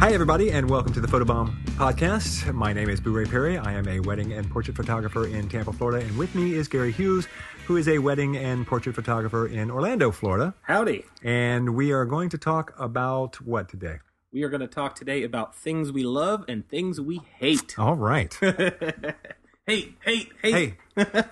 Hi, 0.00 0.14
everybody, 0.14 0.50
and 0.50 0.70
welcome 0.70 0.94
to 0.94 1.00
the 1.02 1.06
Photobomb 1.06 1.62
podcast. 1.74 2.50
My 2.54 2.72
name 2.72 2.88
is 2.88 3.02
Boo 3.02 3.12
Ray 3.12 3.26
Perry. 3.26 3.58
I 3.58 3.74
am 3.74 3.86
a 3.86 4.00
wedding 4.00 4.32
and 4.32 4.50
portrait 4.50 4.74
photographer 4.74 5.26
in 5.26 5.46
Tampa, 5.46 5.74
Florida, 5.74 6.02
and 6.02 6.16
with 6.16 6.34
me 6.34 6.54
is 6.54 6.68
Gary 6.68 6.90
Hughes, 6.90 7.28
who 7.66 7.76
is 7.76 7.86
a 7.86 7.98
wedding 7.98 8.34
and 8.38 8.66
portrait 8.66 8.94
photographer 8.94 9.46
in 9.46 9.70
Orlando, 9.70 10.10
Florida. 10.10 10.54
Howdy. 10.62 11.04
And 11.22 11.74
we 11.74 11.92
are 11.92 12.06
going 12.06 12.30
to 12.30 12.38
talk 12.38 12.72
about 12.78 13.42
what 13.42 13.68
today? 13.68 13.98
We 14.32 14.42
are 14.42 14.48
going 14.48 14.62
to 14.62 14.66
talk 14.66 14.94
today 14.94 15.22
about 15.22 15.54
things 15.54 15.92
we 15.92 16.02
love 16.02 16.46
and 16.48 16.66
things 16.66 16.98
we 16.98 17.20
hate. 17.36 17.78
All 17.78 17.94
right. 17.94 18.32
hate, 19.66 19.96
hate, 20.02 20.32
hate. 20.40 20.42
Hey, 20.42 20.74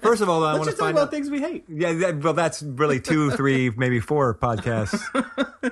first 0.03 0.21
of 0.21 0.29
all, 0.29 0.45
I 0.45 0.53
Let's 0.53 0.59
want 0.59 0.65
to 0.65 0.71
just 0.73 0.79
talk 0.79 0.85
find 0.89 0.99
about 0.99 1.05
out. 1.05 1.11
things 1.11 1.31
we 1.31 1.41
hate. 1.41 1.65
Yeah, 1.71 1.95
that, 1.95 2.23
well, 2.23 2.35
that's 2.35 2.63
really 2.63 3.01
two, 3.01 3.31
three, 3.31 3.71
maybe 3.71 3.99
four 3.99 4.35
podcasts. 4.35 5.01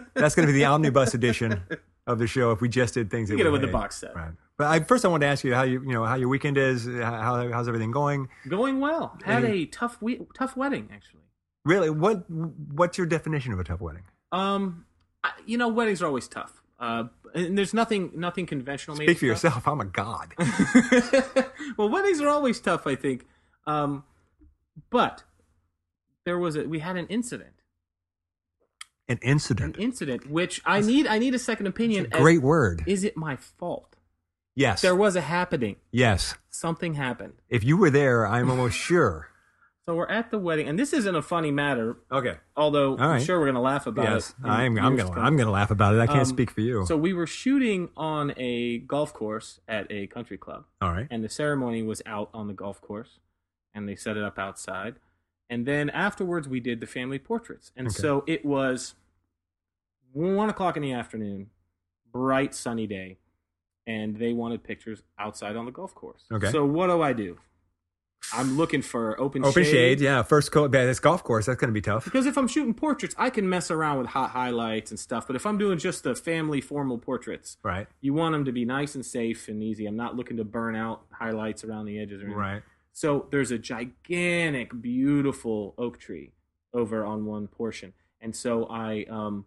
That's 0.14 0.34
going 0.34 0.46
to 0.46 0.52
be 0.52 0.58
the 0.58 0.64
omnibus 0.64 1.12
edition 1.12 1.62
of 2.06 2.18
the 2.18 2.26
show 2.26 2.52
if 2.52 2.60
we 2.60 2.68
just 2.68 2.94
did 2.94 3.10
things. 3.10 3.28
that 3.28 3.36
get 3.36 3.46
it 3.46 3.50
with 3.50 3.62
the 3.62 3.66
box 3.68 3.96
set. 4.00 4.14
Right. 4.14 4.30
But 4.58 4.68
I, 4.68 4.80
first, 4.80 5.04
I 5.04 5.08
want 5.08 5.20
to 5.22 5.26
ask 5.26 5.44
you 5.44 5.54
how 5.54 5.62
you, 5.64 5.82
you 5.82 5.92
know, 5.92 6.04
how 6.04 6.14
your 6.14 6.28
weekend 6.28 6.56
is. 6.56 6.86
How, 6.86 7.48
how's 7.50 7.68
everything 7.68 7.90
going? 7.90 8.28
Going 8.48 8.80
well. 8.80 9.18
Had 9.24 9.44
a 9.44 9.66
tough 9.66 10.00
we- 10.00 10.20
tough 10.34 10.56
wedding 10.56 10.88
actually. 10.92 11.20
Really, 11.64 11.90
what 11.90 12.30
what's 12.30 12.96
your 12.96 13.06
definition 13.06 13.52
of 13.52 13.58
a 13.58 13.64
tough 13.64 13.80
wedding? 13.80 14.04
Um, 14.32 14.86
I, 15.24 15.32
you 15.44 15.58
know, 15.58 15.68
weddings 15.68 16.00
are 16.00 16.06
always 16.06 16.28
tough. 16.28 16.62
Uh, 16.78 17.04
and 17.34 17.56
there's 17.58 17.74
nothing 17.74 18.12
nothing 18.14 18.46
conventional. 18.46 18.96
made 18.96 19.06
Speak 19.06 19.18
for 19.18 19.26
tough. 19.26 19.44
yourself. 19.44 19.68
I'm 19.68 19.80
a 19.80 19.84
god. 19.84 20.32
well, 21.76 21.88
weddings 21.88 22.20
are 22.20 22.28
always 22.28 22.60
tough, 22.60 22.86
I 22.86 22.94
think. 22.94 23.26
Um, 23.66 24.04
but 24.90 25.24
there 26.24 26.38
was 26.38 26.56
a 26.56 26.62
we 26.68 26.78
had 26.78 26.96
an 26.96 27.06
incident, 27.08 27.55
An 29.08 29.18
incident. 29.22 29.76
an 29.76 29.82
incident. 29.82 30.28
which 30.30 30.60
I 30.64 30.80
need 30.80 31.06
I 31.06 31.18
need 31.18 31.34
a 31.34 31.38
second 31.38 31.66
opinion. 31.66 32.06
as- 32.12 32.20
Great 32.20 32.42
word. 32.42 32.82
Is 32.86 33.04
it 33.04 33.16
my 33.16 33.36
fault? 33.36 33.94
Yes. 34.54 34.80
There 34.82 34.96
was 34.96 35.16
a 35.16 35.20
happening. 35.20 35.76
yes. 35.92 36.34
Something 36.48 36.94
happened. 36.94 37.34
If 37.50 37.62
you 37.62 37.76
were 37.76 37.90
there, 37.90 38.26
I'm 38.26 38.50
almost 38.50 38.76
sure. 38.88 39.28
So 39.84 39.94
we're 39.94 40.08
at 40.08 40.32
the 40.32 40.38
wedding, 40.38 40.66
and 40.68 40.76
this 40.76 40.92
isn't 40.92 41.14
a 41.14 41.22
funny 41.22 41.52
matter, 41.52 41.98
Okay. 42.10 42.38
although 42.56 42.96
right. 42.96 43.18
I'm 43.18 43.22
sure 43.22 43.38
we're 43.38 43.44
going 43.44 43.54
to 43.54 43.60
laugh 43.60 43.86
about 43.86 44.08
Yes, 44.08 44.30
it. 44.30 44.44
in 44.44 44.50
I'm. 44.50 44.78
I'm 44.80 44.96
gonna. 44.96 45.12
I'm 45.20 45.36
gonna 45.36 45.52
laugh 45.52 45.70
about 45.70 45.94
it. 45.94 46.00
I 46.00 46.06
can't 46.08 46.20
Um, 46.20 46.24
speak 46.24 46.50
for 46.50 46.60
you. 46.62 46.84
So 46.86 46.96
we 46.96 47.12
were 47.12 47.26
shooting 47.28 47.90
on 47.96 48.32
a 48.36 48.78
golf 48.78 49.12
course 49.14 49.60
at 49.68 49.86
a 49.90 50.08
country 50.08 50.38
club, 50.38 50.64
All 50.80 50.90
right. 50.90 51.06
and 51.08 51.22
the 51.22 51.28
ceremony 51.28 51.84
was 51.84 52.02
out 52.04 52.30
on 52.34 52.48
the 52.48 52.52
golf 52.54 52.80
course, 52.80 53.20
and 53.74 53.88
they 53.88 53.94
set 53.94 54.16
it 54.16 54.24
up 54.24 54.40
outside, 54.40 54.96
and 55.50 55.66
then 55.66 55.90
afterwards 55.90 56.48
we 56.48 56.60
did 56.60 56.80
the 56.80 56.86
family 56.86 57.18
portraits, 57.18 57.72
and 57.76 57.86
Okay. 57.88 57.94
so 58.00 58.24
it 58.26 58.44
was 58.44 58.94
one 60.12 60.48
o'clock 60.48 60.76
in 60.76 60.82
the 60.82 60.92
afternoon, 60.92 61.50
bright 62.12 62.54
sunny 62.54 62.86
day, 62.86 63.18
and 63.86 64.16
they 64.16 64.32
wanted 64.32 64.64
pictures 64.64 65.02
outside 65.18 65.56
on 65.56 65.64
the 65.66 65.72
golf 65.72 65.94
course. 65.94 66.24
Okay. 66.32 66.50
So 66.50 66.64
what 66.64 66.86
do 66.88 67.02
I 67.02 67.12
do? 67.12 67.38
I'm 68.32 68.56
looking 68.56 68.82
for 68.82 69.20
open 69.20 69.44
Open 69.44 69.62
shade. 69.62 69.70
shade. 69.70 70.00
Yeah. 70.00 70.22
First 70.22 70.50
coat. 70.50 70.74
Yeah, 70.74 70.84
this 70.84 70.98
golf 70.98 71.22
course. 71.22 71.46
That's 71.46 71.60
gonna 71.60 71.72
be 71.72 71.82
tough. 71.82 72.04
Because 72.06 72.26
if 72.26 72.36
I'm 72.36 72.48
shooting 72.48 72.74
portraits, 72.74 73.14
I 73.16 73.30
can 73.30 73.48
mess 73.48 73.70
around 73.70 73.98
with 73.98 74.08
hot 74.08 74.30
highlights 74.30 74.90
and 74.90 74.98
stuff. 74.98 75.28
But 75.28 75.36
if 75.36 75.46
I'm 75.46 75.58
doing 75.58 75.78
just 75.78 76.02
the 76.02 76.16
family 76.16 76.60
formal 76.60 76.98
portraits, 76.98 77.56
Right. 77.62 77.86
you 78.00 78.14
want 78.14 78.32
them 78.32 78.44
to 78.46 78.52
be 78.52 78.64
nice 78.64 78.96
and 78.96 79.06
safe 79.06 79.46
and 79.48 79.62
easy. 79.62 79.86
I'm 79.86 79.94
not 79.96 80.16
looking 80.16 80.38
to 80.38 80.44
burn 80.44 80.74
out 80.74 81.04
highlights 81.12 81.62
around 81.62 81.84
the 81.86 82.00
edges 82.00 82.20
or 82.20 82.24
anything. 82.24 82.38
Right. 82.40 82.62
So 82.96 83.26
there's 83.30 83.50
a 83.50 83.58
gigantic, 83.58 84.80
beautiful 84.80 85.74
oak 85.76 85.98
tree 85.98 86.32
over 86.72 87.04
on 87.04 87.26
one 87.26 87.46
portion, 87.46 87.92
and 88.22 88.34
so 88.34 88.64
I 88.70 89.04
um, 89.10 89.44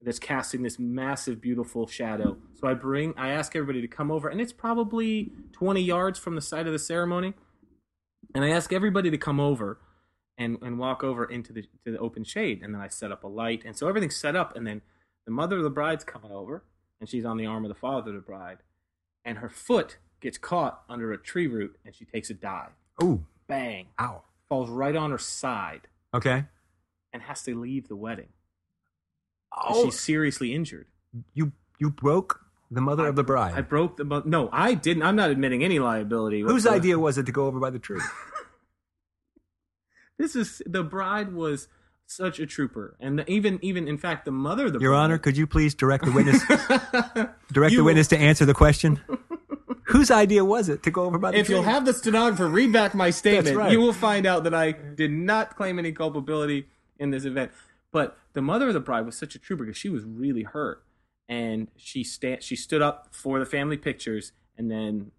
that's 0.00 0.20
casting 0.20 0.62
this 0.62 0.78
massive, 0.78 1.40
beautiful 1.40 1.88
shadow. 1.88 2.36
So 2.54 2.68
I 2.68 2.74
bring, 2.74 3.12
I 3.16 3.30
ask 3.30 3.56
everybody 3.56 3.80
to 3.80 3.88
come 3.88 4.12
over, 4.12 4.28
and 4.28 4.40
it's 4.40 4.52
probably 4.52 5.32
20 5.50 5.82
yards 5.82 6.20
from 6.20 6.36
the 6.36 6.40
site 6.40 6.68
of 6.68 6.72
the 6.72 6.78
ceremony, 6.78 7.34
and 8.36 8.44
I 8.44 8.50
ask 8.50 8.72
everybody 8.72 9.10
to 9.10 9.18
come 9.18 9.40
over 9.40 9.80
and 10.38 10.58
and 10.62 10.78
walk 10.78 11.02
over 11.02 11.24
into 11.24 11.52
the 11.52 11.62
to 11.84 11.90
the 11.90 11.98
open 11.98 12.22
shade, 12.22 12.62
and 12.62 12.72
then 12.72 12.80
I 12.80 12.86
set 12.86 13.10
up 13.10 13.24
a 13.24 13.28
light, 13.28 13.64
and 13.64 13.76
so 13.76 13.88
everything's 13.88 14.14
set 14.14 14.36
up, 14.36 14.56
and 14.56 14.64
then 14.64 14.80
the 15.24 15.32
mother 15.32 15.56
of 15.56 15.64
the 15.64 15.70
bride's 15.70 16.04
coming 16.04 16.30
over, 16.30 16.62
and 17.00 17.08
she's 17.08 17.24
on 17.24 17.36
the 17.36 17.46
arm 17.46 17.64
of 17.64 17.68
the 17.68 17.74
father 17.74 18.10
of 18.10 18.14
the 18.14 18.22
bride, 18.22 18.58
and 19.24 19.38
her 19.38 19.50
foot 19.50 19.98
gets 20.20 20.38
caught 20.38 20.84
under 20.88 21.10
a 21.12 21.18
tree 21.18 21.48
root, 21.48 21.80
and 21.84 21.96
she 21.96 22.04
takes 22.04 22.30
a 22.30 22.34
dive 22.34 22.70
Ooh. 23.02 23.24
bang, 23.46 23.86
Ow. 24.00 24.22
falls 24.48 24.68
right 24.70 24.96
on 24.96 25.10
her 25.12 25.18
side 25.18 25.82
Okay. 26.14 26.44
and 27.12 27.22
has 27.22 27.42
to 27.44 27.58
leave 27.58 27.88
the 27.88 27.96
wedding. 27.96 28.28
And 29.56 29.76
Oh. 29.76 29.84
She's 29.84 30.00
seriously 30.00 30.54
injured. 30.54 30.86
You 31.34 31.52
you 31.78 31.90
broke 31.90 32.40
the 32.70 32.80
mother 32.80 33.06
of 33.06 33.16
the 33.16 33.22
bride. 33.24 33.54
I 33.54 33.60
broke 33.60 33.98
the 33.98 34.04
mo- 34.04 34.22
no, 34.24 34.48
I 34.50 34.72
didn't. 34.74 35.02
I'm 35.02 35.16
not 35.16 35.30
admitting 35.30 35.62
any 35.62 35.78
liability. 35.78 36.40
Whose 36.40 36.52
whatsoever. 36.64 36.76
idea 36.76 36.98
was 36.98 37.18
it 37.18 37.26
to 37.26 37.32
go 37.32 37.46
over 37.46 37.60
by 37.60 37.70
the 37.70 37.78
tree? 37.78 38.00
This 40.18 40.36
is 40.36 40.62
the 40.66 40.84
bride 40.84 41.32
was 41.32 41.68
such 42.06 42.38
a 42.38 42.46
trooper, 42.46 42.96
and 43.00 43.18
the, 43.18 43.30
even 43.30 43.58
even 43.62 43.88
in 43.88 43.98
fact 43.98 44.24
the 44.24 44.30
mother 44.30 44.66
of 44.66 44.72
the 44.74 44.78
Your 44.78 44.92
bride, 44.92 45.00
Honor, 45.04 45.18
could 45.18 45.36
you 45.36 45.46
please 45.46 45.74
direct 45.74 46.04
the 46.04 46.12
witness 46.12 46.40
direct 47.52 47.72
You 47.72 47.78
the 47.78 47.84
witness 47.84 48.08
to 48.08 48.18
answer 48.18 48.44
the 48.44 48.54
question? 48.54 49.00
Whose 49.92 50.10
idea 50.10 50.44
was 50.44 50.68
it 50.68 50.82
to 50.84 50.90
go 50.90 51.04
over 51.04 51.18
by 51.18 51.30
the 51.30 51.38
If 51.38 51.46
tree? 51.46 51.54
you'll 51.54 51.64
have 51.64 51.84
the 51.84 51.92
stenographer 51.92 52.48
read 52.48 52.72
back 52.72 52.94
my 52.94 53.10
statement, 53.10 53.56
right. 53.56 53.70
you 53.70 53.80
will 53.80 53.92
find 53.92 54.26
out 54.26 54.44
that 54.44 54.54
I 54.54 54.72
did 54.72 55.10
not 55.10 55.56
claim 55.56 55.78
any 55.78 55.92
culpability 55.92 56.66
in 56.98 57.10
this 57.10 57.24
event. 57.24 57.52
But 57.90 58.16
the 58.32 58.42
mother 58.42 58.68
of 58.68 58.74
the 58.74 58.80
bride 58.80 59.04
was 59.04 59.16
such 59.16 59.34
a 59.34 59.38
trooper 59.38 59.64
because 59.64 59.76
she 59.76 59.88
was 59.90 60.04
really 60.04 60.44
hurt, 60.44 60.82
and 61.28 61.68
she 61.76 62.02
sta- 62.04 62.40
she 62.40 62.56
stood 62.56 62.80
up 62.80 63.08
for 63.10 63.38
the 63.38 63.46
family 63.46 63.76
pictures, 63.76 64.32
and 64.56 64.70
then 64.70 65.10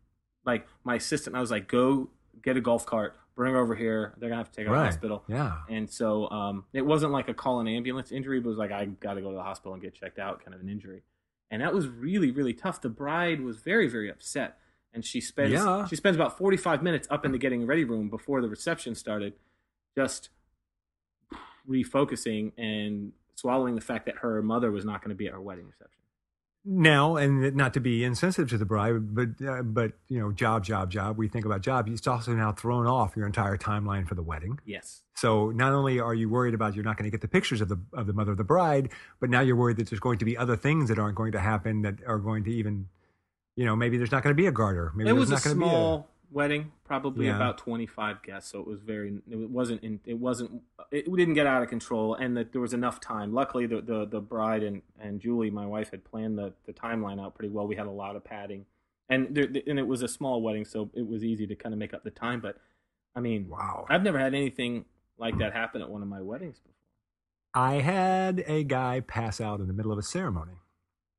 like 0.45 0.67
my 0.83 0.95
assistant, 0.95 1.35
I 1.35 1.39
was 1.39 1.51
like, 1.51 1.67
"Go 1.67 2.09
get 2.41 2.57
a 2.57 2.62
golf 2.62 2.85
cart, 2.85 3.16
bring 3.35 3.53
her 3.53 3.59
over 3.59 3.75
here. 3.75 4.16
They're 4.17 4.29
gonna 4.29 4.41
have 4.41 4.50
to 4.51 4.56
take 4.56 4.66
her 4.67 4.73
to 4.73 4.79
the 4.79 4.85
hospital." 4.85 5.23
Yeah. 5.28 5.57
And 5.69 5.88
so 5.89 6.29
um, 6.31 6.66
it 6.73 6.85
wasn't 6.85 7.12
like 7.12 7.29
a 7.29 7.33
call 7.33 7.59
an 7.59 7.67
ambulance 7.67 8.12
injury, 8.12 8.39
but 8.39 8.47
it 8.47 8.50
was 8.50 8.57
like 8.57 8.72
I 8.72 8.85
got 8.85 9.13
to 9.13 9.22
go 9.22 9.29
to 9.29 9.35
the 9.35 9.44
hospital 9.44 9.73
and 9.73 9.81
get 9.81 9.94
checked 9.94 10.17
out, 10.17 10.44
kind 10.44 10.56
of 10.56 10.62
an 10.62 10.69
injury. 10.69 11.03
And 11.51 11.62
that 11.62 11.75
was 11.75 11.88
really, 11.88 12.31
really 12.31 12.53
tough. 12.53 12.81
The 12.81 12.89
bride 12.89 13.39
was 13.41 13.57
very, 13.57 13.88
very 13.88 14.09
upset, 14.09 14.57
and 14.94 15.04
she 15.04 15.20
spends 15.22 15.52
Yeah. 15.52 15.86
she 15.88 15.96
spends 15.96 16.16
about 16.16 16.38
forty 16.38 16.58
five 16.58 16.84
minutes 16.84 17.08
up 17.09 17.26
in 17.26 17.31
the 17.31 17.38
getting 17.38 17.66
ready 17.66 17.84
room 17.84 18.09
before 18.09 18.42
the 18.42 18.50
reception 18.50 18.96
started, 18.96 19.34
just 19.98 20.30
refocusing 21.70 22.52
and 22.58 23.12
swallowing 23.36 23.76
the 23.76 23.81
fact 23.81 24.06
that 24.06 24.18
her 24.18 24.42
mother 24.42 24.72
was 24.72 24.86
not 24.86 25.02
going 25.02 25.09
to 25.09 25.16
be 25.16 25.28
at 25.28 25.34
her 25.34 25.42
wedding 25.42 25.66
reception. 25.66 26.00
Now, 26.66 27.18
and 27.18 27.56
not 27.58 27.74
to 27.74 27.81
be 27.81 28.06
insensitive 28.06 28.50
to 28.52 28.58
the 28.58 28.64
bride, 28.66 29.14
but 29.14 29.30
uh, 29.46 29.64
but 29.64 29.94
you 30.08 30.18
know, 30.18 30.31
job, 30.31 30.64
job, 30.64 30.90
job. 30.90 31.18
We 31.18 31.28
think 31.28 31.44
about 31.44 31.60
job. 31.60 31.90
It's 31.90 32.08
also 32.08 32.31
now 32.34 32.54
thrown 32.54 32.88
off 32.88 33.18
your 33.18 33.25
entire 33.25 33.58
timeline 33.58 34.08
for 34.08 34.16
the 34.16 34.24
wedding. 34.24 34.60
Yes. 34.66 35.02
So 35.14 35.52
not 35.52 35.74
only 35.74 36.00
are 36.00 36.14
you 36.14 36.30
worried 36.30 36.54
about 36.54 36.74
you're 36.74 36.86
not 36.86 36.96
going 36.98 37.04
to 37.04 37.12
get 37.12 37.20
the 37.20 37.28
pictures 37.28 37.60
of 37.60 37.68
the 37.68 37.78
of 37.92 38.08
the 38.08 38.14
mother 38.14 38.31
of 38.31 38.38
the 38.38 38.46
bride, 38.46 38.92
but 39.20 39.30
now 39.30 39.42
you're 39.42 39.58
worried 39.58 39.75
that 39.75 39.90
there's 39.90 40.00
going 40.00 40.20
to 40.20 40.25
be 40.25 40.38
other 40.38 40.56
things 40.56 40.88
that 40.88 40.98
aren't 40.98 41.16
going 41.18 41.34
to 41.34 41.40
happen 41.40 41.81
that 41.81 41.96
are 42.08 42.18
going 42.18 42.46
to 42.46 42.52
even, 42.54 42.88
you 43.56 43.66
know, 43.66 43.75
maybe 43.75 43.97
there's 43.97 44.12
not 44.12 44.24
going 44.24 44.36
to 44.36 44.41
be 44.41 44.47
a 44.47 44.52
garter. 44.52 44.91
Maybe 44.96 45.09
it 45.09 45.14
was 45.14 45.30
a 45.30 45.34
not 45.34 45.44
going 45.44 45.56
to 45.56 45.59
be 45.62 45.68
small 45.69 46.09
wedding, 46.31 46.72
probably 46.84 47.28
Yeah. 47.28 47.36
about 47.36 47.58
twenty 47.59 47.86
five 47.86 48.24
guests. 48.24 48.52
So 48.52 48.59
it 48.59 48.68
was 48.68 48.81
very. 48.81 49.19
It 49.30 49.50
wasn't. 49.50 49.84
In, 49.84 50.00
it 50.06 50.18
wasn't. 50.19 50.62
It 50.91 51.06
didn't 51.06 51.34
get 51.36 51.46
out 51.47 51.62
of 51.63 51.69
control, 51.69 52.16
and 52.16 52.36
that 52.38 52.52
there 52.52 52.62
was 52.62 52.74
enough 52.74 53.00
time. 53.00 53.34
Luckily, 53.34 53.66
the 53.68 53.81
the, 53.81 54.06
the 54.06 54.19
bride 54.22 54.63
and, 54.63 54.81
and 55.00 55.19
Julie, 55.19 55.50
my 55.52 55.66
wife, 55.66 55.92
had 55.92 56.03
planned 56.03 56.38
the, 56.38 56.53
the 56.66 56.74
timeline 56.74 57.22
out 57.24 57.36
pretty 57.36 57.50
well. 57.50 57.68
We 57.68 57.75
had 57.75 57.88
a 57.88 57.92
lot 57.92 58.16
of 58.16 58.24
padding, 58.24 58.66
and 59.09 59.34
there, 59.36 59.46
and 59.68 59.78
it 59.80 59.88
was 59.88 60.02
a 60.02 60.08
small 60.08 60.42
wedding, 60.42 60.66
so 60.66 60.90
it 60.94 61.08
was 61.08 61.24
easy 61.24 61.46
to 61.47 61.56
kind 61.56 61.74
of 61.74 61.80
make 61.80 61.94
up 61.94 62.03
the 62.03 62.12
time. 62.12 62.40
But 62.42 62.58
I 63.16 63.19
mean, 63.19 63.47
Wow. 63.50 63.86
I've 63.90 64.02
never 64.03 64.18
had 64.18 64.34
anything 64.34 64.86
like 65.19 65.38
that 65.38 65.53
happen 65.53 65.81
at 65.84 65.90
one 65.90 66.02
of 66.02 66.08
my 66.08 66.22
weddings 66.22 66.58
before. 66.58 66.72
I 67.53 67.75
had 67.81 68.44
a 68.47 68.63
guy 68.63 69.00
pass 69.02 69.40
out 69.40 69.59
in 69.59 69.68
the 69.68 69.74
middle 69.74 69.92
of 69.92 70.00
a 70.00 70.03
ceremony. 70.03 70.53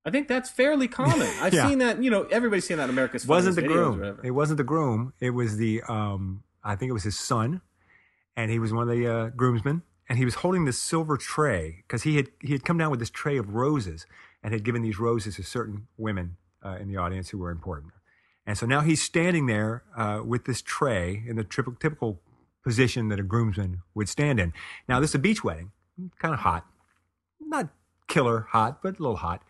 I 0.04 0.10
think 0.10 0.28
that's 0.28 0.50
fairly 0.50 0.88
common. 0.88 1.28
I've 1.40 1.54
Yeah. 1.54 1.68
seen 1.68 1.78
that. 1.78 2.02
You 2.02 2.10
know, 2.10 2.22
everybody's 2.24 2.66
seen 2.66 2.76
that 2.76 2.84
in 2.84 2.90
America's 2.90 3.26
wasn't 3.26 3.56
the 3.56 3.62
Funniest 3.62 3.78
Videos 3.80 3.92
or 3.94 4.12
groom. 4.14 4.20
It 4.24 4.30
wasn't 4.32 4.58
the 4.58 4.64
groom. 4.64 5.12
It 5.20 5.30
was 5.30 5.56
the 5.56 5.82
um 5.88 6.42
I 6.62 6.76
think 6.76 6.90
it 6.90 6.92
was 6.92 7.04
his 7.04 7.18
son, 7.18 7.60
and 8.36 8.50
he 8.50 8.58
was 8.58 8.72
one 8.72 8.88
of 8.88 8.96
the 8.96 9.06
uh, 9.06 9.28
groomsmen, 9.30 9.82
and 10.08 10.18
he 10.18 10.24
was 10.24 10.36
holding 10.36 10.64
this 10.64 10.78
silver 10.78 11.16
tray 11.16 11.82
because 11.86 12.02
he 12.04 12.16
had 12.16 12.28
he 12.40 12.52
had 12.52 12.64
come 12.64 12.78
down 12.78 12.90
with 12.90 13.00
this 13.00 13.10
tray 13.10 13.36
of 13.36 13.50
roses 13.54 14.06
and 14.42 14.52
had 14.52 14.62
given 14.64 14.82
these 14.82 14.98
roses 14.98 15.36
to 15.36 15.42
certain 15.42 15.88
women 15.96 16.36
uh, 16.64 16.76
in 16.80 16.88
the 16.88 16.96
audience 16.96 17.30
who 17.30 17.38
were 17.38 17.50
important, 17.50 17.92
and 18.46 18.56
so 18.58 18.64
now 18.66 18.80
he's 18.80 19.02
standing 19.02 19.46
there 19.46 19.82
uh, 19.96 20.20
with 20.24 20.44
this 20.46 20.62
tray 20.62 21.22
in 21.26 21.36
the 21.36 21.44
typical 21.44 21.74
typical 21.78 22.20
position 22.62 23.08
that 23.08 23.20
a 23.20 23.22
groomsman 23.22 23.82
would 23.94 24.08
stand 24.08 24.40
in. 24.40 24.52
Now 24.88 25.00
this 25.00 25.10
is 25.10 25.14
a 25.16 25.18
beach 25.18 25.44
wedding, 25.44 25.72
kind 26.18 26.32
of 26.32 26.40
hot, 26.40 26.64
not 27.40 27.68
killer 28.08 28.46
hot, 28.50 28.82
but 28.82 28.98
a 28.98 29.02
little 29.02 29.16
hot. 29.16 29.42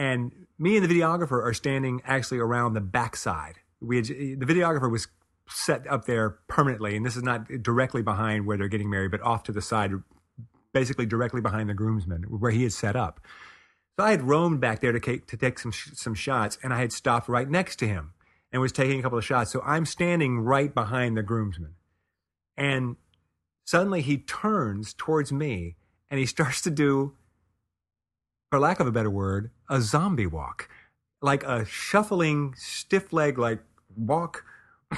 And 0.00 0.32
me 0.58 0.78
and 0.78 0.88
the 0.88 0.88
videographer 0.88 1.44
are 1.44 1.52
standing 1.52 2.00
actually 2.06 2.38
around 2.38 2.72
the 2.72 2.80
backside. 2.80 3.56
We 3.82 3.96
had, 3.96 4.06
the 4.06 4.46
videographer 4.46 4.90
was 4.90 5.08
set 5.46 5.86
up 5.86 6.06
there 6.06 6.38
permanently, 6.48 6.96
and 6.96 7.04
this 7.04 7.16
is 7.16 7.22
not 7.22 7.46
directly 7.62 8.00
behind 8.00 8.46
where 8.46 8.56
they're 8.56 8.68
getting 8.68 8.88
married, 8.88 9.10
but 9.10 9.20
off 9.20 9.42
to 9.42 9.52
the 9.52 9.60
side, 9.60 9.92
basically 10.72 11.04
directly 11.04 11.42
behind 11.42 11.68
the 11.68 11.74
groomsmen, 11.74 12.22
where 12.22 12.50
he 12.50 12.62
had 12.62 12.72
set 12.72 12.96
up. 12.96 13.20
So 13.98 14.06
I 14.06 14.12
had 14.12 14.22
roamed 14.22 14.58
back 14.58 14.80
there 14.80 14.92
to 14.92 15.00
take, 15.00 15.26
to 15.26 15.36
take 15.36 15.58
some 15.58 15.72
some 15.72 16.14
shots, 16.14 16.56
and 16.62 16.72
I 16.72 16.78
had 16.78 16.92
stopped 16.92 17.28
right 17.28 17.48
next 17.48 17.76
to 17.80 17.86
him 17.86 18.14
and 18.50 18.62
was 18.62 18.72
taking 18.72 19.00
a 19.00 19.02
couple 19.02 19.18
of 19.18 19.24
shots. 19.24 19.50
So 19.50 19.60
I'm 19.66 19.84
standing 19.84 20.38
right 20.38 20.74
behind 20.74 21.14
the 21.14 21.22
groomsman, 21.22 21.74
and 22.56 22.96
suddenly 23.66 24.00
he 24.00 24.16
turns 24.16 24.94
towards 24.94 25.30
me 25.30 25.76
and 26.08 26.18
he 26.18 26.24
starts 26.24 26.62
to 26.62 26.70
do, 26.70 27.16
for 28.50 28.58
lack 28.58 28.80
of 28.80 28.86
a 28.86 28.92
better 28.92 29.10
word, 29.10 29.50
a 29.70 29.80
zombie 29.80 30.26
walk, 30.26 30.68
like 31.22 31.42
a 31.44 31.64
shuffling, 31.64 32.54
stiff 32.58 33.12
leg, 33.12 33.38
like 33.38 33.60
walk. 33.96 34.44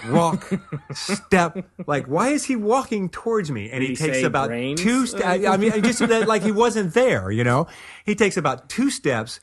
walk, 0.09 0.51
step. 0.95 1.59
Like, 1.87 2.07
why 2.07 2.31
is 2.31 2.45
he 2.45 2.57
walking 2.57 3.11
towards 3.11 3.51
me? 3.51 3.71
And 3.71 3.83
Did 3.83 3.91
he, 3.91 3.95
he 3.95 4.11
takes 4.11 4.23
about 4.25 4.49
brains? 4.49 4.81
two. 4.81 5.07
St- 5.07 5.23
I 5.23 5.57
mean, 5.59 5.71
just 5.83 5.99
that, 6.01 6.27
like 6.27 6.43
he 6.43 6.51
wasn't 6.51 6.95
there. 6.95 7.31
You 7.31 7.45
know, 7.45 7.67
he 8.07 8.15
takes 8.15 8.39
about 8.39 8.71
two 8.71 8.89
steps 8.91 9.39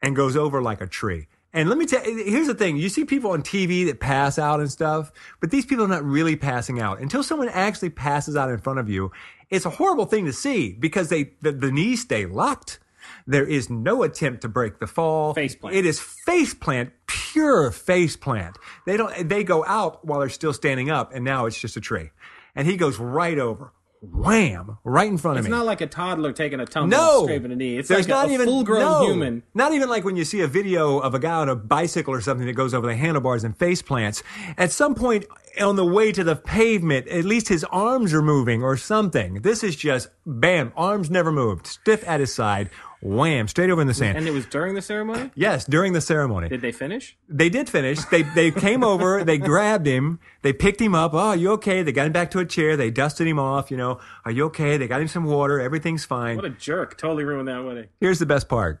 and 0.00 0.16
goes 0.16 0.36
over 0.36 0.62
like 0.62 0.80
a 0.80 0.86
tree. 0.86 1.28
And 1.52 1.68
let 1.68 1.76
me 1.76 1.84
tell 1.84 2.02
you, 2.04 2.24
here's 2.24 2.46
the 2.46 2.54
thing. 2.54 2.78
You 2.78 2.88
see 2.88 3.04
people 3.04 3.32
on 3.32 3.42
TV 3.42 3.84
that 3.84 4.00
pass 4.00 4.38
out 4.38 4.60
and 4.60 4.72
stuff, 4.72 5.12
but 5.40 5.50
these 5.50 5.66
people 5.66 5.84
are 5.84 5.88
not 5.88 6.02
really 6.02 6.34
passing 6.36 6.80
out. 6.80 6.98
Until 6.98 7.22
someone 7.22 7.50
actually 7.50 7.90
passes 7.90 8.34
out 8.36 8.48
in 8.48 8.56
front 8.56 8.78
of 8.78 8.88
you, 8.88 9.12
it's 9.50 9.66
a 9.66 9.70
horrible 9.70 10.06
thing 10.06 10.24
to 10.24 10.32
see 10.32 10.72
because 10.72 11.10
they, 11.10 11.32
the, 11.42 11.52
the 11.52 11.70
knees 11.70 12.00
stay 12.00 12.24
locked. 12.24 12.78
There 13.26 13.46
is 13.46 13.70
no 13.70 14.02
attempt 14.02 14.42
to 14.42 14.48
break 14.48 14.78
the 14.78 14.86
fall. 14.86 15.34
Face 15.34 15.54
plant. 15.54 15.76
It 15.76 15.86
is 15.86 16.00
face 16.00 16.54
plant, 16.54 16.92
pure 17.06 17.70
face 17.70 18.16
plant. 18.16 18.58
They 18.86 18.96
don't, 18.96 19.28
they 19.28 19.44
go 19.44 19.64
out 19.64 20.04
while 20.04 20.20
they're 20.20 20.28
still 20.28 20.52
standing 20.52 20.90
up 20.90 21.12
and 21.14 21.24
now 21.24 21.46
it's 21.46 21.58
just 21.58 21.76
a 21.76 21.80
tree. 21.80 22.10
And 22.54 22.66
he 22.66 22.76
goes 22.76 22.98
right 22.98 23.38
over, 23.38 23.72
wham, 24.02 24.78
right 24.84 25.08
in 25.08 25.16
front 25.16 25.38
It's 25.38 25.46
of 25.46 25.50
me. 25.50 25.54
It's 25.54 25.58
not 25.58 25.64
like 25.64 25.80
a 25.80 25.86
toddler 25.86 26.32
taking 26.32 26.60
a 26.60 26.66
tumble 26.66 26.88
No, 26.88 27.20
and 27.20 27.28
scraping 27.28 27.52
a 27.52 27.56
knee. 27.56 27.78
It's 27.78 27.88
like 27.88 28.08
not 28.08 28.28
a, 28.28 28.32
even 28.32 28.46
full 28.46 28.64
grown 28.64 28.80
no. 28.80 29.06
human. 29.06 29.42
Not 29.54 29.72
even 29.72 29.88
like 29.88 30.04
when 30.04 30.16
you 30.16 30.24
see 30.24 30.40
a 30.40 30.48
video 30.48 30.98
of 30.98 31.14
a 31.14 31.18
guy 31.18 31.34
on 31.34 31.48
a 31.48 31.56
bicycle 31.56 32.12
or 32.12 32.20
something 32.20 32.46
that 32.46 32.54
goes 32.54 32.74
over 32.74 32.86
the 32.86 32.96
handlebars 32.96 33.44
and 33.44 33.56
face 33.56 33.80
plants. 33.80 34.22
At 34.58 34.72
some 34.72 34.94
point 34.94 35.24
on 35.60 35.76
the 35.76 35.86
way 35.86 36.12
to 36.12 36.24
the 36.24 36.36
pavement, 36.36 37.06
at 37.08 37.24
least 37.24 37.48
his 37.48 37.64
arms 37.64 38.12
are 38.12 38.22
moving 38.22 38.62
or 38.62 38.76
something. 38.76 39.34
This 39.42 39.62
is 39.62 39.76
just 39.76 40.08
bam, 40.26 40.72
arms 40.76 41.10
never 41.10 41.30
moved, 41.30 41.66
stiff 41.66 42.06
at 42.06 42.20
his 42.20 42.34
side, 42.34 42.70
wham, 43.02 43.48
straight 43.48 43.68
over 43.68 43.80
in 43.82 43.88
the 43.88 43.94
sand. 43.94 44.16
And 44.16 44.26
it 44.26 44.30
was 44.30 44.46
during 44.46 44.74
the 44.74 44.80
ceremony? 44.80 45.30
Yes, 45.34 45.64
during 45.66 45.92
the 45.92 46.00
ceremony. 46.00 46.48
Did 46.48 46.60
they 46.60 46.72
finish? 46.72 47.16
They 47.28 47.48
did 47.48 47.68
finish. 47.68 48.02
They 48.06 48.22
they 48.22 48.50
came 48.50 48.82
over. 48.84 49.24
They 49.24 49.38
grabbed 49.38 49.86
him. 49.86 50.20
They 50.42 50.52
picked 50.52 50.80
him 50.80 50.94
up. 50.94 51.12
Oh, 51.12 51.18
are 51.18 51.36
you 51.36 51.50
okay? 51.52 51.82
They 51.82 51.92
got 51.92 52.06
him 52.06 52.12
back 52.12 52.30
to 52.30 52.38
a 52.38 52.46
chair. 52.46 52.76
They 52.76 52.90
dusted 52.90 53.26
him 53.26 53.38
off. 53.38 53.70
You 53.70 53.76
know, 53.76 54.00
are 54.24 54.30
you 54.30 54.44
okay? 54.46 54.76
They 54.76 54.86
got 54.86 55.00
him 55.00 55.08
some 55.08 55.24
water. 55.24 55.60
Everything's 55.60 56.04
fine. 56.04 56.36
What 56.36 56.44
a 56.44 56.50
jerk. 56.50 56.96
Totally 56.96 57.24
ruined 57.24 57.48
that 57.48 57.64
wedding. 57.64 57.88
Here's 58.00 58.18
the 58.20 58.26
best 58.26 58.48
part. 58.48 58.80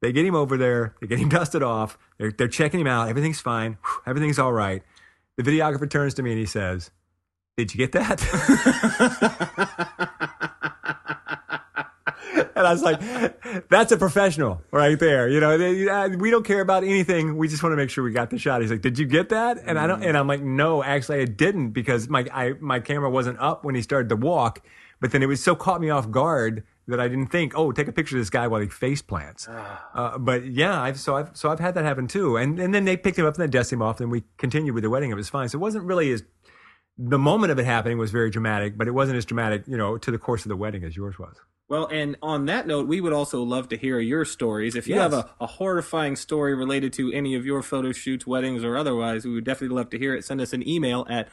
They 0.00 0.12
get 0.12 0.24
him 0.24 0.34
over 0.34 0.56
there. 0.56 0.94
They 1.00 1.06
get 1.06 1.18
him 1.18 1.28
dusted 1.30 1.62
off. 1.62 1.98
They're, 2.18 2.30
they're 2.32 2.48
checking 2.48 2.80
him 2.80 2.86
out. 2.86 3.08
Everything's 3.08 3.40
fine. 3.40 3.78
Everything's 4.06 4.38
all 4.38 4.52
right. 4.52 4.82
The 5.36 5.42
videographer 5.42 5.88
turns 5.90 6.14
to 6.14 6.22
me 6.22 6.30
and 6.30 6.38
he 6.38 6.46
says, 6.46 6.90
Did 7.56 7.74
you 7.74 7.78
get 7.78 7.92
that? 7.92 8.20
and 12.56 12.66
I 12.66 12.72
was 12.72 12.82
like, 12.82 13.68
That's 13.68 13.92
a 13.92 13.96
professional 13.96 14.62
right 14.70 14.98
there. 14.98 15.28
You 15.28 15.40
know, 15.40 15.56
they, 15.58 15.88
uh, 15.88 16.08
we 16.08 16.30
don't 16.30 16.44
care 16.44 16.60
about 16.60 16.82
anything. 16.82 17.36
We 17.36 17.48
just 17.48 17.62
want 17.62 17.72
to 17.72 17.76
make 17.76 17.90
sure 17.90 18.02
we 18.02 18.12
got 18.12 18.30
the 18.30 18.38
shot. 18.38 18.62
He's 18.62 18.70
like, 18.70 18.80
Did 18.80 18.98
you 18.98 19.06
get 19.06 19.28
that? 19.28 19.58
And 19.64 19.78
I 19.78 19.86
don't, 19.86 20.02
and 20.02 20.16
I'm 20.16 20.26
like, 20.26 20.42
No, 20.42 20.82
actually, 20.82 21.20
I 21.20 21.26
didn't 21.26 21.70
because 21.70 22.08
my, 22.08 22.26
I, 22.32 22.54
my 22.60 22.80
camera 22.80 23.10
wasn't 23.10 23.38
up 23.38 23.64
when 23.64 23.74
he 23.74 23.82
started 23.82 24.08
to 24.08 24.16
walk. 24.16 24.66
But 24.98 25.12
then 25.12 25.22
it 25.22 25.26
was 25.26 25.44
so 25.44 25.54
caught 25.54 25.80
me 25.82 25.90
off 25.90 26.10
guard 26.10 26.64
that 26.88 27.00
I 27.00 27.08
didn't 27.08 27.26
think, 27.26 27.52
oh, 27.54 27.72
take 27.72 27.88
a 27.88 27.92
picture 27.92 28.16
of 28.16 28.20
this 28.20 28.30
guy 28.30 28.46
while 28.46 28.60
he 28.60 28.68
face 28.68 29.02
plants. 29.02 29.46
Uh, 29.92 30.16
but 30.18 30.46
yeah, 30.46 30.80
I've, 30.80 30.98
so 30.98 31.16
I've 31.16 31.36
so 31.36 31.50
I've 31.50 31.60
had 31.60 31.74
that 31.74 31.84
happen 31.84 32.06
too. 32.06 32.36
And 32.36 32.58
and 32.58 32.74
then 32.74 32.84
they 32.84 32.96
picked 32.96 33.18
him 33.18 33.26
up 33.26 33.34
and 33.34 33.42
they 33.42 33.50
dusted 33.50 33.74
him 33.74 33.82
off, 33.82 34.00
and 34.00 34.10
we 34.10 34.24
continued 34.38 34.74
with 34.74 34.84
the 34.84 34.90
wedding. 34.90 35.10
It 35.10 35.14
was 35.14 35.28
fine. 35.28 35.48
So 35.48 35.58
it 35.58 35.60
wasn't 35.60 35.84
really 35.84 36.10
as 36.12 36.22
the 36.98 37.18
moment 37.18 37.52
of 37.52 37.58
it 37.58 37.64
happening 37.66 37.98
was 37.98 38.10
very 38.10 38.30
dramatic, 38.30 38.76
but 38.78 38.88
it 38.88 38.92
wasn't 38.92 39.16
as 39.18 39.24
dramatic, 39.24 39.64
you 39.66 39.76
know, 39.76 39.98
to 39.98 40.10
the 40.10 40.18
course 40.18 40.44
of 40.44 40.48
the 40.48 40.56
wedding 40.56 40.82
as 40.84 40.96
yours 40.96 41.18
was. 41.18 41.36
Well, 41.68 41.86
and 41.88 42.16
on 42.22 42.46
that 42.46 42.66
note, 42.68 42.86
we 42.86 43.00
would 43.00 43.12
also 43.12 43.42
love 43.42 43.68
to 43.70 43.76
hear 43.76 43.98
your 43.98 44.24
stories. 44.24 44.76
If 44.76 44.86
you 44.86 44.94
Yes. 44.94 45.02
have 45.02 45.12
a, 45.12 45.30
a 45.40 45.46
horrifying 45.46 46.14
story 46.14 46.54
related 46.54 46.92
to 46.94 47.12
any 47.12 47.34
of 47.34 47.44
your 47.44 47.60
photo 47.60 47.90
shoots, 47.92 48.24
weddings, 48.26 48.62
or 48.62 48.76
otherwise, 48.76 49.24
we 49.24 49.32
would 49.34 49.44
definitely 49.44 49.74
love 49.76 49.90
to 49.90 49.98
hear 49.98 50.14
it. 50.14 50.24
Send 50.24 50.40
us 50.40 50.52
an 50.52 50.66
email 50.66 51.04
at 51.10 51.28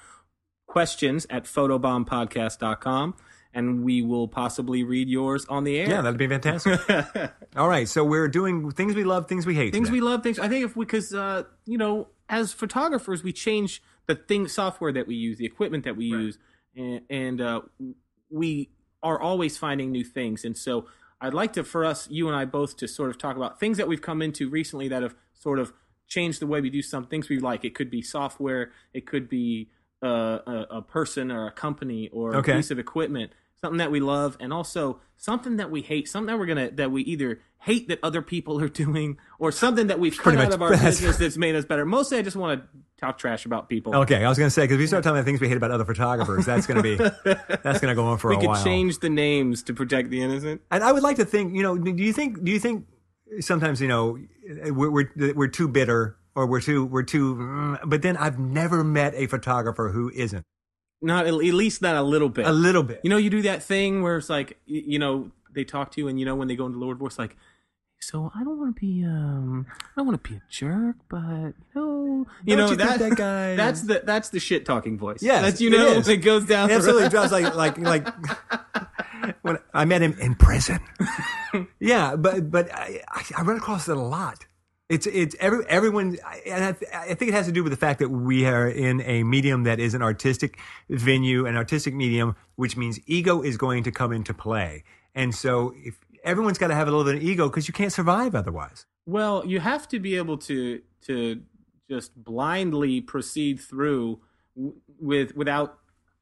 questions 0.66 1.28
at 1.30 1.46
photobombpodcast.com 1.46 3.16
and 3.56 3.84
we 3.84 4.02
will 4.02 4.28
possibly 4.28 4.84
read 4.84 5.08
yours 5.08 5.46
on 5.46 5.64
the 5.64 5.78
air. 5.78 5.88
Yeah, 5.88 6.02
that'd 6.02 6.18
be 6.18 6.28
fantastic. 6.28 6.80
All 7.56 7.70
right, 7.70 7.88
so 7.88 8.04
we're 8.04 8.28
doing 8.28 8.72
things 8.72 8.96
we 8.96 9.04
love, 9.04 9.28
things 9.28 9.46
we 9.46 9.54
hate. 9.54 9.72
things 9.74 9.90
today. 9.90 10.00
we 10.00 10.02
love 10.02 10.24
things 10.24 10.40
i 10.40 10.48
think 10.50 10.66
if 10.66 10.76
we, 10.76 10.86
because 10.86 11.14
uh 11.14 11.44
you 11.66 11.78
know 11.78 12.08
as 12.30 12.52
photographers 12.52 13.24
we 13.24 13.32
change 13.32 13.84
the 14.08 14.16
thing 14.16 14.48
software 14.48 14.92
that 14.92 15.08
we 15.08 15.16
use 15.16 15.38
the 15.38 15.46
equipment 15.46 15.84
that 15.86 15.96
we 15.96 16.06
use 16.06 16.38
and, 16.76 17.02
and 17.10 17.42
uh 17.42 17.62
we 18.30 18.70
are 19.02 19.20
always 19.22 19.58
finding 19.58 19.92
new 19.92 20.04
things. 20.04 20.44
And 20.46 20.58
so 20.58 20.88
i'd 21.22 21.34
like 21.34 21.54
to 21.54 21.64
for 21.64 21.86
us 21.86 22.10
you 22.10 22.28
and 22.28 22.36
i 22.36 22.44
both 22.44 22.76
to 22.76 22.86
sort 22.88 23.10
of 23.10 23.18
talk 23.18 23.38
about 23.38 23.58
things 23.60 23.78
that 23.78 23.88
we've 23.88 24.02
come 24.02 24.22
into 24.22 24.50
recently 24.50 24.90
that 24.90 25.02
have 25.04 25.16
sort 25.34 25.58
of 25.58 25.72
changed 26.08 26.42
the 26.42 26.48
way 26.48 26.60
we 26.62 26.70
do 26.70 26.82
some 26.82 27.06
things 27.08 27.30
we 27.30 27.40
like. 27.40 27.64
It 27.66 27.74
could 27.74 27.90
be 27.90 28.02
software. 28.02 28.72
It 28.94 29.06
could 29.08 29.30
be 29.30 29.70
uh, 30.04 30.40
a, 30.46 30.68
a 30.70 30.82
person 30.82 31.32
or 31.32 31.48
a 31.48 31.52
company 31.52 32.10
or 32.10 32.36
Okay. 32.36 32.52
a 32.52 32.56
piece 32.58 32.72
of 32.72 32.78
equipment 32.78 33.32
something 33.64 33.78
that 33.78 33.92
we 33.92 34.02
love 34.02 34.36
and 34.42 34.52
also 34.52 35.00
something 35.16 35.56
that 35.56 35.72
we 35.72 35.82
hate 35.82 36.10
something 36.10 36.28
that 36.28 36.38
we're 36.38 36.46
gonna 36.46 36.70
that 36.72 36.92
we 36.92 37.02
either 37.04 37.40
hate 37.60 37.88
that 37.88 37.98
other 38.04 38.22
people 38.22 38.60
are 38.64 38.68
doing 38.68 39.18
or 39.40 39.54
something 39.54 39.88
that 39.88 40.00
we've 40.00 40.18
cut 40.18 40.34
Pretty 40.34 40.40
out 40.40 40.54
of 40.54 40.62
our 40.62 40.72
business 40.78 41.16
that's 41.16 41.38
made 41.38 41.56
us 41.56 41.64
better. 41.64 41.86
Mostly 41.86 42.18
i 42.18 42.22
just 42.22 42.36
want 42.36 42.62
to 42.62 42.68
talk 43.00 43.18
trash 43.18 43.46
about 43.46 43.70
people. 43.70 43.96
Okay, 43.96 44.24
I 44.24 44.28
was 44.28 44.38
going 44.38 44.48
to 44.48 44.52
say 44.52 44.64
because 44.64 44.76
if 44.76 44.80
we 44.80 44.88
start 44.88 45.04
talking 45.04 45.18
about 45.18 45.26
things 45.26 45.40
we 45.40 45.48
hate 45.48 45.58
about 45.58 45.72
other 45.72 45.86
photographers, 45.86 46.46
that's 46.46 46.68
going 46.68 46.82
to 46.82 46.84
be 46.84 46.96
that's 47.64 47.80
to 47.80 47.96
go 47.96 48.06
on 48.06 48.18
for 48.18 48.30
we 48.30 48.36
a 48.36 48.40
could 48.40 48.48
while. 48.48 48.64
change 48.64 49.00
the 49.00 49.10
names 49.10 49.64
to 49.64 49.74
protect 49.74 50.10
the 50.10 50.22
innocent. 50.22 50.62
And 50.70 50.84
I 50.84 50.92
would 50.92 51.04
like 51.04 51.18
to 51.18 51.26
think, 51.26 51.56
you 51.56 51.64
know, 51.64 51.78
do 51.78 52.04
you 52.04 52.14
think 52.14 52.44
do 52.44 52.52
you 52.52 52.60
think 52.60 52.86
sometimes 53.40 53.82
you 53.82 53.88
know 53.88 54.20
we're 54.72 54.92
we're, 54.92 55.34
we're 55.34 55.48
too 55.48 55.70
bitter 55.70 56.18
or 56.36 56.48
we're 56.48 56.62
too 56.62 56.86
we're 56.86 57.04
too 57.04 57.36
mm, 57.36 57.80
but 57.86 58.02
then 58.02 58.18
I've 58.18 58.40
never 58.40 58.84
met 58.84 59.14
a 59.16 59.28
photographer 59.28 59.90
who 59.90 60.12
isn't 60.14 60.46
not 61.04 61.28
at 61.28 61.34
least 61.34 61.82
not 61.82 61.96
a 61.96 62.02
little 62.02 62.30
bit 62.30 62.46
a 62.46 62.52
little 62.52 62.84
bit. 62.84 63.00
you 63.04 63.10
know 63.10 63.18
you 63.18 63.30
do 63.30 63.42
that 63.44 63.62
thing 63.62 64.02
where 64.02 64.18
it's 64.18 64.30
like 64.30 64.58
you 64.66 64.98
know 65.00 65.32
they 65.54 65.64
talk 65.64 65.92
to 65.92 66.02
you 66.02 66.08
and 66.08 66.20
you 66.20 66.26
know 66.26 66.36
when 66.36 66.48
they 66.48 66.56
go 66.56 66.66
into 66.66 66.80
lowered 66.80 66.98
voice 66.98 67.20
like 67.20 67.36
so 68.00 68.32
I 68.36 68.44
don't 68.44 68.60
want 68.60 68.76
to 68.76 68.80
be 68.82 69.06
um 69.06 69.66
I 69.70 69.92
don't 69.96 70.08
want 70.08 70.22
to 70.22 70.30
be 70.30 70.36
a 70.36 70.42
jerk, 70.50 70.98
but 71.08 71.20
you 71.20 71.54
know 71.76 72.28
you 72.44 72.56
know 72.58 72.70
you 72.72 72.76
that, 72.76 73.00
that 73.00 73.16
guy- 73.16 73.56
that's 73.64 73.82
the 73.84 74.02
that's 74.04 74.28
the 74.30 74.42
shit 74.42 74.66
talking 74.66 74.98
voice. 74.98 75.24
Yeah, 75.24 75.42
that's 75.42 75.62
you 75.62 75.70
know 75.70 75.88
is. 75.88 76.08
it 76.10 76.18
goes 76.18 76.46
down. 76.46 76.68
the 76.68 76.76
Absolutely, 76.76 77.08
drives 77.08 77.32
like 77.32 77.56
like 77.64 77.78
like 77.78 78.06
when 79.42 79.58
I 79.74 79.86
met 79.86 80.02
him 80.02 80.18
in 80.20 80.36
prison. 80.36 80.80
yeah, 81.80 82.18
but 82.18 82.52
but 82.52 82.74
I, 82.74 83.02
I 83.08 83.24
I 83.38 83.42
run 83.44 83.56
across 83.56 83.88
it 83.88 83.96
a 83.96 84.02
lot. 84.02 84.46
It's 84.90 85.08
it's 85.08 85.36
every 85.40 85.66
everyone, 85.68 86.18
I- 86.26 86.76
I 86.94 87.14
think 87.16 87.30
it 87.30 87.34
has 87.34 87.46
to 87.46 87.52
do 87.52 87.64
with 87.64 87.72
the 87.72 87.78
fact 87.78 88.00
that 88.00 88.10
we 88.10 88.46
are 88.46 88.68
in 88.68 89.02
a 89.02 89.24
medium 89.24 89.64
that 89.64 89.80
is 89.80 89.94
an 89.94 90.02
artistic 90.02 90.60
venue, 90.90 91.46
an 91.46 91.56
artistic 91.56 91.94
medium, 91.94 92.36
which 92.56 92.76
means 92.76 93.00
ego 93.06 93.42
is 93.42 93.58
going 93.58 93.84
to 93.84 93.92
come 93.92 94.12
into 94.12 94.34
play, 94.34 94.84
and 95.16 95.34
so 95.34 95.74
if 95.78 96.00
everyone's 96.24 96.58
got 96.58 96.68
to 96.68 96.76
have 96.76 96.88
a 96.88 96.92
little 96.92 97.06
bit 97.06 97.16
of 97.16 97.24
ego 97.24 97.48
because 97.50 97.68
you 97.68 97.74
can't 97.74 97.94
survive 97.94 98.36
otherwise. 98.36 98.86
Well, 99.06 99.44
you 99.46 99.60
have 99.62 99.88
to 99.90 100.00
be 100.00 100.16
able 100.18 100.38
to 100.40 100.82
to 101.04 101.42
just 101.90 102.22
blindly 102.22 103.00
proceed 103.02 103.60
through 103.62 104.20
with 105.00 105.36
without 105.36 105.80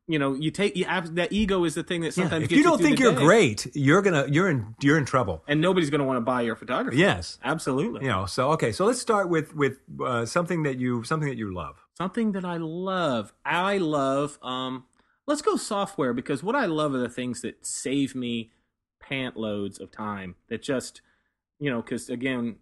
you 0.08 0.20
know 0.20 0.34
you 0.34 0.52
take 0.52 0.76
you 0.76 0.86
have, 0.86 1.16
that 1.16 1.32
ego 1.32 1.64
is 1.64 1.76
the 1.76 1.84
thing 1.84 2.02
that 2.02 2.14
sometimes 2.14 2.44
if 2.44 2.50
gets 2.50 2.58
you 2.58 2.64
don't 2.64 2.78
through 2.78 2.88
think 2.88 3.00
you're 3.00 3.14
day. 3.14 3.20
great, 3.20 3.68
you're 3.76 4.02
gonna 4.02 4.26
you're 4.28 4.50
in 4.50 4.76
you're 4.82 4.98
in 4.98 5.06
trouble. 5.06 5.44
and 5.48 5.62
nobody's 5.62 5.90
going 5.90 6.00
to 6.00 6.06
want 6.06 6.18
to 6.18 6.22
buy 6.22 6.42
your 6.42 6.56
photography. 6.56 6.98
Yes. 6.98 7.38
absolutely. 7.44 8.02
You 8.02 8.10
know, 8.10 8.26
so 8.26 8.52
okay, 8.52 8.72
so 8.72 8.86
let's 8.86 9.00
start 9.00 9.30
with 9.30 9.56
with 9.56 9.78
uh, 10.04 10.26
something 10.26 10.64
that 10.64 10.80
you 10.80 11.04
something 11.04 11.30
that 11.30 11.38
you 11.38 11.54
love. 11.54 11.78
Something 11.98 12.32
that 12.34 12.46
I 12.46 12.58
love. 12.58 13.34
I 13.46 13.78
love. 13.78 14.40
Um, 14.42 14.86
let's 15.28 15.42
go 15.42 15.56
software 15.56 16.14
because 16.14 16.44
what 16.44 16.56
I 16.56 16.66
love 16.66 16.94
are 16.96 17.00
the 17.00 17.10
things 17.10 17.42
that 17.42 17.66
save 17.66 18.16
me 18.16 18.52
pant 19.00 19.38
loads 19.38 19.80
of 19.80 19.92
time. 19.92 20.36
That 20.50 20.62
just 20.62 21.02
you 21.60 21.70
know 21.70 21.82
because 21.82 22.10
again, 22.10 22.58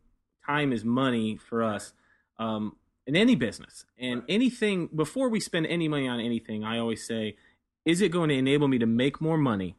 time 0.45 0.73
is 0.73 0.83
money 0.83 1.37
for 1.37 1.63
us. 1.63 1.93
Um, 2.37 2.75
in 3.09 3.15
any 3.15 3.33
business 3.33 3.85
and 3.97 4.21
anything 4.29 4.87
before 4.95 5.29
we 5.29 5.39
spend 5.39 5.65
any 5.65 5.87
money 5.87 6.07
on 6.07 6.19
anything, 6.19 6.63
I 6.63 6.77
always 6.77 7.03
say, 7.03 7.37
is 7.83 8.01
it 8.01 8.09
going 8.09 8.29
to 8.29 8.35
enable 8.35 8.67
me 8.67 8.77
to 8.77 8.85
make 8.85 9.19
more 9.19 9.35
money? 9.35 9.77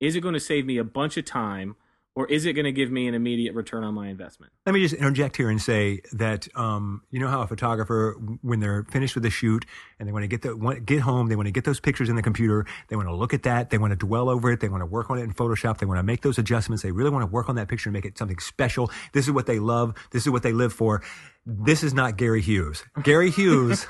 Is 0.00 0.16
it 0.16 0.22
going 0.22 0.32
to 0.32 0.40
save 0.40 0.64
me 0.64 0.78
a 0.78 0.84
bunch 0.84 1.18
of 1.18 1.26
time? 1.26 1.76
or 2.16 2.26
is 2.26 2.46
it 2.46 2.52
going 2.52 2.64
to 2.64 2.72
give 2.72 2.90
me 2.90 3.08
an 3.08 3.14
immediate 3.14 3.54
return 3.54 3.82
on 3.82 3.94
my 3.94 4.08
investment? 4.08 4.52
Let 4.66 4.72
me 4.72 4.80
just 4.80 4.94
interject 4.94 5.36
here 5.36 5.50
and 5.50 5.60
say 5.60 6.00
that 6.12 6.46
um, 6.56 7.02
you 7.10 7.18
know 7.18 7.28
how 7.28 7.42
a 7.42 7.46
photographer, 7.46 8.16
when 8.42 8.60
they're 8.60 8.84
finished 8.84 9.16
with 9.16 9.24
a 9.24 9.30
shoot 9.30 9.66
and 9.98 10.08
they 10.08 10.12
want 10.12 10.22
to 10.22 10.28
get 10.28 10.42
the 10.42 10.56
want, 10.56 10.86
get 10.86 11.00
home, 11.00 11.28
they 11.28 11.36
want 11.36 11.46
to 11.46 11.52
get 11.52 11.64
those 11.64 11.80
pictures 11.80 12.08
in 12.08 12.16
the 12.16 12.22
computer, 12.22 12.66
they 12.88 12.96
want 12.96 13.08
to 13.08 13.14
look 13.14 13.34
at 13.34 13.42
that, 13.42 13.70
they 13.70 13.78
want 13.78 13.90
to 13.90 13.96
dwell 13.96 14.28
over 14.28 14.52
it, 14.52 14.60
they 14.60 14.68
want 14.68 14.80
to 14.80 14.86
work 14.86 15.10
on 15.10 15.18
it 15.18 15.22
in 15.22 15.32
Photoshop, 15.32 15.78
they 15.78 15.86
want 15.86 15.98
to 15.98 16.04
make 16.04 16.22
those 16.22 16.38
adjustments, 16.38 16.82
they 16.82 16.92
really 16.92 17.10
want 17.10 17.22
to 17.22 17.30
work 17.30 17.48
on 17.48 17.56
that 17.56 17.68
picture 17.68 17.88
and 17.88 17.94
make 17.94 18.04
it 18.04 18.16
something 18.16 18.38
special. 18.38 18.90
This 19.12 19.26
is 19.26 19.32
what 19.32 19.46
they 19.46 19.58
love. 19.58 19.94
This 20.12 20.24
is 20.24 20.30
what 20.30 20.42
they 20.42 20.52
live 20.52 20.72
for. 20.72 21.02
This 21.46 21.82
is 21.82 21.92
not 21.92 22.16
Gary 22.16 22.40
Hughes. 22.40 22.82
Gary 23.02 23.30
Hughes 23.30 23.86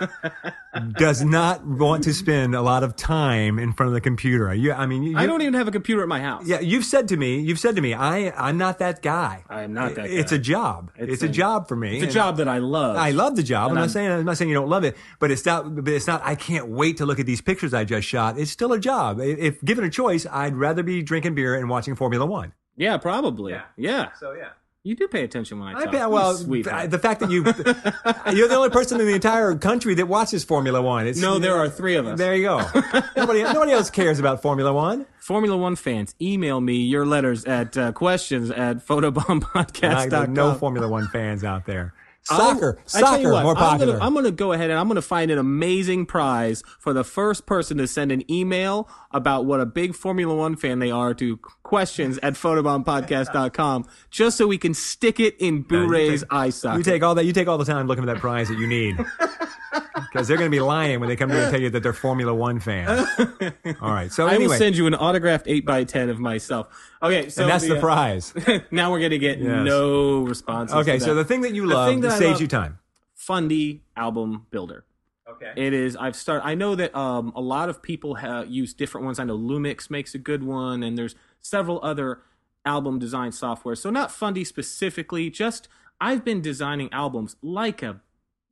does 0.98 1.22
not 1.22 1.64
want 1.64 2.02
to 2.04 2.12
spend 2.12 2.54
a 2.54 2.60
lot 2.62 2.82
of 2.82 2.96
time 2.96 3.60
in 3.60 3.72
front 3.72 3.88
of 3.88 3.94
the 3.94 4.00
computer. 4.00 4.52
You, 4.52 4.72
I 4.72 4.86
mean, 4.86 5.04
you, 5.04 5.16
I 5.16 5.26
don't 5.26 5.40
even 5.40 5.54
have 5.54 5.68
a 5.68 5.70
computer 5.70 6.02
at 6.02 6.08
my 6.08 6.20
house. 6.20 6.46
yeah, 6.46 6.58
you've 6.60 6.84
said 6.84 7.06
to 7.08 7.16
me, 7.16 7.38
you've 7.40 7.60
said 7.60 7.76
to 7.76 7.82
me, 7.82 7.94
I, 7.94 8.30
I'm 8.36 8.58
not 8.58 8.80
that 8.80 9.02
guy. 9.02 9.44
I 9.48 9.62
am 9.62 9.72
not 9.72 9.94
that 9.94 10.06
It's 10.10 10.32
a 10.32 10.38
job. 10.38 10.90
It's, 10.96 11.12
It's 11.14 11.22
a, 11.22 11.26
a- 11.26 11.28
job 11.28 11.68
for 11.68 11.76
me. 11.76 12.00
It's 12.00 12.10
a 12.10 12.14
job 12.14 12.38
that 12.38 12.48
I 12.48 12.58
love. 12.58 12.96
I 12.96 13.12
love 13.12 13.36
the 13.36 13.42
job. 13.44 13.68
I'm 13.68 13.74
not 13.76 13.80
I'm- 13.82 13.90
saying 13.90 14.10
I'm 14.10 14.24
not 14.24 14.36
saying 14.36 14.48
you 14.50 14.56
don't 14.56 14.68
love 14.68 14.82
it, 14.84 14.96
but 15.20 15.30
it's 15.30 15.46
not. 15.46 15.76
But 15.84 15.88
it's 15.92 16.06
not. 16.08 16.22
I 16.24 16.34
can't 16.34 16.68
wait 16.68 16.96
to 16.98 17.06
look 17.06 17.20
at 17.20 17.26
these 17.26 17.40
pictures 17.40 17.72
I 17.72 17.84
just 17.84 18.06
shot. 18.08 18.38
It's 18.38 18.50
still 18.50 18.72
a 18.72 18.80
job. 18.80 19.20
If 19.20 19.62
given 19.64 19.84
a 19.84 19.90
choice, 19.90 20.26
I'd 20.30 20.56
rather 20.56 20.82
be 20.82 21.02
drinking 21.02 21.34
beer 21.36 21.54
and 21.54 21.68
watching 21.68 21.94
Formula 21.94 22.26
One. 22.26 22.52
Yeah, 22.76 22.96
probably. 22.98 23.56
Yeah. 23.76 24.08
So 24.18 24.32
yeah. 24.32 24.48
You 24.86 24.94
do 24.94 25.08
pay 25.08 25.24
attention 25.24 25.58
when 25.58 25.68
I 25.74 25.80
I 25.80 25.84
talk. 25.86 25.94
You 25.94 26.08
well, 26.10 26.34
the 26.34 26.98
fact 27.00 27.20
that 27.20 27.30
you 27.30 27.42
you're 28.36 28.48
the 28.48 28.54
only 28.54 28.68
person 28.68 29.00
in 29.00 29.06
the 29.06 29.14
entire 29.14 29.54
country 29.54 29.94
that 29.94 30.06
watches 30.08 30.44
Formula 30.44 30.82
One. 30.82 31.06
It's, 31.06 31.18
No, 31.18 31.38
there 31.38 31.56
are 31.56 31.70
three 31.70 31.94
of 31.96 32.06
us. 32.06 32.18
There 32.18 32.34
you 32.34 32.42
go. 32.42 32.58
nobody 33.16 33.42
nobody 33.44 33.72
else 33.72 33.88
cares 33.88 34.18
about 34.18 34.42
Formula 34.42 34.74
One. 34.74 35.06
Formula 35.20 35.56
One 35.56 35.74
fans, 35.74 36.14
email 36.20 36.60
me 36.60 36.76
your 36.82 37.06
letters 37.06 37.46
at 37.46 37.74
uh, 37.78 37.92
questions 37.92 38.50
at 38.50 38.86
photobombpodcast.com. 38.86 40.34
no 40.34 40.52
Formula 40.52 40.86
One 40.86 41.08
fans 41.08 41.44
out 41.44 41.64
there. 41.64 41.94
Soccer, 42.26 42.78
I 42.94 43.00
soccer, 43.00 43.32
what, 43.32 43.42
more 43.42 43.52
I'm 43.52 43.56
popular. 43.56 43.98
I'm 44.00 44.14
gonna 44.14 44.30
go 44.30 44.52
ahead 44.52 44.70
and 44.70 44.78
I'm 44.78 44.88
gonna 44.88 45.02
find 45.02 45.30
an 45.30 45.36
amazing 45.38 46.06
prize 46.06 46.62
for 46.78 46.92
the 46.94 47.04
first 47.04 47.44
person 47.44 47.76
to 47.78 47.86
send 47.86 48.10
an 48.12 48.30
email 48.30 48.88
about 49.10 49.44
what 49.44 49.60
a 49.60 49.66
big 49.66 49.94
Formula 49.94 50.34
One 50.34 50.56
fan 50.56 50.78
they 50.78 50.90
are 50.90 51.12
to 51.14 51.36
questions 51.62 52.18
at 52.22 52.32
photobombpodcast.com 52.34 53.86
just 54.10 54.38
so 54.38 54.46
we 54.46 54.56
can 54.58 54.72
stick 54.74 55.20
it 55.20 55.36
in 55.38 55.62
Boo 55.62 55.86
Ray's 55.86 56.22
take- 56.22 56.32
eye 56.32 56.50
You 56.76 56.82
take 56.82 57.02
all 57.02 57.14
that. 57.16 57.24
You 57.24 57.32
take 57.34 57.46
all 57.48 57.58
the 57.58 57.64
time 57.66 57.86
looking 57.86 58.02
for 58.02 58.06
that 58.06 58.18
prize 58.20 58.48
that 58.48 58.58
you 58.58 58.66
need, 58.66 58.96
because 59.94 60.28
they're 60.28 60.36
going 60.36 60.50
to 60.50 60.54
be 60.54 60.60
lying 60.60 61.00
when 61.00 61.08
they 61.08 61.16
come 61.16 61.30
to 61.30 61.40
and 61.42 61.50
tell 61.50 61.60
you 61.60 61.70
that 61.70 61.82
they're 61.82 61.92
Formula 61.92 62.34
One 62.34 62.60
fans. 62.60 63.06
All 63.80 63.90
right. 63.92 64.10
So 64.12 64.26
I 64.26 64.38
will 64.38 64.50
send 64.50 64.76
you 64.76 64.86
an 64.86 64.94
autographed 64.94 65.46
8x10 65.46 66.10
of 66.10 66.18
myself. 66.18 66.68
Okay, 67.02 67.28
so 67.28 67.42
and 67.42 67.50
that's 67.50 67.66
the 67.66 67.76
uh, 67.76 67.80
prize. 67.80 68.34
now 68.70 68.90
we're 68.90 69.00
gonna 69.00 69.18
get 69.18 69.38
Yes. 69.38 69.64
no 69.64 70.20
responses. 70.22 70.74
Okay. 70.76 70.98
So 70.98 71.14
the 71.14 71.24
thing 71.24 71.42
that 71.42 71.54
you 71.54 71.66
love 71.66 71.88
thing 71.88 72.00
that 72.00 72.08
that 72.10 72.18
saves 72.18 72.32
love- 72.32 72.40
you 72.42 72.48
time. 72.48 72.78
Fundy 73.14 73.82
album 73.96 74.46
builder. 74.50 74.84
Okay. 75.28 75.52
It 75.56 75.72
is. 75.72 75.96
I've 75.96 76.14
started. 76.16 76.44
I 76.46 76.54
know 76.54 76.74
that 76.74 76.94
um, 76.94 77.32
a 77.34 77.40
lot 77.40 77.68
of 77.68 77.82
people 77.82 78.16
ha- 78.16 78.42
use 78.46 78.74
different 78.74 79.04
ones. 79.06 79.18
I 79.18 79.24
know 79.24 79.38
LumaPix 79.38 79.88
makes 79.90 80.14
a 80.14 80.18
good 80.18 80.42
one, 80.42 80.82
and 80.82 80.98
there's 80.98 81.14
several 81.40 81.80
other 81.82 82.20
album 82.66 82.98
design 82.98 83.32
software. 83.32 83.74
So 83.74 83.90
not 83.90 84.10
Fundy 84.12 84.44
specifically. 84.44 85.30
Just 85.30 85.68
I've 86.00 86.24
been 86.24 86.42
designing 86.42 86.92
albums 86.92 87.36
like 87.42 87.82
a 87.82 88.00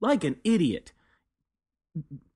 like 0.00 0.24
an 0.24 0.36
idiot, 0.44 0.92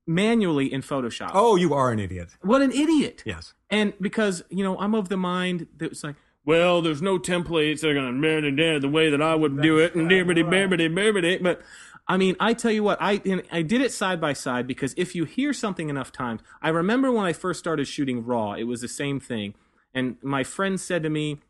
manually 0.06 0.72
in 0.72 0.82
Photoshop. 0.82 1.30
Oh, 1.34 1.56
you 1.56 1.74
are 1.74 1.90
an 1.90 1.98
idiot. 1.98 2.36
what 2.42 2.62
an 2.62 2.72
idiot! 2.72 3.22
Yes. 3.26 3.54
And 3.70 3.92
because 4.00 4.42
you 4.48 4.62
know 4.62 4.78
I'm 4.78 4.94
of 4.94 5.08
the 5.08 5.16
mind 5.16 5.66
that 5.78 5.92
it's 5.92 6.04
like. 6.04 6.16
Well, 6.44 6.80
there's 6.80 7.02
no 7.02 7.18
templates 7.18 7.80
that 7.80 7.88
are 7.88 7.94
gonna 7.94 8.12
man 8.12 8.44
it 8.44 8.80
the 8.80 8.88
way 8.88 9.10
that 9.10 9.20
I 9.20 9.34
would 9.34 9.60
do 9.60 9.78
it, 9.78 9.96
and 9.96 10.08
dibbity 10.08 10.44
bibbity 10.44 10.88
bibbity. 10.88 11.42
But 11.42 11.60
I 12.08 12.16
mean, 12.16 12.36
I 12.38 12.54
tell 12.54 12.70
you 12.70 12.84
what, 12.84 12.98
I 13.00 13.20
and 13.24 13.42
I 13.50 13.62
did 13.62 13.80
it 13.80 13.90
side 13.90 14.20
by 14.20 14.32
side 14.32 14.66
because 14.66 14.94
if 14.96 15.16
you 15.16 15.24
hear 15.24 15.52
something 15.52 15.88
enough 15.88 16.12
times, 16.12 16.40
I 16.62 16.68
remember 16.68 17.10
when 17.10 17.26
I 17.26 17.32
first 17.32 17.58
started 17.58 17.88
shooting 17.88 18.24
raw, 18.24 18.52
it 18.52 18.64
was 18.64 18.80
the 18.80 18.88
same 18.88 19.18
thing. 19.18 19.54
And 19.92 20.16
my 20.22 20.44
friend 20.44 20.78
said 20.78 21.02
to 21.02 21.10
me, 21.10 21.40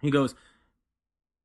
he 0.00 0.12
goes, 0.12 0.36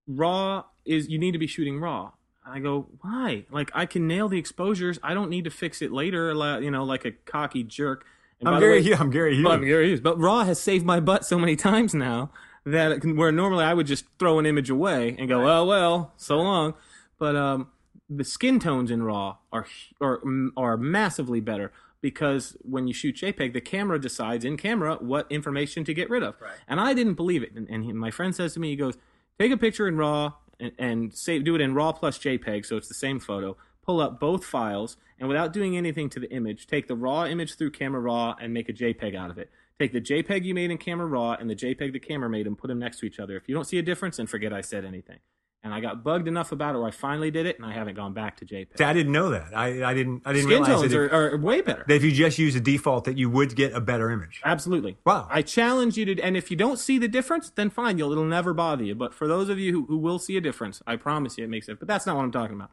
"Raw 0.06 0.66
is 0.86 1.10
you 1.10 1.18
need 1.18 1.32
to 1.32 1.40
be 1.40 1.48
shooting 1.48 1.80
raw." 1.80 2.12
I 2.50 2.60
go, 2.60 2.88
"Why? 3.02 3.46
Like 3.52 3.72
I 3.74 3.86
can 3.86 4.08
nail 4.08 4.28
the 4.30 4.38
exposures. 4.38 5.00
I 5.04 5.14
don't 5.14 5.30
need 5.30 5.44
to 5.46 5.50
fix 5.52 5.82
it 5.82 5.92
later, 5.92 6.34
you 6.62 6.72
know, 6.72 6.84
like 6.84 7.06
a 7.06 7.12
cocky 7.12 7.64
jerk." 7.64 8.06
And 8.40 8.48
I'm 8.50 8.60
Gary. 8.60 8.78
way- 8.78 8.82
Hughes. 8.84 9.00
I'm 9.02 9.10
Gary 9.10 9.36
Hughes. 9.36 9.44
but 9.44 9.52
I'm 9.54 9.66
Gary 9.66 9.88
Hughes. 9.90 10.00
But 10.02 10.18
Raw 10.20 10.44
has 10.46 10.60
saved 10.62 10.86
my 10.86 11.00
butt 11.00 11.26
so 11.26 11.38
many 11.38 11.56
times 11.56 11.94
now 11.94 12.32
that 12.66 13.02
can- 13.02 13.16
where 13.18 13.32
normally 13.32 13.66
I 13.66 13.74
would 13.74 13.88
just 13.88 14.06
throw 14.18 14.40
an 14.40 14.46
image 14.46 14.70
away 14.70 15.16
and 15.20 15.28
go, 15.28 15.48
"Oh 15.50 15.66
well, 15.66 16.14
so 16.18 16.38
long." 16.38 16.74
But 17.18 17.36
um, 17.36 17.68
the 18.10 18.24
skin 18.24 18.60
tones 18.60 18.92
in 18.92 19.04
Raw 19.04 19.38
are 19.52 19.66
are 20.02 20.22
are 20.56 20.78
massively 20.78 21.42
better 21.42 21.72
because 22.02 22.56
when 22.62 22.88
you 22.88 22.94
shoot 22.94 23.18
JPEG, 23.18 23.52
the 23.52 23.60
camera 23.62 24.00
decides 24.00 24.46
in 24.46 24.56
camera 24.56 24.96
what 25.02 25.28
information 25.30 25.84
to 25.84 25.94
get 25.94 26.10
rid 26.10 26.24
of. 26.24 26.36
Right. 26.42 26.54
And 26.68 26.80
I 26.80 26.94
didn't 26.94 27.16
believe 27.16 27.44
it. 27.44 27.52
And, 27.54 27.68
and 27.70 27.84
he, 27.84 27.92
my 27.92 28.10
friend 28.10 28.34
says 28.34 28.54
to 28.54 28.60
me, 28.62 28.70
he 28.70 28.76
goes, 28.78 28.98
"Take 29.38 29.52
a 29.52 29.58
picture 29.58 29.86
in 29.88 29.98
Raw 29.98 30.34
and, 30.60 30.72
and 30.78 31.14
save, 31.14 31.44
do 31.44 31.56
it 31.56 31.62
in 31.62 31.74
Raw 31.74 31.92
plus 31.92 32.18
JPEG, 32.18 32.66
so 32.66 32.78
it's 32.78 32.88
the 32.88 32.94
same 32.94 33.20
photo." 33.20 33.58
Pull 33.86 34.02
up 34.02 34.20
both 34.20 34.46
files, 34.46 34.98
and 35.20 35.28
without 35.28 35.52
doing 35.52 35.76
anything 35.76 36.10
to 36.12 36.20
the 36.20 36.30
image, 36.32 36.68
take 36.68 36.88
the 36.88 36.96
raw 36.96 37.26
image 37.26 37.56
through 37.56 37.72
Camera 37.72 38.00
Raw 38.00 38.36
and 38.40 38.54
make 38.54 38.70
a 38.70 38.74
JPEG 38.74 39.16
out 39.16 39.32
of 39.32 39.40
it. 39.40 39.50
Take 39.80 39.94
the 39.94 40.02
JPEG 40.02 40.44
you 40.44 40.54
made 40.54 40.70
in 40.72 40.78
Camera 40.78 41.08
Raw 41.08 41.32
and 41.34 41.50
the 41.50 41.56
JPEG 41.56 41.94
the 41.94 42.00
camera 42.00 42.30
made 42.30 42.46
and 42.46 42.58
put 42.58 42.68
them 42.68 42.80
next 42.80 43.00
to 43.00 43.06
each 43.06 43.20
other. 43.20 43.36
If 43.36 43.48
you 43.48 43.56
don't 43.56 43.66
see 43.66 43.80
a 43.80 43.82
difference, 43.82 44.18
then 44.18 44.28
forget 44.28 44.54
I 44.54 44.62
said 44.62 44.86
anything. 44.86 45.20
And 45.62 45.74
I 45.74 45.82
got 45.82 46.06
bugged 46.06 46.30
enough 46.30 46.54
about 46.54 46.76
it 46.76 46.78
where 46.78 46.88
I 46.88 46.92
finally 46.92 47.32
did 47.32 47.46
it, 47.46 47.58
and 47.58 47.66
I 47.66 47.74
haven't 47.74 47.96
gone 47.96 48.14
back 48.14 48.38
to 48.38 48.46
JPEG. 48.46 48.78
See, 48.78 48.84
I 48.86 48.94
didn't 48.94 49.12
know 49.12 49.32
that. 49.32 49.50
I, 49.54 49.84
I 49.84 49.94
didn't. 49.94 50.22
I 50.26 50.32
didn't 50.32 50.46
Skin 50.46 50.62
realize 50.62 50.80
tones 50.80 50.92
that, 50.92 50.98
are, 50.98 51.28
if, 51.28 51.34
are 51.34 51.38
way 51.38 51.60
better. 51.60 51.84
that 51.86 51.96
if 51.96 52.04
you 52.04 52.14
just 52.14 52.40
use 52.40 52.56
a 52.56 52.62
default, 52.62 53.04
that 53.04 53.18
you 53.18 53.30
would 53.30 53.58
get 53.58 53.74
a 53.74 53.82
better 53.82 54.10
image. 54.10 54.40
Absolutely. 54.46 54.98
Wow. 55.06 55.28
I 55.30 55.42
challenge 55.42 55.98
you 55.98 56.06
to, 56.06 56.22
and 56.22 56.38
if 56.38 56.50
you 56.50 56.56
don't 56.56 56.80
see 56.80 56.98
the 56.98 57.10
difference, 57.10 57.50
then 57.50 57.70
fine, 57.70 57.98
you'll, 57.98 58.14
it'll 58.14 58.24
never 58.24 58.54
bother 58.54 58.86
you. 58.86 58.96
But 58.96 59.14
for 59.14 59.28
those 59.28 59.50
of 59.50 59.60
you 59.60 59.74
who, 59.74 59.86
who 59.88 59.98
will 59.98 60.18
see 60.18 60.38
a 60.38 60.42
difference, 60.42 60.82
I 60.88 60.96
promise 60.96 61.38
you 61.38 61.44
it 61.44 61.50
makes 61.50 61.68
it. 61.68 61.78
But 61.78 61.90
that's 61.90 62.06
not 62.06 62.16
what 62.16 62.24
I'm 62.24 62.32
talking 62.32 62.56
about. 62.56 62.72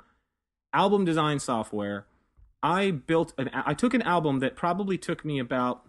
Album 0.72 1.04
design 1.04 1.40
software. 1.40 2.06
I 2.62 2.92
built 2.92 3.32
an, 3.36 3.50
I 3.52 3.74
took 3.74 3.94
an 3.94 4.02
album 4.02 4.38
that 4.40 4.54
probably 4.54 4.96
took 4.96 5.24
me 5.24 5.40
about 5.40 5.82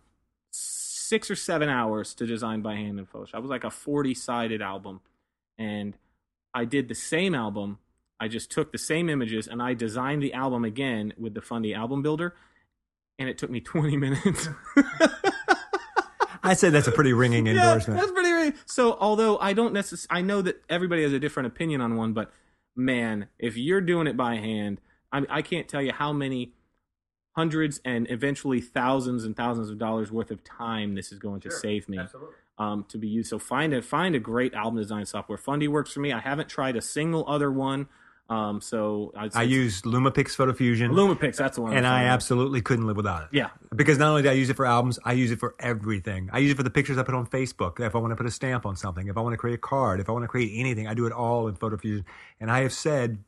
six 0.51 1.31
or 1.31 1.35
seven 1.35 1.69
hours 1.69 2.13
to 2.15 2.25
design 2.25 2.61
by 2.61 2.75
hand 2.75 2.99
in 2.99 3.05
Photoshop. 3.05 3.35
It 3.35 3.41
was 3.41 3.49
like 3.49 3.63
a 3.63 3.69
40 3.69 4.13
sided 4.13 4.61
album. 4.61 5.01
And 5.57 5.95
I 6.57 6.65
did 6.65 6.87
the 6.87 6.95
same 6.95 7.35
album. 7.35 7.77
I 8.19 8.27
just 8.27 8.49
took 8.49 8.71
the 8.71 8.79
same 8.79 9.09
images 9.09 9.47
and 9.47 9.61
I 9.61 9.75
designed 9.75 10.23
the 10.23 10.33
album 10.33 10.65
again 10.65 11.13
with 11.15 11.35
the 11.35 11.41
Fundy 11.41 11.71
album 11.71 12.01
builder. 12.01 12.33
And 13.19 13.29
it 13.29 13.37
took 13.37 13.51
me 13.51 13.59
20 13.73 13.95
minutes. 13.95 14.49
I 16.41 16.55
said 16.55 16.73
that's 16.73 16.87
a 16.87 16.91
pretty 16.91 17.13
ringing 17.13 17.45
endorsement. 17.45 17.99
Yeah, 17.99 18.01
that's 18.01 18.11
pretty. 18.11 18.31
Right. 18.31 18.55
So, 18.65 18.97
although 18.99 19.37
I 19.37 19.53
don't 19.53 19.71
necessarily, 19.71 20.19
I 20.19 20.25
know 20.25 20.41
that 20.41 20.63
everybody 20.67 21.03
has 21.03 21.13
a 21.13 21.19
different 21.19 21.45
opinion 21.45 21.79
on 21.81 21.95
one, 21.95 22.13
but 22.13 22.31
man, 22.75 23.27
if 23.37 23.55
you're 23.55 23.81
doing 23.81 24.07
it 24.07 24.17
by 24.17 24.37
hand, 24.37 24.81
I, 25.11 25.25
I 25.29 25.41
can't 25.43 25.67
tell 25.67 25.81
you 25.81 25.91
how 25.91 26.11
many 26.11 26.53
hundreds 27.35 27.81
and 27.85 28.09
eventually 28.09 28.61
thousands 28.61 29.25
and 29.25 29.37
thousands 29.37 29.69
of 29.69 29.77
dollars 29.77 30.11
worth 30.11 30.31
of 30.31 30.43
time 30.43 30.95
this 30.95 31.11
is 31.11 31.19
going 31.19 31.39
to 31.41 31.51
save 31.51 31.87
me 31.87 31.99
um, 32.57 32.85
to 32.89 32.97
be 32.97 33.07
used. 33.07 33.29
So 33.29 33.39
find 33.39 33.73
a 33.73 33.81
find 33.81 34.15
a 34.15 34.19
great 34.19 34.53
album 34.53 34.79
design 34.79 35.05
software. 35.05 35.37
Fundy 35.37 35.67
works 35.67 35.91
for 35.91 35.99
me. 35.99 36.11
I 36.11 36.19
haven't 36.19 36.49
tried 36.49 36.75
a 36.75 36.81
single 36.81 37.25
other 37.27 37.51
one. 37.51 37.87
Um, 38.29 38.59
so 38.59 39.13
say 39.15 39.29
I 39.33 39.43
used 39.43 39.85
LumaPix 39.85 40.35
FotoFusion, 40.35 40.89
Lumapix. 40.91 41.37
That's 41.37 41.55
the 41.55 41.61
one. 41.61 41.73
And 41.73 41.87
I 41.87 42.03
absolutely 42.05 42.61
couldn't 42.61 42.85
live 42.85 42.97
without 42.97 43.23
it. 43.23 43.29
yeah. 43.31 43.49
Because 43.73 43.97
not 43.97 44.09
only 44.09 44.21
do 44.21 44.29
I 44.29 44.33
use 44.33 44.49
it 44.49 44.55
for 44.57 44.65
albums, 44.65 44.99
I 45.05 45.13
use 45.13 45.31
it 45.31 45.39
for 45.39 45.55
everything. 45.59 46.29
I 46.33 46.39
use 46.39 46.51
it 46.51 46.57
for 46.57 46.63
the 46.63 46.69
pictures 46.69 46.97
I 46.97 47.03
put 47.03 47.15
on 47.15 47.25
Facebook. 47.27 47.79
If 47.79 47.95
I 47.95 47.99
want 47.99 48.11
to 48.11 48.17
put 48.17 48.25
a 48.25 48.31
stamp 48.31 48.65
on 48.65 48.75
something, 48.75 49.07
if 49.07 49.17
I 49.17 49.21
want 49.21 49.31
to 49.33 49.37
create 49.37 49.55
a 49.55 49.59
card, 49.59 50.01
if 50.01 50.09
I 50.09 50.11
want 50.11 50.23
to 50.23 50.27
create 50.27 50.51
anything, 50.55 50.87
I 50.87 50.93
do 50.93 51.05
it 51.05 51.13
all 51.13 51.47
in 51.47 51.55
FotoFusion. 51.55 52.03
And 52.41 52.51
I 52.51 52.63
have 52.63 52.73
said 52.73 53.19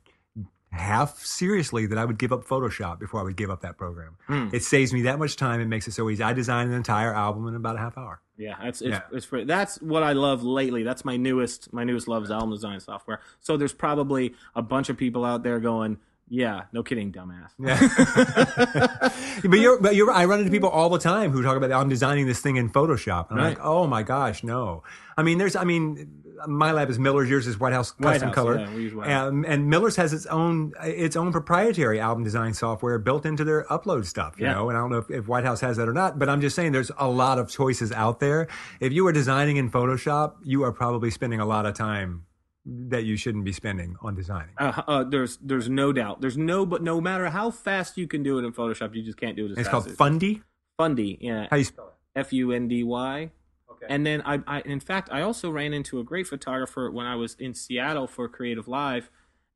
half 0.72 1.20
seriously 1.26 1.86
that 1.88 1.98
I 1.98 2.06
would 2.06 2.18
give 2.20 2.32
up 2.32 2.46
Photoshop 2.46 3.00
before 3.00 3.20
I 3.20 3.24
would 3.24 3.36
give 3.36 3.50
up 3.50 3.62
that 3.62 3.78
program. 3.78 4.18
Hmm. 4.28 4.50
It 4.54 4.64
saves 4.64 4.94
me 4.94 5.02
that 5.04 5.18
much 5.20 5.36
time. 5.36 5.62
It 5.62 5.66
makes 5.68 5.88
it 5.88 5.94
so 5.94 6.10
easy. 6.10 6.24
I 6.24 6.34
designed 6.34 6.70
an 6.70 6.76
entire 6.76 7.14
album 7.14 7.48
in 7.48 7.56
about 7.56 7.76
a 7.76 7.80
half 7.80 7.98
hour. 7.98 8.22
Yeah, 8.38 8.56
that's 8.64 8.82
it's, 8.82 8.90
Yeah. 8.92 9.02
it's 9.12 9.26
pretty, 9.26 9.46
that's 9.46 9.82
what 9.82 10.04
I 10.04 10.14
love 10.14 10.44
lately. 10.44 10.84
That's 10.84 11.04
my 11.04 11.18
newest 11.18 11.74
my 11.74 11.84
newest 11.84 12.08
love 12.08 12.24
is 12.24 12.32
album 12.32 12.52
design 12.52 12.80
software. 12.80 13.20
So 13.40 13.58
there's 13.58 13.74
probably 13.74 14.34
a 14.56 14.62
bunch 14.62 14.90
of 14.90 14.98
people 14.98 15.26
out 15.26 15.44
there 15.44 15.60
going, 15.60 15.98
Yeah, 16.30 16.64
no 16.74 16.84
kidding, 16.84 17.12
dumbass. 17.12 17.50
Yeah. 17.58 19.40
but 19.44 19.60
you're, 19.60 19.82
but 19.82 19.96
you're, 19.96 20.12
I 20.12 20.26
run 20.26 20.40
into 20.40 20.52
people 20.52 20.70
all 20.70 20.90
the 20.90 21.00
time 21.00 21.32
who 21.32 21.42
talk 21.42 21.58
about, 21.58 21.72
I'm 21.72 21.90
designing 21.90 22.28
this 22.28 22.40
thing 22.40 22.58
in 22.58 22.70
Photoshop. 22.70 23.32
And 23.32 23.40
I'm 23.40 23.46
Right. 23.46 23.58
like, 23.58 23.66
oh 23.66 23.88
my 23.88 24.04
gosh, 24.04 24.44
no. 24.44 24.84
I 25.18 25.24
mean, 25.24 25.38
there's, 25.38 25.56
I 25.56 25.64
mean, 25.64 26.24
my 26.48 26.72
lab 26.72 26.90
is 26.90 26.98
Miller's, 27.00 27.30
yours 27.30 27.48
is 27.48 27.60
White 27.60 27.74
House 27.74 27.94
White 27.98 28.14
custom 28.14 28.28
House, 28.30 28.36
color. 28.36 28.60
yeah, 28.60 28.74
we 28.76 28.84
use 28.84 28.94
White. 28.94 29.12
Um, 29.12 29.44
and 29.48 29.68
Miller's 29.70 29.96
has 29.98 30.14
its 30.14 30.26
own, 30.28 30.72
its 30.84 31.16
own 31.16 31.32
proprietary 31.32 32.00
album 32.00 32.24
design 32.24 32.54
software 32.54 32.98
built 33.00 33.26
into 33.26 33.44
their 33.44 33.64
upload 33.66 34.06
stuff, 34.06 34.36
you 34.38 34.46
Yeah. 34.46 34.54
know, 34.54 34.70
and 34.70 34.78
I 34.78 34.82
don't 34.82 34.92
know 34.92 35.00
if, 35.00 35.10
if 35.10 35.28
White 35.28 35.44
House 35.46 35.60
has 35.62 35.78
that 35.78 35.90
or 35.90 35.94
not, 35.94 36.18
but 36.20 36.30
I'm 36.30 36.42
just 36.42 36.56
saying 36.56 36.72
there's 36.72 36.92
a 36.98 37.10
lot 37.10 37.40
of 37.40 37.50
choices 37.50 37.92
out 37.92 38.20
there. 38.20 38.48
If 38.80 38.94
you 38.94 39.06
are 39.08 39.12
designing 39.12 39.58
in 39.58 39.70
Photoshop, 39.72 40.36
you 40.44 40.64
are 40.64 40.72
probably 40.72 41.10
spending 41.12 41.40
a 41.40 41.46
lot 41.46 41.66
of 41.66 41.74
time 41.74 42.24
that 42.70 43.04
you 43.04 43.18
shouldn't 43.18 43.46
be 43.46 43.52
spending 43.52 43.96
on 44.02 44.16
designing. 44.16 44.54
Uh, 44.58 44.82
uh, 44.88 45.04
there's 45.04 45.38
there's 45.38 45.70
no 45.70 45.92
doubt. 45.92 46.22
There's 46.22 46.38
no 46.38 46.66
but 46.66 46.84
no 46.84 47.02
matter 47.02 47.30
how 47.30 47.52
fast 47.52 47.98
you 47.98 48.08
can 48.08 48.24
do 48.24 48.38
it 48.38 48.46
in 48.46 48.54
Photoshop, 48.54 48.96
you 48.96 49.04
just 49.04 49.18
can't 49.18 49.36
do 49.36 49.46
it 49.46 49.52
as 49.52 49.58
It's 49.58 49.70
called 49.70 49.90
Fundy. 49.92 50.42
Fundy. 50.78 51.18
Yeah, 51.20 51.44
How 51.50 51.56
do 51.56 51.58
you 51.58 51.64
spell 51.64 51.88
it? 51.88 52.20
F 52.20 52.34
U 52.34 52.52
N 52.52 52.68
D 52.68 52.84
Y. 52.84 53.32
Okay. 53.72 53.86
And 53.88 54.06
then 54.06 54.22
I, 54.26 54.40
I, 54.46 54.62
in 54.62 54.80
fact, 54.80 55.10
I 55.12 55.22
also 55.22 55.50
ran 55.50 55.74
into 55.74 56.00
a 56.00 56.04
great 56.04 56.28
photographer 56.28 56.92
when 56.92 57.06
I 57.06 57.16
was 57.16 57.36
in 57.40 57.54
Seattle 57.54 58.08
for 58.08 58.28
Creative 58.28 58.68
Live, 58.68 59.10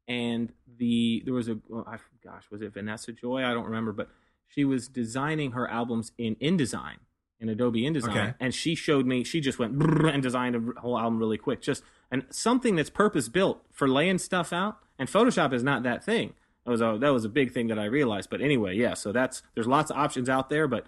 and 0.08 0.52
the 0.78 1.22
there 1.26 1.34
was 1.34 1.50
a 1.50 1.60
well, 1.68 1.86
I, 1.88 1.98
gosh, 2.24 2.44
was 2.50 2.62
it 2.62 2.74
Vanessa 2.74 3.12
Joy? 3.12 3.44
I 3.44 3.54
don't 3.54 3.66
remember, 3.66 3.92
but 3.92 4.10
she 4.48 4.66
was 4.66 4.88
designing 4.88 5.52
her 5.52 5.70
albums 5.70 6.12
in 6.18 6.36
InDesign 6.36 6.98
in 7.44 7.50
Adobe 7.50 7.84
InDesign, 7.84 8.10
Okay. 8.10 8.34
and 8.40 8.54
she 8.56 8.74
showed 8.74 9.06
me. 9.06 9.24
She 9.24 9.40
just 9.42 9.60
went 9.60 9.74
and 9.82 10.24
designed 10.24 10.56
a 10.56 10.80
whole 10.80 10.98
album 10.98 11.20
really 11.20 11.38
quick, 11.38 11.62
just 11.62 11.84
and 12.10 12.26
something 12.32 12.76
that's 12.76 12.90
purpose 12.90 13.28
built 13.30 13.62
for 13.72 13.88
laying 13.88 14.18
stuff 14.18 14.52
out. 14.52 14.78
And 14.98 15.10
Photoshop 15.10 15.54
is 15.54 15.64
not 15.64 15.84
that 15.84 16.04
thing. 16.04 16.34
That 16.66 16.72
was 16.72 16.82
a 16.82 16.98
that 17.02 17.10
was 17.14 17.26
a 17.26 17.30
big 17.30 17.52
thing 17.52 17.68
that 17.68 17.78
I 17.78 17.86
realized. 17.86 18.30
But 18.30 18.42
anyway, 18.42 18.76
yeah. 18.76 18.94
So 18.96 19.12
that's 19.12 19.44
there's 19.54 19.68
lots 19.68 19.92
of 19.92 19.98
options 19.98 20.30
out 20.30 20.50
there, 20.50 20.68
but 20.68 20.86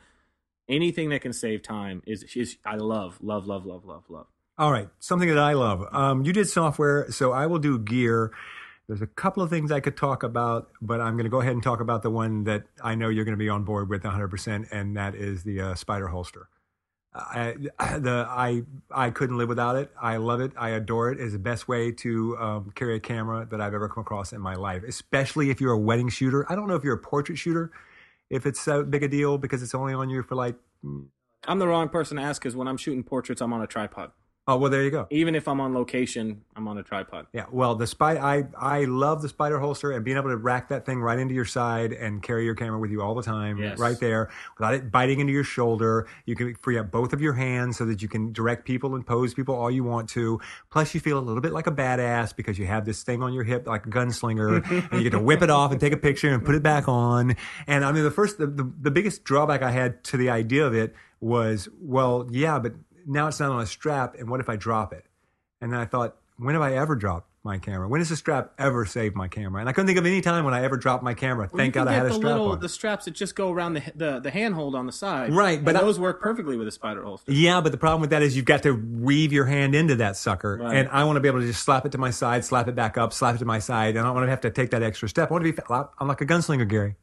anything 0.70 1.10
that 1.10 1.22
can 1.22 1.34
save 1.34 1.62
time 1.62 2.02
is 2.08 2.24
is 2.36 2.58
I 2.66 2.76
love 2.78 3.18
love 3.22 3.46
love 3.46 3.66
love 3.66 3.86
love 3.86 4.04
love. 4.10 4.28
All 4.58 4.72
right, 4.72 4.88
something 5.00 5.28
that 5.28 5.38
I 5.38 5.52
love. 5.54 5.86
Um, 5.92 6.24
you 6.24 6.32
did 6.32 6.48
software, 6.48 7.12
so 7.12 7.34
I 7.34 7.46
will 7.46 7.60
do 7.60 7.78
gear. 7.78 8.32
There's 8.88 9.02
a 9.02 9.08
couple 9.08 9.42
of 9.42 9.50
things 9.50 9.72
I 9.72 9.80
could 9.80 9.98
talk 9.98 10.22
about, 10.24 10.70
but 10.82 11.02
I'm 11.02 11.16
going 11.16 11.24
to 11.26 11.30
go 11.30 11.42
ahead 11.42 11.54
and 11.54 11.64
talk 11.64 11.80
about 11.80 12.04
the 12.04 12.12
one 12.12 12.44
that 12.44 12.64
I 12.84 12.94
know 12.96 13.10
you're 13.10 13.26
going 13.26 13.34
to 13.34 13.44
be 13.44 13.50
on 13.50 13.64
board 13.64 13.90
with 13.90 14.04
100%, 14.04 14.68
and 14.72 14.96
that 14.96 15.16
is 15.16 15.44
the 15.44 15.60
uh, 15.62 15.76
Spider 15.76 16.08
holster. 16.08 16.50
I, 17.16 17.56
the 17.98 18.28
I 18.30 18.64
I 18.92 19.10
couldn't 19.10 19.38
live 19.38 19.50
without 19.50 19.76
it. 19.78 19.92
I 20.00 20.18
love 20.18 20.42
it. 20.42 20.52
I 20.58 20.70
adore 20.72 21.12
it. 21.12 21.20
It's 21.20 21.34
the 21.34 21.40
best 21.40 21.68
way 21.68 21.92
to 21.94 22.38
um, 22.38 22.72
carry 22.76 22.96
a 22.96 23.00
camera 23.00 23.48
that 23.50 23.62
I've 23.62 23.74
ever 23.74 23.88
come 23.88 24.02
across 24.02 24.34
in 24.34 24.42
my 24.42 24.56
life. 24.56 24.84
Especially 24.84 25.50
if 25.50 25.62
you're 25.62 25.72
a 25.72 25.80
wedding 25.80 26.10
shooter. 26.10 26.46
I 26.52 26.56
don't 26.56 26.68
know 26.68 26.76
if 26.76 26.84
you're 26.84 26.96
a 26.96 27.00
portrait 27.00 27.38
shooter, 27.38 27.72
if 28.30 28.46
it's 28.46 28.60
so 28.60 28.84
big 28.84 29.04
a 29.04 29.08
deal 29.08 29.38
because 29.38 29.64
it's 29.64 29.74
only 29.74 29.94
on 29.94 30.10
you 30.10 30.24
for 30.24 30.36
like. 30.36 30.56
I'm 31.48 31.60
the 31.60 31.68
wrong 31.68 31.90
person 31.90 32.18
to 32.18 32.24
ask 32.24 32.42
because 32.42 32.56
when 32.56 32.68
I'm 32.68 32.78
shooting 32.78 33.04
portraits, 33.04 33.42
I'm 33.42 33.54
on 33.54 33.62
a 33.62 33.68
tripod. 33.68 34.12
Oh 34.48 34.58
well, 34.58 34.70
there 34.70 34.84
you 34.84 34.92
go. 34.92 35.08
Even 35.10 35.34
if 35.34 35.48
I'm 35.48 35.60
on 35.60 35.74
location, 35.74 36.44
I'm 36.56 36.68
on 36.68 36.78
a 36.78 36.84
tripod. 36.84 37.26
Yeah, 37.34 37.46
well, 37.52 37.74
the 37.74 37.88
spy, 37.88 38.18
I 38.18 38.44
I 38.56 38.84
love 38.86 39.24
the 39.24 39.30
spider 39.30 39.58
holster 39.58 39.92
and 39.92 40.06
being 40.06 40.18
able 40.18 40.30
to 40.30 40.38
rack 40.38 40.70
that 40.70 40.86
thing 40.86 41.02
right 41.02 41.18
into 41.18 41.34
your 41.34 41.46
side 41.46 41.94
and 41.94 42.22
carry 42.22 42.46
your 42.46 42.54
camera 42.54 42.78
with 42.78 42.92
you 42.92 43.02
all 43.02 43.16
the 43.16 43.24
time, 43.24 43.58
Yes. 43.58 43.80
right 43.80 44.00
there, 44.00 44.30
without 44.56 44.76
it 44.76 44.92
biting 44.92 45.20
into 45.20 45.34
your 45.34 45.44
shoulder. 45.44 46.08
You 46.26 46.36
can 46.36 46.54
free 46.54 46.78
up 46.78 46.92
both 46.92 47.12
of 47.12 47.22
your 47.22 47.34
hands 47.34 47.78
so 47.78 47.86
that 47.86 48.04
you 48.04 48.08
can 48.08 48.34
direct 48.34 48.66
people 48.66 48.94
and 48.94 49.04
pose 49.04 49.34
people 49.34 49.56
all 49.56 49.72
you 49.72 49.84
want 49.84 50.10
to. 50.10 50.40
Plus, 50.70 50.94
you 50.94 51.00
feel 51.00 51.18
a 51.18 51.22
little 51.26 51.42
bit 51.42 51.52
like 51.52 51.66
a 51.66 51.72
badass 51.72 52.36
because 52.36 52.60
you 52.60 52.68
have 52.68 52.86
this 52.86 53.02
thing 53.02 53.24
on 53.24 53.34
your 53.34 53.46
hip 53.46 53.66
like 53.66 53.88
a 53.88 53.90
gunslinger, 53.90 54.64
and 54.92 55.02
you 55.02 55.10
get 55.10 55.18
to 55.18 55.24
whip 55.24 55.42
it 55.42 55.50
off 55.50 55.72
and 55.72 55.82
take 55.82 55.94
a 55.94 55.98
picture 55.98 56.32
and 56.32 56.46
put 56.46 56.54
it 56.54 56.62
back 56.62 56.88
on. 56.88 57.36
And 57.66 57.84
I 57.84 57.92
mean, 57.92 58.04
the 58.04 58.12
first, 58.12 58.38
the, 58.38 58.46
the, 58.46 58.72
the 58.80 58.92
biggest 58.92 59.24
drawback 59.24 59.64
I 59.64 59.72
had 59.72 60.04
to 60.04 60.18
the 60.18 60.30
idea 60.30 60.68
of 60.68 60.76
it 60.76 60.94
was, 61.20 61.68
well, 61.82 62.28
yeah, 62.30 62.60
but 62.60 62.74
now 63.06 63.28
it's 63.28 63.40
not 63.40 63.52
on 63.52 63.62
a 63.62 63.66
strap, 63.66 64.16
and 64.18 64.30
what 64.30 64.40
if 64.40 64.50
I 64.50 64.56
drop 64.56 64.94
it? 64.94 65.06
And 65.62 65.72
then 65.72 65.80
I 65.80 65.86
thought, 65.86 66.16
when 66.38 66.54
have 66.56 66.62
I 66.62 66.74
ever 66.76 66.96
dropped 66.96 67.30
my 67.44 67.58
camera? 67.60 67.88
When 67.88 68.02
has 68.02 68.10
the 68.10 68.16
strap 68.16 68.52
ever 68.58 68.86
saved 68.86 69.16
my 69.16 69.28
camera? 69.28 69.62
And 69.62 69.70
I 69.70 69.72
couldn't 69.72 69.88
think 69.88 70.00
of 70.00 70.06
any 70.06 70.20
time 70.20 70.44
when 70.46 70.54
I 70.54 70.64
ever 70.64 70.76
dropped 70.78 71.04
my 71.04 71.14
camera. 71.14 71.48
Well, 71.52 71.58
Thank 71.60 71.76
God 71.76 71.88
I 71.88 71.94
had 71.94 72.08
a 72.08 72.10
the 72.10 72.16
strap 72.16 72.32
little 72.34 72.52
on. 72.52 72.60
the 72.60 72.68
straps 72.68 73.06
that 73.06 73.12
just 73.12 73.36
go 73.36 73.52
around 73.52 73.76
the 73.76 73.84
the, 73.96 74.20
the 74.20 74.32
handhold 74.32 74.76
on 74.76 74.86
the 74.86 74.92
side. 74.92 75.34
Right, 75.34 75.64
but 75.64 75.76
I- 75.76 75.82
those 75.82 76.00
work 76.00 76.22
perfectly 76.22 76.58
with 76.58 76.68
a 76.68 76.72
spider 76.72 77.04
holster. 77.04 77.32
yeah, 77.32 77.62
but 77.62 77.72
the 77.72 77.78
problem 77.78 78.02
with 78.02 78.10
that 78.10 78.22
is 78.24 78.36
you've 78.36 78.46
got 78.46 78.64
to 78.64 78.72
weave 78.74 79.32
your 79.32 79.46
hand 79.46 79.76
into 79.76 79.96
that 79.98 80.18
sucker. 80.18 80.58
Right. 80.62 80.76
And 80.78 80.90
I 80.90 81.04
want 81.06 81.16
to 81.18 81.22
be 81.22 81.28
able 81.30 81.40
to 81.42 81.48
just 81.48 81.64
slap 81.64 81.86
it 81.86 81.92
to 81.94 81.98
my 81.98 82.10
side, 82.10 82.44
slap 82.44 82.68
it 82.68 82.76
back 82.76 82.98
up, 82.98 83.14
slap 83.14 83.36
it 83.36 83.38
to 83.40 83.46
my 83.46 83.60
side. 83.60 83.96
And 83.96 84.00
I 84.00 84.04
don't 84.10 84.16
want 84.16 84.26
to 84.26 84.32
have 84.32 84.42
to 84.42 84.52
take 84.52 84.72
that 84.72 84.84
extra 84.84 85.08
step. 85.08 85.30
I 85.30 85.34
want 85.34 85.46
to 85.46 85.54
be, 85.54 85.60
I'm 86.00 86.08
like 86.08 86.22
a 86.22 86.26
gunslinger, 86.26 86.68
Gary. 86.68 86.96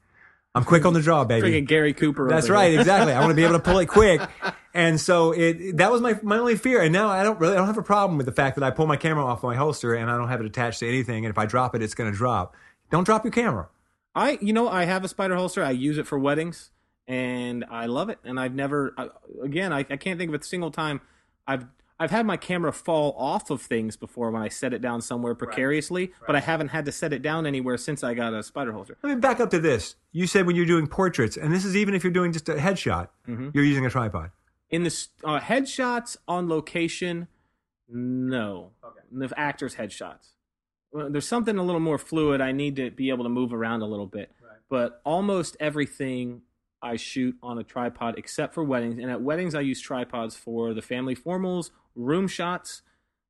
I'm 0.55 0.65
quick 0.65 0.85
on 0.85 0.93
the 0.93 1.01
draw, 1.01 1.25
baby. 1.25 1.49
Freaking 1.49 1.67
Gary 1.67 1.95
Cooper. 1.95 2.29
That's 2.29 2.51
right, 2.51 2.71
here. 2.73 2.81
exactly. 2.81 3.13
I 3.13 3.21
want 3.21 3.31
to 3.31 3.35
be 3.35 3.45
able 3.45 3.55
to 3.55 3.61
pull 3.61 3.79
it 3.79 3.87
quick. 3.87 4.21
And 4.75 4.99
so 4.99 5.33
it 5.33 5.77
that 5.77 5.93
was 5.93 6.01
my 6.01 6.19
my 6.23 6.39
only 6.39 6.57
fear. 6.57 6.81
And 6.81 6.93
now 6.93 7.09
I 7.09 7.23
don't 7.23 7.39
really 7.39 7.55
I 7.55 7.59
don't 7.59 7.67
have 7.67 7.79
a 7.79 7.83
problem 7.83 8.17
with 8.17 8.27
the 8.27 8.33
fact 8.33 8.57
that 8.57 8.65
I 8.65 8.71
pull 8.71 8.87
my 8.87 8.97
camera 8.97 9.25
off 9.25 9.43
my 9.43 9.55
holster 9.55 9.95
and 9.95 10.11
I 10.11 10.17
don't 10.17 10.29
have 10.29 10.41
it 10.41 10.47
attached 10.47 10.81
to 10.81 10.89
anything. 10.89 11.27
And 11.27 11.31
if 11.31 11.37
I 11.37 11.45
drop 11.45 11.75
it, 11.75 11.83
it's 11.83 11.95
going 11.95 12.11
to 12.11 12.17
drop. 12.17 12.57
Don't 12.91 13.05
drop 13.05 13.25
your 13.25 13.33
camera. 13.33 13.69
I 14.15 14.39
you 14.41 14.53
know 14.53 14.69
I 14.69 14.85
have 14.85 15.05
a 15.05 15.09
spider 15.09 15.37
holster. 15.37 15.63
I 15.63 15.73
use 15.73 15.99
it 15.99 16.07
for 16.07 16.19
weddings, 16.19 16.71
and 17.07 17.67
I 17.71 17.87
love 17.87 18.09
it. 18.09 18.19
And 18.25 18.41
I've 18.41 18.55
never 18.55 18.95
I, 18.97 19.09
again 19.43 19.73
I, 19.75 19.81
I 19.81 19.97
can't 19.97 20.19
think 20.19 20.35
of 20.35 20.41
a 20.41 20.45
single 20.45 20.71
time 20.71 21.03
I've 21.47 21.67
I've 22.03 22.11
had 22.11 22.27
my 22.27 22.37
camera 22.37 22.73
fall 22.73 23.15
off 23.17 23.49
of 23.51 23.63
things 23.63 23.97
before 23.97 24.31
when 24.31 24.43
I 24.43 24.49
set 24.49 24.73
it 24.75 24.81
down 24.83 25.01
somewhere 25.01 25.35
precariously, 25.35 26.13
but 26.27 26.35
I 26.35 26.41
haven't 26.41 26.69
had 26.69 26.85
to 26.87 26.93
set 26.93 27.13
it 27.13 27.23
down 27.23 27.47
anywhere 27.47 27.77
since 27.79 28.03
I 28.03 28.15
got 28.15 28.35
a 28.35 28.43
spider 28.43 28.73
holster. 28.73 28.97
Let 29.03 29.15
me 29.15 29.21
back 29.21 29.39
up 29.41 29.51
to 29.51 29.61
this. 29.61 29.95
You 30.11 30.27
said 30.27 30.47
when 30.47 30.57
you're 30.57 30.67
doing 30.67 30.87
portraits, 30.89 31.37
and 31.37 31.53
this 31.55 31.65
is 31.65 31.77
even 31.77 31.95
if 31.95 32.03
you're 32.03 32.13
doing 32.13 32.33
just 32.33 32.49
a 32.49 32.55
headshot, 32.55 33.09
Mm-hmm. 33.29 33.51
you're 33.55 33.65
using 33.65 33.87
a 33.87 33.91
tripod. 33.91 34.31
In 34.71 34.83
the 34.83 35.07
uh, 35.23 35.39
headshots 35.39 36.17
on 36.27 36.49
location, 36.49 37.29
no. 37.89 38.71
Okay. 38.85 39.01
The 39.13 39.39
actors' 39.39 39.77
headshots. 39.77 40.29
Well, 40.93 41.11
there's 41.11 41.29
something 41.29 41.57
a 41.59 41.63
little 41.63 41.81
more 41.81 41.99
fluid. 41.99 42.41
I 42.41 42.53
need 42.53 42.77
to 42.77 42.91
be 42.91 43.11
able 43.11 43.25
to 43.25 43.31
move 43.31 43.53
around 43.53 43.83
a 43.83 43.87
little 43.87 44.07
bit. 44.07 44.31
Right. 44.43 44.59
But 44.69 45.01
almost 45.05 45.57
everything 45.61 46.43
I 46.83 46.97
shoot 46.97 47.37
on 47.43 47.59
a 47.59 47.63
tripod 47.65 48.17
except 48.19 48.55
for 48.55 48.65
weddings. 48.65 48.99
And 48.99 49.11
at 49.11 49.23
weddings, 49.23 49.55
I 49.55 49.61
use 49.61 49.81
tripods 49.81 50.37
for 50.37 50.75
the 50.75 50.83
family 50.83 51.15
formals, 51.15 51.71
room 51.95 52.27
shots, 52.29 52.83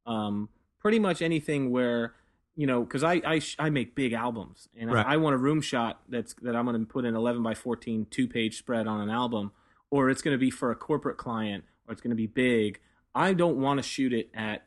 um, 0.07 0.49
pretty 0.81 0.99
much 0.99 1.23
anything 1.23 1.71
where. 1.71 2.15
You 2.55 2.67
know, 2.67 2.83
because 2.83 3.03
I, 3.03 3.23
I 3.25 3.39
sh- 3.39 3.57
I 3.59 3.71
make 3.71 3.95
big 3.95 4.13
albums, 4.13 4.69
and 4.79 4.93
Right. 4.93 5.07
I, 5.07 5.15
I 5.15 5.17
want 5.17 5.33
a 5.35 5.39
room 5.39 5.63
shot 5.63 6.03
that's 6.07 6.35
that 6.43 6.55
I'm 6.55 6.67
going 6.67 6.79
to 6.79 6.85
put 6.87 7.07
an 7.07 7.17
11 7.17 7.43
by 7.43 7.55
14 7.55 8.07
two 8.11 8.29
page 8.29 8.59
spread 8.59 8.87
on 8.87 9.01
an 9.01 9.09
album, 9.09 9.53
or 9.91 10.11
it's 10.11 10.21
going 10.21 10.35
to 10.35 10.39
be 10.39 10.51
for 10.51 10.71
a 10.71 10.75
corporate 10.77 11.17
client, 11.17 11.65
or 11.89 11.93
it's 11.93 12.03
going 12.03 12.11
to 12.11 12.15
be 12.15 12.27
big. 12.27 12.79
I 13.15 13.33
don't 13.33 13.57
want 13.57 13.79
to 13.79 13.83
shoot 13.83 14.13
it 14.13 14.29
at 14.35 14.67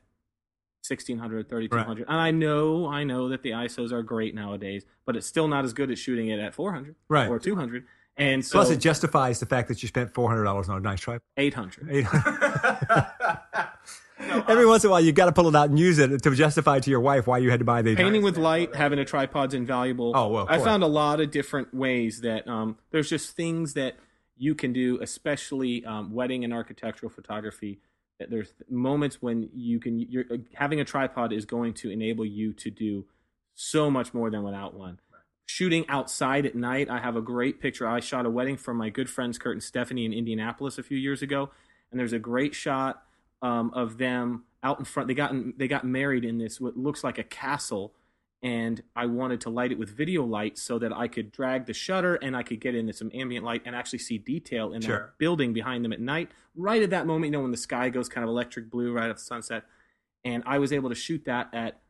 1600, 0.88 1.48
3200. 1.48 2.08
And 2.08 2.18
I 2.18 2.32
know, 2.32 2.88
I 2.88 3.04
know 3.04 3.30
that 3.30 3.44
the 3.44 3.52
ISOs 3.52 3.92
are 3.92 4.02
great 4.02 4.34
nowadays, 4.34 4.84
but 5.06 5.16
it's 5.16 5.28
still 5.28 5.48
not 5.48 5.64
as 5.64 5.74
good 5.74 5.92
as 5.92 6.00
shooting 6.00 6.28
it 6.30 6.40
at 6.40 6.56
400 6.56 6.96
Right. 7.08 7.30
or 7.30 7.38
200. 7.38 7.86
And 8.18 8.46
so 8.46 8.60
Plus, 8.60 8.70
it 8.70 8.78
justifies 8.78 9.40
the 9.40 9.46
fact 9.46 9.68
that 9.68 9.84
you 9.84 9.90
spent 9.90 10.14
four 10.14 10.30
hundred 10.30 10.46
dollars 10.46 10.70
on 10.70 10.78
a 10.78 10.80
nice 10.80 11.02
tripod. 11.02 11.22
800. 11.38 12.08
Every 14.18 14.66
once 14.66 14.84
in 14.84 14.88
a 14.88 14.92
while, 14.92 15.02
you 15.02 15.12
got 15.12 15.26
to 15.26 15.34
pull 15.34 15.50
it 15.50 15.56
out 15.56 15.70
and 15.70 15.78
use 15.78 16.00
it 16.00 16.24
to 16.24 16.36
justify 16.36 16.80
to 16.80 16.90
your 16.90 17.02
wife 17.02 17.28
why 17.28 17.40
you 17.40 17.52
had 17.52 17.60
to 17.60 17.66
buy 17.66 17.82
the 17.82 17.96
Painting 17.96 18.24
with 18.24 18.38
light, 18.38 18.74
having 18.74 19.00
a 19.00 19.06
tripod's 19.06 19.54
invaluable. 19.54 20.14
Oh, 20.16 20.30
well, 20.30 20.46
I 20.50 20.60
found 20.60 20.84
a 20.84 20.88
lot 20.88 21.20
of 21.20 21.32
different 21.32 21.74
ways 21.74 22.22
that 22.22 22.48
um, 22.48 22.78
there's 22.92 23.10
just 23.10 23.36
things 23.36 23.74
that 23.74 23.96
you 24.38 24.56
can 24.56 24.72
do, 24.72 25.00
especially 25.02 25.84
um, 25.86 26.14
wedding 26.14 26.46
and 26.46 26.54
architectural 26.54 27.10
photography. 27.10 27.80
That 28.20 28.30
there's 28.30 28.54
moments 28.70 29.22
when 29.22 29.50
you 29.54 29.80
can. 29.80 30.00
You're 30.00 30.24
uh, 30.32 30.38
having 30.54 30.80
a 30.80 30.86
tripod 30.86 31.34
is 31.34 31.44
going 31.44 31.74
to 31.76 31.90
enable 31.90 32.26
you 32.26 32.54
to 32.54 32.70
do 32.70 33.06
so 33.56 33.92
much 33.92 34.14
more 34.14 34.30
than 34.30 34.44
without 34.44 34.74
one. 34.74 35.00
Shooting 35.48 35.86
outside 35.88 36.46
at 36.46 36.56
night, 36.56 36.90
I 36.90 37.00
have 37.00 37.16
a 37.16 37.22
great 37.22 37.62
picture. 37.62 37.88
I 37.88 38.00
shot 38.00 38.26
a 38.26 38.30
wedding 38.30 38.58
for 38.58 38.74
my 38.74 38.90
good 38.90 39.10
friends 39.10 39.38
Kurt 39.38 39.54
and 39.54 39.64
Stephanie 39.64 40.06
in 40.06 40.12
Indianapolis 40.14 40.78
a 40.78 40.84
few 40.84 40.98
years 40.98 41.22
ago, 41.22 41.52
and 41.92 42.00
there's 42.00 42.14
a 42.14 42.20
great 42.20 42.56
shot 42.56 43.04
um, 43.42 43.72
of 43.74 43.98
them 43.98 44.44
out 44.64 44.80
in 44.80 44.86
front. 44.86 45.08
They 45.08 45.14
got 45.14 45.34
they 45.58 45.68
got 45.68 45.84
married 45.86 46.26
in 46.26 46.40
this 46.40 46.60
what 46.60 46.76
looks 46.76 47.04
like 47.04 47.20
a 47.20 47.24
castle, 47.24 47.94
and 48.42 48.82
I 48.96 49.06
wanted 49.06 49.40
to 49.42 49.52
light 49.52 49.72
it 49.72 49.78
with 49.78 49.90
video 49.96 50.24
light 50.26 50.58
so 50.58 50.80
that 50.80 50.92
I 50.92 51.08
could 51.08 51.32
drag 51.32 51.68
the 51.68 51.74
shutter 51.74 52.16
and 52.16 52.36
I 52.36 52.42
could 52.42 52.60
get 52.60 52.74
into 52.74 52.92
some 52.94 53.12
ambient 53.14 53.46
light 53.46 53.62
and 53.66 53.76
actually 53.76 54.00
see 54.00 54.18
detail 54.18 54.74
in 54.74 54.82
Sure. 54.82 54.98
that 54.98 55.18
building 55.20 55.54
behind 55.54 55.86
them 55.86 55.94
at 55.94 56.02
night. 56.02 56.32
Right 56.56 56.82
at 56.82 56.90
that 56.90 57.06
moment, 57.06 57.26
you 57.26 57.32
know, 57.32 57.42
when 57.42 57.52
the 57.52 57.58
sky 57.58 57.90
goes 57.90 58.10
kind 58.10 58.24
of 58.24 58.30
electric 58.30 58.72
blue 58.72 58.92
right 58.92 59.10
at 59.12 59.20
sunset, 59.20 59.64
and 60.24 60.42
I 60.48 60.58
was 60.58 60.74
able 60.74 60.90
to 60.90 60.96
shoot 60.96 61.24
that 61.26 61.54
at 61.54 61.82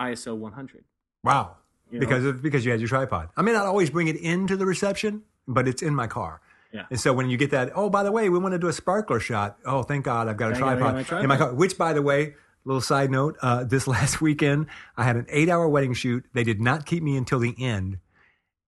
ISO 0.00 0.36
100. 0.36 0.84
Wow. 1.24 1.56
You 1.92 2.00
know? 2.00 2.06
Because 2.06 2.24
of 2.24 2.42
because 2.42 2.64
you 2.64 2.70
had 2.70 2.80
your 2.80 2.88
tripod. 2.88 3.28
I 3.36 3.42
may 3.42 3.52
not 3.52 3.66
always 3.66 3.90
bring 3.90 4.08
it 4.08 4.16
into 4.16 4.56
the 4.56 4.66
reception, 4.66 5.22
but 5.46 5.68
it's 5.68 5.82
in 5.82 5.94
my 5.94 6.06
car. 6.06 6.40
Yeah. 6.72 6.86
And 6.90 6.98
so 6.98 7.12
when 7.12 7.28
you 7.28 7.36
get 7.36 7.50
that, 7.50 7.70
oh, 7.74 7.90
by 7.90 8.02
the 8.02 8.10
way, 8.10 8.30
we 8.30 8.38
want 8.38 8.52
to 8.52 8.58
do 8.58 8.68
a 8.68 8.72
sparkler 8.72 9.20
shot. 9.20 9.58
Oh, 9.66 9.82
thank 9.82 10.06
God, 10.06 10.26
I've 10.26 10.38
got 10.38 10.52
a 10.52 10.56
tripod, 10.56 10.94
my 10.94 11.02
tripod. 11.02 11.22
in 11.22 11.28
my 11.28 11.36
car. 11.36 11.52
Which, 11.52 11.76
by 11.76 11.92
the 11.92 12.00
way, 12.00 12.34
little 12.64 12.80
side 12.80 13.10
note, 13.10 13.36
uh, 13.42 13.64
this 13.64 13.86
last 13.96 14.20
weekend 14.20 14.66
I 14.96 15.04
had 15.04 15.16
an 15.16 15.26
eight-hour 15.28 15.68
wedding 15.68 15.92
shoot. 15.92 16.24
They 16.32 16.44
did 16.44 16.60
not 16.60 16.86
keep 16.86 17.02
me 17.02 17.16
until 17.16 17.38
the 17.38 17.54
end, 17.58 17.98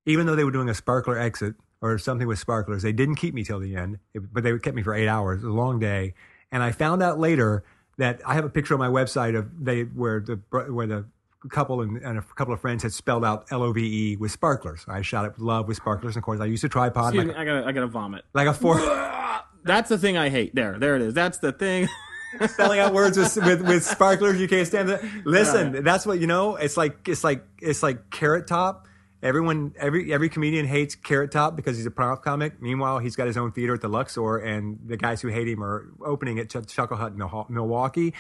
even 0.05 0.27
though 0.27 0.37
they 0.37 0.45
were 0.45 0.51
doing 0.51 0.69
a 0.69 0.75
sparkler 0.75 1.19
exit 1.19 1.55
or 1.81 1.99
something 1.99 2.27
with 2.27 2.39
sparklers, 2.39 2.83
they 2.83 2.93
didn't 2.93 3.17
keep 3.17 3.35
me 3.35 3.45
till 3.45 3.61
the 3.61 3.77
end, 3.77 3.99
but 4.33 4.43
they 4.43 4.59
kept 4.59 4.75
me 4.75 4.83
for 4.83 4.95
eight 4.95 5.09
hours. 5.09 5.43
It 5.43 5.47
was 5.47 5.55
a 5.55 5.57
long 5.57 5.79
day, 5.79 6.15
and 6.51 6.63
I 6.63 6.73
found 6.73 7.03
out 7.03 7.19
later 7.19 7.65
that 7.99 8.21
I 8.27 8.35
have 8.35 8.45
a 8.45 8.49
picture 8.49 8.75
on 8.75 8.81
my 8.81 8.89
website 8.89 9.39
of 9.39 9.65
they 9.65 9.83
where 9.83 10.21
the 10.21 10.41
where 10.51 10.87
the 10.87 11.05
couple 11.49 11.81
and, 11.81 11.99
and 11.99 12.19
a 12.19 12.23
couple 12.23 12.55
of 12.55 12.61
friends 12.61 12.83
had 12.83 12.93
spelled 12.93 13.25
out 13.25 13.47
L 13.51 13.63
O 13.63 13.73
V 13.73 14.13
E 14.13 14.17
with 14.17 14.31
sparklers. 14.31 14.85
I 14.89 15.03
shot 15.03 15.25
it 15.25 15.33
with 15.33 15.41
love 15.41 15.69
with 15.69 15.77
sparklers, 15.77 16.17
and 16.17 16.23
of 16.23 16.25
course 16.25 16.41
I 16.41 16.47
used 16.47 16.65
a 16.65 16.69
tripod 16.69 17.15
Excuse 17.15 17.29
like, 17.29 17.37
me, 17.37 17.43
I 17.43 17.45
gotta 17.45 17.67
I 17.67 17.73
gotta 17.73 17.87
vomit. 17.87 18.25
like 18.33 18.49
a 18.49 18.55
four. 18.55 18.79
That's 19.65 19.89
the 19.89 19.99
thing 19.99 20.17
I 20.19 20.29
hate. 20.29 20.55
There, 20.55 20.79
there 20.79 20.97
it 20.97 21.03
is. 21.03 21.15
That's 21.15 21.39
the 21.39 21.53
thing. 21.53 21.89
spelling 22.49 22.81
out 22.81 22.93
words 22.93 23.17
with, 23.17 23.37
with 23.37 23.63
with 23.63 23.85
sparklers. 23.85 24.41
You 24.41 24.49
can't 24.49 24.67
stand 24.67 24.91
it. 24.91 25.03
Listen, 25.25 25.85
that's 25.85 26.05
what 26.05 26.19
you 26.19 26.27
know. 26.27 26.57
It's 26.57 26.77
like 26.77 27.09
it's 27.09 27.25
like 27.25 27.45
it's 27.61 27.83
like 27.83 28.11
Carrot 28.11 28.47
Top. 28.47 28.87
Everyone, 29.25 29.73
every 29.79 30.13
every 30.13 30.29
comedian 30.29 30.67
hates 30.67 30.95
Carrot 30.95 31.31
Top 31.33 31.57
because 31.57 31.79
he's 31.79 31.87
a 31.87 31.91
prop 31.91 32.23
comic. 32.23 32.61
Meanwhile, 32.61 32.99
he's 32.99 33.17
got 33.17 33.27
his 33.27 33.39
own 33.39 33.53
theater 33.53 33.73
at 33.73 33.81
the 33.81 33.89
Luxor, 33.89 34.37
and 34.37 34.79
the 34.85 34.99
guys 34.99 35.23
who 35.23 35.29
hate 35.29 35.49
him 35.49 35.65
are 35.65 35.89
opening 36.05 36.39
at 36.39 36.51
Ch- 36.51 36.67
Chuckle 36.67 36.99
Hut 36.99 37.13
in 37.13 37.19
Milwaukee. 37.55 38.13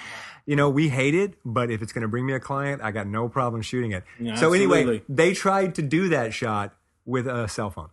You 0.47 0.57
know, 0.57 0.71
we 0.71 0.89
hate 0.89 1.15
it, 1.15 1.35
but 1.45 1.71
if 1.71 1.83
it's 1.83 1.93
going 1.93 2.03
to 2.03 2.09
bring 2.09 2.25
me 2.25 2.33
a 2.33 2.41
client, 2.41 2.81
I 2.81 2.91
got 2.91 3.07
no 3.07 3.29
problem 3.29 3.61
shooting 3.61 3.93
it. 3.93 4.03
Yeah, 4.19 4.35
so 4.37 4.55
anyway, 4.55 5.03
they 5.07 5.35
tried 5.35 5.75
to 5.75 5.83
do 5.83 6.09
that 6.09 6.33
shot 6.33 6.75
with 7.05 7.27
a 7.27 7.49
cell 7.49 7.69
phone. 7.71 7.91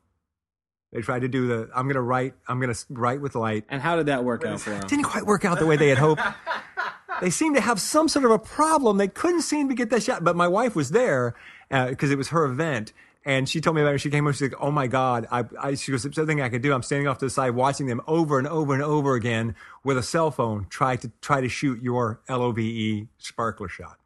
They 0.93 1.01
tried 1.01 1.19
to 1.23 1.27
do 1.27 1.47
the. 1.47 1.69
I'm 1.75 1.87
going 1.87 1.95
to 1.95 2.01
write. 2.01 2.33
I'm 2.47 2.61
going 2.61 2.73
to 2.73 2.85
write 2.89 3.19
with 3.19 3.35
light. 3.35 3.65
and 3.67 3.81
how 3.81 3.97
did 3.97 4.05
that 4.05 4.23
work 4.23 4.45
out 4.45 4.61
for 4.61 4.71
him? 4.73 4.87
didn't 4.87 5.03
quite 5.03 5.25
work 5.25 5.43
out 5.43 5.59
the 5.59 5.65
way 5.65 5.75
they 5.75 5.89
had 5.89 5.97
hoped. 5.97 6.21
they 7.19 7.29
seemed 7.29 7.55
to 7.57 7.61
have 7.61 7.81
some 7.81 8.07
sort 8.07 8.23
of 8.23 8.31
a 8.31 8.39
problem. 8.39 8.95
They 8.95 9.09
couldn't 9.09 9.41
seem 9.41 9.67
to 9.67 9.75
get 9.75 9.89
that 9.89 10.01
shot. 10.03 10.23
But 10.23 10.37
my 10.37 10.47
wife 10.47 10.77
was 10.77 10.91
there 10.91 11.35
Uh, 11.71 11.87
because 11.87 12.11
it 12.11 12.17
was 12.17 12.29
her 12.29 12.45
event. 12.45 12.93
And 13.23 13.47
she 13.47 13.61
told 13.61 13.75
me 13.75 13.83
about 13.83 13.93
it. 13.95 13.99
She 13.99 14.09
came 14.09 14.25
over. 14.25 14.33
She's 14.33 14.51
like, 14.51 14.59
"Oh 14.59 14.71
my 14.71 14.87
god!" 14.87 15.27
I, 15.31 15.45
I, 15.59 15.75
she 15.75 15.91
goes, 15.91 16.01
"There's 16.03 16.17
nothing 16.17 16.41
I 16.41 16.49
could 16.49 16.63
do. 16.63 16.73
I'm 16.73 16.81
standing 16.81 17.07
off 17.07 17.19
to 17.19 17.25
the 17.25 17.29
side, 17.29 17.51
watching 17.51 17.85
them 17.85 18.01
over 18.07 18.39
and 18.39 18.47
over 18.47 18.73
and 18.73 18.81
over 18.81 19.13
again 19.13 19.55
with 19.83 19.95
a 19.97 20.01
cell 20.03 20.31
phone, 20.31 20.65
try 20.69 20.95
to 20.95 21.11
try 21.21 21.39
to 21.39 21.47
shoot 21.47 21.81
your 21.83 22.19
LOVE 22.27 23.07
sparkler 23.19 23.67
shot." 23.67 23.97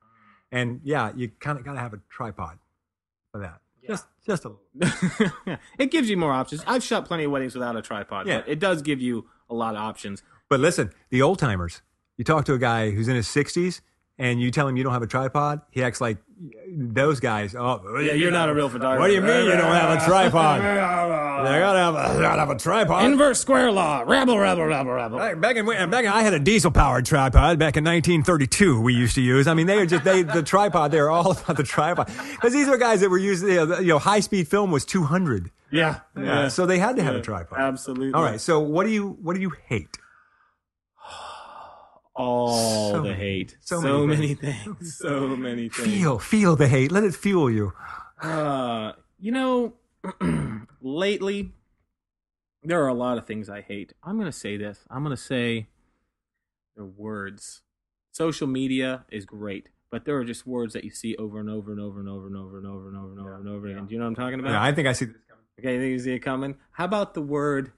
And 0.52 0.82
yeah, 0.84 1.12
you 1.16 1.30
kind 1.40 1.58
of 1.58 1.64
got 1.64 1.74
to 1.74 1.80
have 1.80 1.94
a 1.94 2.00
tripod 2.10 2.60
for 3.32 3.40
that. 3.40 3.62
Just, 3.88 4.06
just 4.26 4.46
a 4.46 4.52
little. 4.74 5.58
it 5.78 5.92
gives 5.92 6.10
you 6.10 6.18
more 6.18 6.32
options. 6.32 6.64
I've 6.68 6.84
shot 6.84 7.06
plenty 7.06 7.24
of 7.26 7.32
weddings 7.32 7.54
without 7.54 7.76
a 7.76 7.82
tripod, 7.82 8.28
Yeah. 8.28 8.40
but 8.42 8.50
it 8.50 8.60
does 8.60 8.82
give 8.82 9.00
you 9.00 9.28
a 9.50 9.54
lot 9.54 9.76
of 9.76 9.82
options. 9.82 10.24
But 10.50 10.60
listen, 10.60 10.92
the 11.10 11.22
old 11.22 11.40
timers. 11.40 11.82
You 12.18 12.24
talk 12.24 12.46
to 12.46 12.54
a 12.54 12.58
guy 12.58 12.92
who's 12.92 13.08
in 13.08 13.16
his 13.16 13.28
60s 13.28 13.82
and 14.18 14.42
you 14.42 14.52
tell 14.52 14.68
him 14.68 14.78
you 14.78 14.84
don't 14.84 14.94
have 14.94 15.02
a 15.02 15.08
tripod, 15.08 15.62
he 15.72 15.84
acts 15.84 16.00
like 16.00 16.18
those 16.70 17.20
guys. 17.20 17.56
Oh, 17.56 18.00
Yeah, 18.00 18.14
you're 18.14 18.32
not 18.32 18.50
a 18.50 18.54
real 18.54 18.70
photographer. 18.70 19.00
What 19.00 19.08
do 19.08 19.14
you 19.14 19.22
mean 19.22 19.46
you 19.46 19.52
don't 19.52 19.72
have 19.72 20.02
a 20.02 20.06
tripod? 20.06 20.62
I 21.46 21.60
gotta 21.60 21.80
have 21.80 21.96
a, 21.96 22.22
gotta 22.22 22.40
have 22.40 22.50
a 22.50 22.58
tripod. 22.58 23.06
Inverse 23.06 23.40
square 23.40 23.72
law. 23.72 24.04
Rabble, 24.06 24.38
rabble, 24.38 24.66
rabble, 24.66 24.92
rabble. 24.92 25.18
Back 25.18 25.40
back 25.40 25.56
in, 25.58 25.66
back 25.66 26.06
in, 26.06 26.12
I 26.12 26.22
had 26.24 26.34
a 26.34 26.40
diesel 26.40 26.72
powered 26.72 27.06
tripod 27.06 27.60
back 27.60 27.78
in 27.78 27.84
1932. 27.84 28.82
We 28.82 28.94
used 28.94 29.16
to 29.16 29.22
use. 29.22 29.48
I 29.48 29.54
mean, 29.54 29.68
they 29.68 29.78
are 29.80 29.86
just 29.86 30.04
they 30.04 30.24
the 30.24 30.44
tripod. 30.44 30.92
They're 30.92 31.10
all 31.10 31.32
about 31.32 31.58
the 31.58 31.64
tripod 31.64 32.08
because 32.32 32.54
these 32.54 32.68
are 32.68 32.78
guys 32.78 33.02
that 33.02 33.10
were 33.10 33.18
using. 33.18 33.50
You 33.50 33.66
know, 33.66 33.80
you 33.80 33.88
know 33.88 34.00
high 34.00 34.22
speed 34.22 34.48
film 34.48 34.72
was 34.72 34.86
200. 34.86 35.52
Yeah. 35.72 36.00
Yeah, 36.18 36.48
so 36.48 36.66
they 36.66 36.80
had 36.80 36.96
to 36.96 37.04
have 37.04 37.16
a 37.16 37.22
tripod. 37.22 37.60
Absolutely. 37.60 38.14
All 38.14 38.24
right. 38.24 38.40
So 38.40 38.60
what 38.60 38.86
do 38.86 38.92
you 38.92 39.18
what 39.22 39.36
do 39.36 39.42
you 39.42 39.52
hate? 39.68 39.98
all 42.16 42.92
so 42.92 43.02
the 43.02 43.10
many, 43.10 43.16
hate. 43.16 43.58
So, 43.62 43.82
so 43.82 44.08
many, 44.08 44.22
many 44.22 44.34
things. 44.36 44.64
things. 44.64 44.98
So 44.98 45.36
many 45.36 45.70
things. 45.70 45.88
Feel, 45.88 46.20
feel 46.20 46.56
the 46.56 46.68
hate. 46.68 46.92
Let 46.92 47.04
it 47.04 47.16
fuel 47.16 47.52
you. 47.52 47.74
Uh, 48.22 48.94
you 49.20 49.32
know, 49.32 49.74
lately 50.82 51.52
there 52.64 52.84
are 52.84 52.88
a 52.88 52.94
lot 52.94 53.18
of 53.18 53.26
things 53.26 53.50
I 53.50 53.62
hate. 53.62 53.94
I'm 54.04 54.16
going 54.16 54.32
to 54.32 54.38
say 54.38 54.58
this. 54.58 54.80
I'm 54.90 55.04
going 55.04 55.16
to 55.16 55.22
say 55.22 55.68
the 56.76 56.86
words. 56.86 57.62
Social 58.12 58.48
media 58.48 59.06
is 59.12 59.26
great, 59.26 59.70
but 59.92 60.06
there 60.06 60.18
are 60.18 60.24
just 60.24 60.48
words 60.48 60.74
that 60.74 60.84
you 60.84 60.90
see 60.90 61.16
over 61.18 61.40
and 61.40 61.50
over 61.50 61.72
and 61.72 61.82
over 61.82 62.00
and 62.00 62.10
over 62.10 62.28
and 62.28 62.36
over 62.36 62.58
and 62.58 62.68
over 62.68 62.88
and 62.88 62.98
over 62.98 63.12
and 63.12 63.20
over 63.20 63.36
and 63.36 63.50
over 63.50 63.68
yeah. 63.68 63.74
again. 63.74 63.86
Do 63.88 63.94
you 63.94 64.00
know 64.00 64.06
what 64.06 64.10
I'm 64.10 64.16
talking 64.16 64.40
about? 64.40 64.52
Yeah, 64.52 64.64
I 64.64 64.72
think 64.72 64.88
I 64.88 64.94
see 64.94 65.06
this 65.06 65.18
coming. 65.28 65.46
Okay, 65.60 65.90
you 65.90 66.00
see 66.00 66.14
it 66.14 66.20
coming. 66.20 66.56
How 66.72 66.86
about 66.86 67.14
the 67.14 67.22
word 67.22 67.72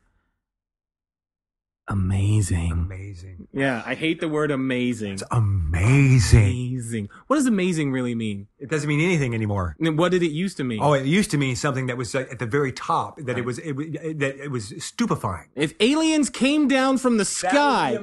amazing? 1.88 2.72
Amazing. 2.72 3.48
Yeah, 3.54 3.82
I 3.86 3.96
hate 3.96 4.20
the 4.20 4.28
word 4.28 4.52
amazing. 4.52 5.14
It's 5.14 5.24
amazing. 5.32 6.44
Amazing. 6.44 7.10
What 7.28 7.38
does 7.38 7.46
amazing 7.46 7.92
really 7.92 8.16
mean? 8.16 8.48
It 8.60 8.70
doesn't 8.70 8.88
mean 8.88 9.00
anything 9.02 9.34
anymore. 9.34 9.76
And 9.80 9.98
what 9.98 10.12
did 10.12 10.24
it 10.24 10.32
used 10.32 10.58
to 10.58 10.64
mean? 10.64 10.80
Oh, 10.82 10.94
it 10.94 11.06
used 11.06 11.32
to 11.32 11.38
mean 11.38 11.56
something 11.56 11.88
that 11.88 11.98
was 11.98 12.14
like 12.14 12.32
at 12.32 12.40
the 12.40 12.46
very 12.46 12.72
top. 12.72 13.18
That 13.20 13.38
it 13.38 13.46
was 13.46 13.60
it, 13.60 13.74
was- 13.74 13.88
that 13.92 14.36
it 14.44 14.52
was 14.52 14.74
stupefying. 14.84 15.48
If 15.56 15.74
aliens 15.80 16.30
came 16.30 16.68
down 16.68 16.98
from 16.98 17.18
the 17.18 17.26
sky, 17.26 17.98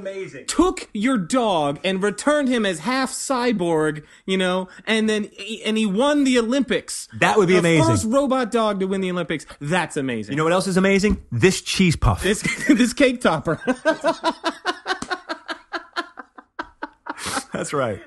took 0.47 0.89
your 0.93 1.19
dog 1.19 1.81
and 1.85 2.03
returned 2.03 2.49
him 2.49 2.67
as 2.67 2.81
half 2.81 3.11
cyborg, 3.13 4.05
you 4.27 4.37
know, 4.37 4.69
and 4.87 5.09
then 5.09 5.31
and 5.65 5.77
he 5.77 5.87
won 5.87 6.25
the 6.25 6.39
Olympics. 6.39 7.09
That 7.21 7.37
would 7.37 7.49
be 7.49 7.55
the 7.55 7.59
amazing. 7.61 7.85
First 7.87 8.07
robot 8.07 8.51
dog 8.51 8.81
to 8.81 8.87
win 8.87 9.01
the 9.01 9.11
Olympics. 9.11 9.47
That's 9.61 9.97
amazing. 9.97 10.33
You 10.33 10.37
know 10.37 10.45
what 10.45 10.53
else 10.53 10.67
is 10.67 10.77
amazing? 10.77 11.23
This 11.31 11.61
cheese 11.63 11.97
puff. 11.97 12.23
this 12.23 12.43
this 12.69 12.93
cake 12.93 13.21
topper. 13.21 13.61
That's 17.53 17.73
right. 17.73 18.03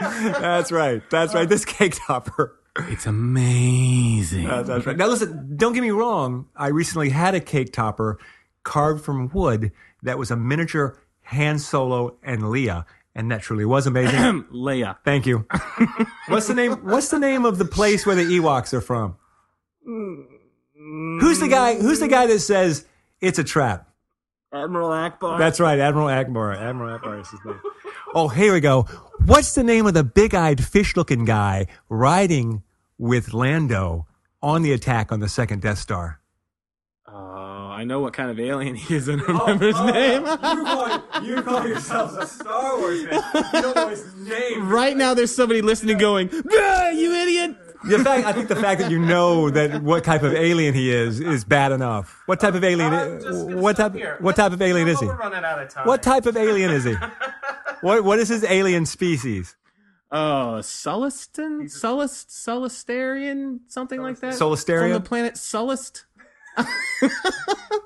That's 0.00 0.72
right. 0.72 1.02
That's 1.08 1.34
right. 1.34 1.48
This 1.48 1.64
cake 1.64 1.94
topper. 2.06 2.58
it's 2.76 3.06
amazing. 3.06 4.44
That's, 4.44 4.68
that's 4.68 4.86
right. 4.86 4.96
Now 4.96 5.06
listen, 5.06 5.56
don't 5.56 5.72
get 5.72 5.82
me 5.82 5.90
wrong. 5.90 6.48
I 6.56 6.68
recently 6.68 7.10
had 7.10 7.34
a 7.34 7.40
cake 7.40 7.72
topper 7.72 8.18
carved 8.64 9.04
from 9.04 9.28
wood 9.32 9.72
that 10.02 10.18
was 10.18 10.30
a 10.30 10.36
miniature 10.36 10.98
Han 11.24 11.58
Solo 11.58 12.16
and 12.22 12.42
Leia, 12.42 12.84
and 13.14 13.30
that 13.30 13.42
truly 13.42 13.64
was 13.64 13.86
amazing. 13.86 14.42
Leia. 14.52 14.96
Thank 15.04 15.26
you. 15.26 15.46
what's 16.28 16.48
the 16.48 16.54
name? 16.54 16.72
What's 16.84 17.08
the 17.08 17.18
name 17.18 17.44
of 17.44 17.58
the 17.58 17.64
place 17.64 18.04
where 18.04 18.16
the 18.16 18.24
Ewoks 18.24 18.74
are 18.74 18.80
from? 18.80 19.16
Who's 19.84 21.38
the 21.40 21.48
guy? 21.48 21.76
Who's 21.76 22.00
the 22.00 22.08
guy 22.08 22.26
that 22.26 22.40
says 22.40 22.84
it's 23.20 23.38
a 23.38 23.44
trap? 23.44 23.88
Admiral 24.52 24.90
Ackbar. 24.90 25.38
That's 25.38 25.60
right, 25.60 25.78
Admiral 25.78 26.08
Ackbar. 26.08 26.56
Admiral 26.56 26.98
Ackbar 26.98 27.20
is 27.20 27.28
his 27.30 27.40
name. 27.44 27.60
Oh, 28.14 28.28
here 28.28 28.52
we 28.52 28.60
go. 28.60 28.82
What's 29.24 29.54
the 29.54 29.62
name 29.62 29.86
of 29.86 29.94
the 29.94 30.04
big-eyed, 30.04 30.62
fish-looking 30.62 31.24
guy 31.24 31.66
riding 31.88 32.62
with 32.98 33.32
Lando 33.32 34.06
on 34.42 34.62
the 34.62 34.72
attack 34.72 35.10
on 35.10 35.20
the 35.20 35.28
second 35.28 35.62
Death 35.62 35.78
Star? 35.78 36.20
Oh, 37.08 37.14
I 37.14 37.84
know 37.84 38.00
what 38.00 38.12
kind 38.12 38.30
of 38.30 38.38
alien 38.38 38.74
he 38.74 38.94
is 38.94 39.08
and 39.08 39.22
remember 39.22 39.66
his 39.68 39.80
name. 39.80 40.22
You 40.22 40.64
call, 40.64 41.22
you 41.22 41.42
call 41.42 41.66
yourself 41.66 42.18
a 42.18 42.26
Star 42.26 42.78
Wars 42.78 43.04
fan. 43.06 43.22
You 43.54 43.62
don't 43.62 43.76
know 43.76 43.88
his 43.88 44.14
name. 44.16 44.68
right 44.68 44.96
now, 44.96 45.14
there's 45.14 45.34
somebody 45.34 45.62
listening 45.62 45.98
going, 45.98 46.30
"Ah, 46.52 46.90
"You 46.90 47.12
idiot!" 47.12 47.56
The 47.84 47.98
fact, 48.04 48.26
I 48.26 48.32
think 48.32 48.48
the 48.48 48.56
fact 48.56 48.80
that 48.80 48.90
you 48.90 48.98
know 48.98 49.50
that 49.50 49.82
what 49.82 50.04
type 50.04 50.22
of 50.22 50.34
alien 50.34 50.74
he 50.74 50.90
is 50.90 51.20
is 51.20 51.44
bad 51.44 51.72
enough. 51.72 52.22
What 52.26 52.40
type 52.40 52.54
of 52.54 52.62
alien? 52.64 53.60
what 53.60 53.76
type? 53.76 53.94
What 54.20 54.36
type 54.36 54.52
of 54.52 54.62
alien 54.62 54.88
is 54.88 55.00
he? 55.00 55.06
We're 55.06 55.16
running 55.16 55.44
out 55.44 55.60
of 55.60 55.68
time. 55.68 55.86
What 55.86 56.02
type 56.02 56.26
of 56.26 56.36
alien 56.36 56.70
is 56.70 56.84
he? 56.84 56.94
What 57.82 58.04
What 58.04 58.20
is 58.20 58.28
his 58.28 58.44
alien 58.44 58.86
species? 58.86 59.56
Oh, 60.12 60.58
Sullustan, 60.60 61.62
Sullust, 61.64 62.28
Sulistarian, 62.28 63.60
something 63.66 64.00
like 64.00 64.20
that. 64.20 64.34
Solistarian? 64.34 64.92
from 64.92 64.92
the 64.92 65.00
planet 65.00 65.34
Sullust. 65.34 66.04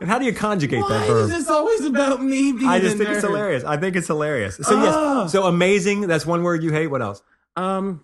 And 0.00 0.10
how 0.10 0.18
do 0.18 0.26
you 0.26 0.32
conjugate 0.34 0.80
that? 0.80 0.90
Why 0.90 0.98
that 0.98 1.08
is 1.08 1.08
verb? 1.08 1.30
this 1.30 1.48
always 1.48 1.84
about 1.86 2.22
me 2.22 2.52
being 2.52 2.68
I 2.68 2.80
just 2.80 2.96
a 2.96 2.98
think 2.98 3.10
it's 3.10 3.22
hilarious. 3.22 3.64
I 3.64 3.76
think 3.78 3.96
it's 3.96 4.08
hilarious. 4.08 4.56
So 4.56 4.82
yes, 4.82 4.94
Oh. 4.96 5.26
so 5.28 5.44
amazing. 5.44 6.02
That's 6.02 6.26
one 6.26 6.42
word 6.42 6.62
you 6.62 6.72
hate. 6.72 6.88
What 6.88 7.00
else? 7.00 7.22
Um, 7.56 8.02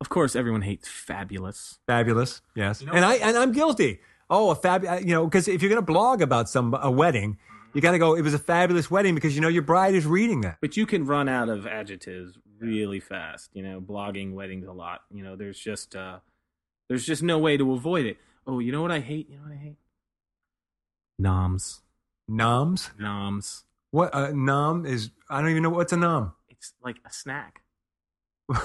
of 0.00 0.08
course, 0.08 0.36
everyone 0.36 0.62
hates 0.62 0.88
fabulous. 0.88 1.78
Fabulous. 1.86 2.42
Yes, 2.54 2.80
and 2.82 3.04
I 3.04 3.14
and 3.14 3.36
I'm 3.36 3.52
guilty. 3.52 4.00
Oh, 4.28 4.50
a 4.50 4.54
fab. 4.54 4.84
You 4.84 5.06
know, 5.14 5.24
because 5.24 5.48
if 5.48 5.62
you're 5.62 5.68
going 5.70 5.80
to 5.80 5.86
blog 5.86 6.20
about 6.20 6.48
some 6.48 6.74
a 6.74 6.90
wedding, 6.90 7.38
you 7.74 7.80
got 7.80 7.92
to 7.92 7.98
go. 7.98 8.14
It 8.14 8.22
was 8.22 8.34
a 8.34 8.38
fabulous 8.38 8.90
wedding 8.90 9.14
because 9.14 9.34
you 9.34 9.40
know 9.40 9.48
your 9.48 9.62
bride 9.62 9.94
is 9.94 10.06
reading 10.06 10.42
that. 10.42 10.58
But 10.60 10.76
you 10.76 10.86
can 10.86 11.06
run 11.06 11.28
out 11.28 11.48
of 11.48 11.66
adjectives 11.66 12.38
really 12.58 13.00
fast. 13.00 13.50
You 13.54 13.62
know, 13.62 13.80
blogging 13.80 14.34
weddings 14.34 14.66
a 14.66 14.72
lot. 14.72 15.00
You 15.12 15.22
know, 15.22 15.36
there's 15.36 15.58
just 15.58 15.96
uh, 15.96 16.18
there's 16.88 17.06
just 17.06 17.22
no 17.22 17.38
way 17.38 17.56
to 17.56 17.72
avoid 17.72 18.06
it. 18.06 18.18
Oh, 18.46 18.58
you 18.58 18.72
know 18.72 18.82
what 18.82 18.92
I 18.92 19.00
hate? 19.00 19.28
You 19.30 19.36
know 19.36 19.44
what 19.44 19.52
I 19.52 19.56
hate? 19.62 19.76
Noms, 21.18 21.80
Noms. 22.28 22.90
noms. 22.98 23.64
What 23.90 24.14
uh, 24.14 24.32
nom 24.32 24.84
is? 24.84 25.10
I 25.30 25.40
don't 25.40 25.50
even 25.50 25.62
know 25.62 25.70
what's 25.70 25.92
a 25.92 25.96
nom. 25.96 26.34
It's 26.48 26.74
like 26.82 26.96
a 27.06 27.12
snack. 27.12 27.62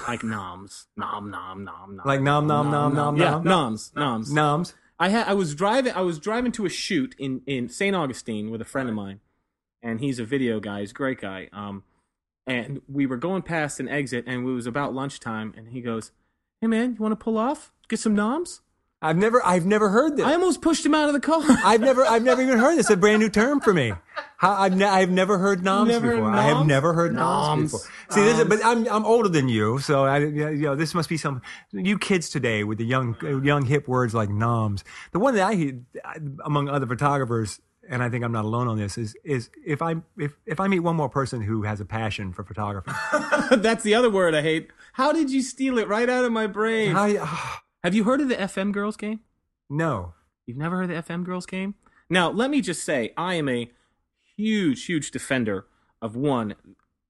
Like 0.08 0.24
noms, 0.24 0.88
nom 0.96 1.30
nom 1.32 1.64
nom 1.64 1.96
nom. 1.96 2.06
Like 2.06 2.22
nom 2.22 2.48
nom 2.48 2.70
nom 2.72 2.94
nom 2.94 3.18
Yeah, 3.18 3.32
nom. 3.32 3.44
noms, 3.44 3.92
noms. 3.96 4.32
Noms. 4.32 4.74
I 5.00 5.10
had 5.10 5.28
I 5.28 5.34
was 5.34 5.56
driving 5.56 5.94
I 5.94 6.02
was 6.02 6.20
driving 6.20 6.52
to 6.54 6.66
a 6.66 6.70
shoot 6.70 7.16
in 7.18 7.42
in 7.48 7.70
St. 7.70 7.96
Augustine 7.96 8.52
with 8.52 8.62
a 8.62 8.66
friend 8.66 8.88
of 8.90 8.96
mine, 8.96 9.20
and 9.82 10.00
he's 10.00 10.20
a 10.20 10.26
video 10.26 10.60
guy. 10.60 10.82
He's 10.82 10.92
a 10.92 10.94
great 10.96 11.20
guy. 11.20 11.50
Um, 11.52 11.84
and 12.48 12.82
we 12.88 13.06
were 13.06 13.18
going 13.18 13.42
past 13.44 13.80
an 13.80 13.88
exit, 13.88 14.26
and 14.28 14.48
it 14.48 14.52
was 14.52 14.68
about 14.68 14.94
lunchtime, 14.94 15.54
and 15.58 15.70
he 15.70 15.82
goes, 15.82 16.12
"Hey 16.60 16.68
man, 16.68 16.94
you 16.94 17.00
want 17.02 17.14
to 17.14 17.24
pull 17.24 17.38
off? 17.38 17.72
Get 17.90 18.00
some 18.00 18.14
noms?" 18.16 18.62
I've 19.04 19.18
never, 19.18 19.44
I've 19.44 19.66
never 19.66 19.90
heard 19.90 20.18
this. 20.18 20.26
I 20.26 20.34
almost 20.34 20.62
pushed 20.62 20.86
him 20.86 20.94
out 20.94 21.10
of 21.10 21.14
the 21.14 21.20
car. 21.20 21.42
I've 21.48 21.82
never, 21.82 22.06
I've 22.06 22.24
never 22.24 22.42
even 22.42 22.60
heard 22.60 22.78
this. 22.78 22.90
A 22.92 22.96
brand 22.98 23.20
new 23.22 23.30
term 23.30 23.60
for 23.60 23.74
me. 23.74 23.94
How, 24.38 24.52
I've, 24.54 24.76
ne- 24.76 24.86
I've 24.86 25.10
never 25.10 25.40
heard 25.40 25.64
noms 25.64 25.90
Never 25.90 26.08
heard 26.08 26.16
before. 26.18 26.32
I 26.32 26.44
have 26.44 26.68
never 26.68 26.94
heard 26.94 27.14
noms, 27.14 27.72
Noms. 27.72 27.72
before. 27.72 27.92
See, 28.12 28.22
this 28.24 28.40
is, 28.40 28.46
but 28.46 28.64
I'm, 28.64 28.88
I'm 28.88 29.06
older 29.06 29.30
than 29.30 29.50
you, 29.50 29.80
so 29.80 30.06
I, 30.06 30.20
you 30.20 30.62
know, 30.62 30.76
this 30.76 30.94
must 30.94 31.10
be 31.10 31.18
some 31.18 31.42
you 31.72 31.98
kids 31.98 32.30
today 32.30 32.64
with 32.64 32.78
the 32.78 32.86
young, 32.86 33.16
young 33.44 33.66
hip 33.66 33.88
words 33.88 34.14
like 34.14 34.30
noms. 34.30 34.84
The 35.14 35.20
one 35.20 35.34
that 35.36 35.44
I 35.48 35.56
hear 35.56 35.80
among 36.46 36.70
other 36.70 36.86
photographers, 36.86 37.60
and 37.90 38.04
I 38.04 38.10
think 38.10 38.24
I'm 38.24 38.32
not 38.32 38.46
alone 38.46 38.68
on 38.68 38.78
this, 38.78 38.98
is 39.00 39.16
is 39.24 39.50
if 39.66 39.82
I 39.82 39.96
if 40.18 40.34
if 40.46 40.60
I 40.60 40.68
meet 40.68 40.80
one 40.82 40.96
more 40.96 41.10
person 41.10 41.42
who 41.42 41.64
has 41.64 41.80
a 41.82 41.86
passion 41.86 42.34
for 42.34 42.44
photography, 42.44 42.92
That's 43.56 43.84
the 43.84 43.96
other 43.96 44.10
word 44.10 44.36
I 44.36 44.42
hate. 44.44 44.70
How 44.94 45.12
did 45.12 45.30
you 45.32 45.42
steal 45.42 45.78
it 45.80 45.88
right 45.88 46.08
out 46.10 46.24
of 46.26 46.32
my 46.32 46.46
brain? 46.48 46.96
I, 46.96 47.18
ah, 47.20 47.62
Have 47.84 47.96
you 47.96 48.04
heard 48.04 48.22
of 48.22 48.30
the 48.30 48.36
FM 48.36 48.72
Girls 48.72 48.98
game? 48.98 49.22
no. 49.70 50.14
You've 50.48 50.58
never 50.58 50.78
heard 50.78 50.90
of 50.92 51.06
the 51.06 51.14
FM 51.14 51.24
Girls 51.24 51.46
game? 51.46 51.76
Now, 52.10 52.30
let 52.30 52.50
me 52.50 52.62
just 52.62 52.84
say, 52.84 53.14
I 53.16 53.36
am 53.36 53.48
a 53.48 53.72
huge, 54.36 54.86
huge 54.86 55.12
defender 55.12 55.68
of 56.02 56.16
one. 56.16 56.56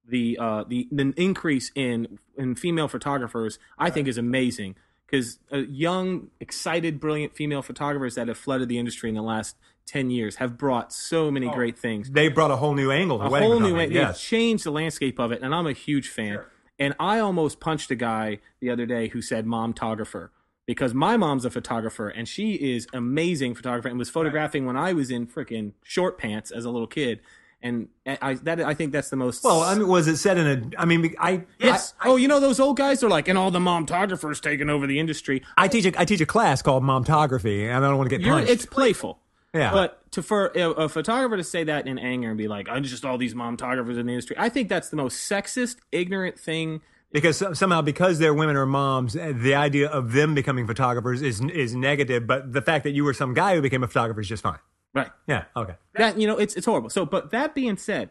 The 0.06 0.38
uh, 0.40 0.66
the 0.68 0.88
the 0.92 1.14
increase 1.16 1.72
in 1.76 2.20
in 2.38 2.56
female 2.56 2.88
photographers, 2.90 3.58
I 3.80 3.90
think, 3.90 4.08
is 4.10 4.18
amazing 4.18 4.76
because 5.08 5.40
uh, 5.52 5.60
young, 5.60 6.28
excited, 6.42 7.00
brilliant 7.00 7.34
female 7.34 7.62
photographers 7.62 8.16
that 8.16 8.28
have 8.28 8.38
flooded 8.38 8.68
the 8.68 8.78
industry 8.78 9.10
in 9.10 9.16
the 9.16 9.24
last 9.24 9.56
ten 9.88 10.12
years 10.12 10.36
have 10.36 10.58
brought 10.58 10.92
so 10.94 11.32
many 11.32 11.50
great 11.50 11.80
things. 11.80 12.12
They 12.12 12.28
brought 12.28 12.52
a 12.52 12.58
whole 12.58 12.76
new 12.76 12.92
angle 12.92 13.18
to 13.20 13.26
a 13.26 13.40
whole 13.40 13.60
new. 13.62 13.76
They've 13.78 13.92
Yes. 13.92 14.22
changed 14.22 14.66
the 14.66 14.72
landscape 14.72 15.20
of 15.20 15.32
it, 15.32 15.42
and 15.42 15.56
I'm 15.56 15.66
a 15.68 15.74
huge 15.74 16.10
fan. 16.10 16.42
And 16.78 16.94
I 17.00 17.20
almost 17.20 17.60
punched 17.62 17.90
a 17.92 17.96
guy 17.96 18.40
the 18.60 18.70
other 18.70 18.86
day 18.86 19.08
who 19.08 19.22
said 19.22 19.46
"momtographer" 19.46 20.30
because 20.66 20.94
my 20.94 21.18
mom's 21.18 21.46
a 21.46 21.50
photographer 21.50 22.10
and 22.10 22.28
she 22.28 22.54
is 22.54 22.88
amazing 22.94 23.56
photographer 23.56 23.88
and 23.88 23.98
was 23.98 24.10
photographing 24.10 24.66
when 24.66 24.78
I 24.78 24.94
was 24.94 25.10
in 25.12 25.28
freaking 25.28 25.74
short 25.84 26.18
pants 26.18 26.52
as 26.52 26.66
a 26.66 26.70
little 26.70 26.88
kid. 26.88 27.20
And 27.64 27.90
I 28.08 28.34
that 28.36 28.60
I 28.60 28.74
think 28.74 28.92
that's 28.92 29.12
the 29.12 29.16
most 29.16 29.44
Well, 29.44 29.62
I 29.62 29.76
mean, 29.76 29.88
was 29.88 30.08
it 30.08 30.18
said 30.18 30.38
in 30.40 30.48
a? 30.48 30.82
I 30.82 30.86
mean, 30.86 31.14
I 31.20 31.44
yes. 31.60 31.94
I, 32.02 32.10
oh, 32.10 32.16
you 32.16 32.28
know 32.28 32.40
those 32.40 32.60
old 32.60 32.76
guys 32.76 33.04
are 33.04 33.10
like, 33.10 33.28
and 33.28 33.38
all 33.38 33.52
the 33.52 33.60
momtographers 33.60 34.42
taking 34.42 34.68
over 34.68 34.88
the 34.88 34.98
industry. 34.98 35.44
I 35.58 35.68
teach 35.68 35.86
a 35.86 36.00
I 36.00 36.06
teach 36.06 36.22
a 36.22 36.26
class 36.26 36.64
called 36.64 36.82
momtography, 36.82 37.68
and 37.68 37.86
I 37.86 37.88
don't 37.88 38.00
want 38.00 38.10
to 38.10 38.18
get 38.18 38.28
punched. 38.28 38.50
it's 38.50 38.66
playful. 38.66 39.20
Yeah. 39.54 39.72
But 39.72 40.12
to 40.14 40.24
for 40.24 40.52
a, 40.56 40.72
a 40.72 40.90
photographer 40.90 41.38
to 41.38 41.44
say 41.44 41.64
that 41.66 41.86
in 41.86 42.00
anger 42.00 42.30
and 42.30 42.38
be 42.38 42.48
like, 42.48 42.68
"I'm 42.70 42.84
just 42.84 43.06
all 43.06 43.20
these 43.20 43.36
momtographers 43.36 43.98
in 43.98 44.08
the 44.08 44.14
industry," 44.14 44.36
I 44.40 44.50
think 44.50 44.70
that's 44.70 44.90
the 44.90 44.98
most 44.98 45.30
sexist, 45.30 45.78
ignorant 45.92 46.40
thing. 46.40 46.82
Because 47.12 47.44
somehow 47.58 47.82
because 47.82 48.20
they're 48.20 48.34
women 48.34 48.56
or 48.56 48.66
moms, 48.66 49.16
eh, 49.16 49.34
the 49.34 49.56
idea 49.56 49.90
of 49.90 50.14
them 50.14 50.34
becoming 50.34 50.68
photographers 50.68 51.22
is 51.22 51.42
is 51.42 51.76
negative. 51.76 52.28
But 52.28 52.54
the 52.54 52.62
fact 52.62 52.84
that 52.84 52.92
you 52.92 53.04
were 53.04 53.14
some 53.14 53.34
guy 53.34 53.56
who 53.56 53.62
became 53.62 53.84
a 53.84 53.88
photographer 53.88 54.22
is 54.22 54.28
just 54.28 54.44
fine. 54.44 54.60
Right. 54.94 55.10
Yeah. 55.28 55.46
Okay. 55.56 55.76
That 55.96 56.18
you 56.20 56.28
know, 56.28 56.38
it's 56.38 56.56
it's 56.56 56.66
horrible. 56.66 56.90
So, 56.90 57.06
but 57.06 57.32
that 57.32 57.56
being 57.56 57.78
said, 57.78 58.10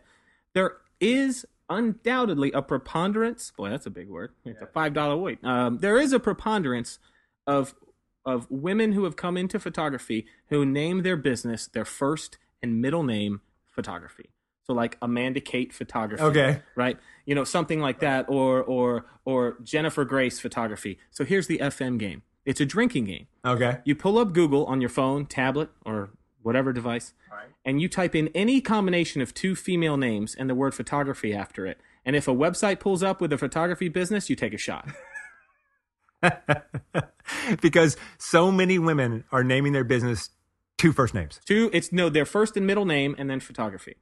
there 0.55 0.77
is 1.01 1.47
undoubtedly 1.69 2.53
a 2.53 2.63
preponderance. 2.63 3.53
Boy, 3.57 3.71
that's 3.71 3.87
a 3.87 3.91
big 3.91 4.09
word. 4.09 4.33
It's 4.45 4.61
a 4.61 4.67
five 4.67 4.93
dollar 4.93 5.17
weight. 5.17 5.39
Um, 5.45 5.79
there 5.79 5.99
is 5.99 6.13
a 6.13 6.21
preponderance 6.21 6.99
of 7.47 7.75
of 8.25 8.51
women 8.51 8.93
who 8.93 9.05
have 9.05 9.17
come 9.17 9.37
into 9.37 9.59
photography 9.59 10.27
who 10.49 10.67
name 10.67 11.03
their 11.03 11.17
business 11.17 11.67
their 11.67 11.85
first 11.85 12.39
and 12.63 12.81
middle 12.81 13.03
name 13.03 13.41
photography. 13.71 14.31
So, 14.71 14.75
like 14.75 14.97
Amanda 15.03 15.41
Kate 15.41 15.73
Photography. 15.73 16.23
Okay. 16.23 16.63
Right. 16.77 16.97
You 17.27 17.35
know, 17.35 17.43
something 17.43 17.81
like 17.81 17.99
that, 17.99 18.27
or 18.29 18.63
or 18.63 19.05
or 19.25 19.57
Jennifer 19.65 20.05
Grace 20.05 20.39
Photography. 20.39 20.97
So 21.11 21.25
here's 21.25 21.49
the 21.49 21.59
FM 21.59 21.99
game. 21.99 22.23
It's 22.45 22.61
a 22.61 22.65
drinking 22.65 23.07
game. 23.07 23.27
Okay. 23.45 23.79
You 23.85 23.97
pull 23.97 24.17
up 24.17 24.33
Google 24.33 24.65
on 24.67 24.81
your 24.81 24.89
phone, 24.89 25.27
tablet, 25.27 25.71
or 25.85 26.11
whatever 26.43 26.73
device, 26.73 27.15
and 27.65 27.81
you 27.81 27.89
type 27.89 28.15
in 28.15 28.29
any 28.29 28.61
combination 28.61 29.21
of 29.21 29.35
two 29.35 29.57
female 29.57 29.97
names 29.97 30.37
and 30.37 30.49
the 30.49 30.55
word 30.55 30.73
photography 30.73 31.35
after 31.35 31.67
it. 31.67 31.81
And 32.05 32.15
if 32.15 32.29
a 32.29 32.33
website 32.33 32.79
pulls 32.79 33.03
up 33.03 33.21
with 33.21 33.33
a 33.33 33.39
photography 33.39 33.89
business, 33.89 34.31
you 34.31 34.37
take 34.37 34.55
a 34.55 34.59
shot. 34.59 34.89
because 37.61 37.97
so 38.19 38.53
many 38.53 38.79
women 38.79 39.25
are 39.33 39.43
naming 39.43 39.73
their 39.73 39.83
business 39.83 40.31
two 40.79 40.93
first 40.93 41.13
names. 41.13 41.41
Two, 41.45 41.71
it's 41.73 41.93
no, 41.93 42.09
their 42.09 42.25
first 42.25 42.57
and 42.57 42.69
middle 42.69 42.85
name, 42.85 43.17
and 43.19 43.29
then 43.29 43.41
photography. 43.41 43.97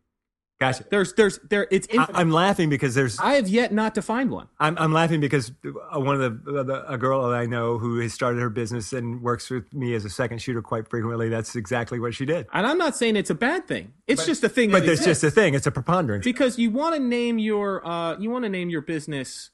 Gotcha. 0.60 0.84
There's, 0.90 1.12
there's, 1.12 1.38
there. 1.48 1.68
It's. 1.70 1.86
I. 1.96 2.06
I'm 2.14 2.32
laughing 2.32 2.68
because 2.68 2.94
there's. 2.96 3.18
I 3.20 3.34
have 3.34 3.46
yet 3.48 3.72
not 3.72 3.94
to 3.94 4.02
find 4.02 4.28
one. 4.30 4.48
I'm, 4.58 4.76
I'm 4.76 4.92
laughing 4.92 5.20
because 5.20 5.52
uh, 5.64 6.00
one 6.00 6.20
of 6.20 6.44
the, 6.44 6.64
the 6.64 6.92
a 6.92 6.98
girl 6.98 7.28
that 7.28 7.36
I 7.36 7.46
know 7.46 7.78
who 7.78 8.00
has 8.00 8.12
started 8.12 8.40
her 8.40 8.50
business 8.50 8.92
and 8.92 9.22
works 9.22 9.50
with 9.50 9.72
me 9.72 9.94
as 9.94 10.04
a 10.04 10.10
second 10.10 10.42
shooter 10.42 10.60
quite 10.60 10.88
frequently. 10.88 11.28
That's 11.28 11.54
exactly 11.54 12.00
what 12.00 12.12
she 12.12 12.24
did. 12.24 12.48
And 12.52 12.66
I'm 12.66 12.76
not 12.76 12.96
saying 12.96 13.14
it's 13.14 13.30
a 13.30 13.36
bad 13.36 13.68
thing. 13.68 13.92
It's 14.08 14.26
just 14.26 14.42
a 14.42 14.48
thing. 14.48 14.72
But 14.72 14.84
there's 14.84 15.04
just 15.04 15.22
a 15.22 15.30
thing. 15.30 15.54
It's 15.54 15.66
a 15.68 15.70
preponderance. 15.70 16.24
because 16.24 16.58
you 16.58 16.72
want 16.72 16.96
to 16.96 17.00
name 17.00 17.38
your 17.38 17.86
uh, 17.86 18.18
you 18.18 18.28
want 18.28 18.42
to 18.44 18.48
name 18.48 18.68
your 18.68 18.82
business 18.82 19.50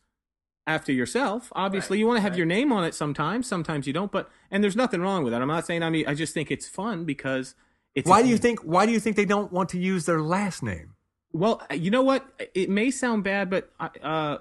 after 0.67 0.91
yourself. 0.93 1.53
Obviously, 1.55 1.99
you 1.99 2.07
want 2.07 2.17
to 2.17 2.23
have 2.23 2.37
your 2.37 2.47
name 2.47 2.73
on 2.73 2.83
it 2.85 2.95
sometimes. 2.95 3.47
Sometimes 3.47 3.87
you 3.87 3.93
don't. 3.93 4.11
But 4.11 4.31
and 4.51 4.65
there's 4.65 4.77
nothing 4.77 5.03
wrong 5.03 5.23
with 5.23 5.33
that. 5.35 5.43
I'm 5.43 5.49
not 5.49 5.67
saying. 5.67 5.83
I 5.83 5.91
mean, 5.91 6.07
I 6.07 6.15
just 6.15 6.33
think 6.33 6.51
it's 6.51 6.67
fun 6.67 7.05
because 7.05 7.55
it's. 7.95 8.09
Why 8.09 8.23
do 8.23 8.29
you 8.29 8.39
think? 8.39 8.61
Why 8.61 8.87
do 8.87 8.93
you 8.93 9.01
think 9.01 9.17
they 9.17 9.27
don't 9.27 9.53
want 9.53 9.69
to 9.71 9.79
use 9.79 10.07
their 10.07 10.23
last 10.23 10.63
name? 10.63 10.94
Well, 11.35 11.61
you 11.71 11.91
know 11.91 12.03
what? 12.03 12.25
It 12.55 12.71
may 12.71 12.91
sound 12.91 13.25
bad, 13.25 13.51
but 13.51 13.71
uh, 13.81 14.39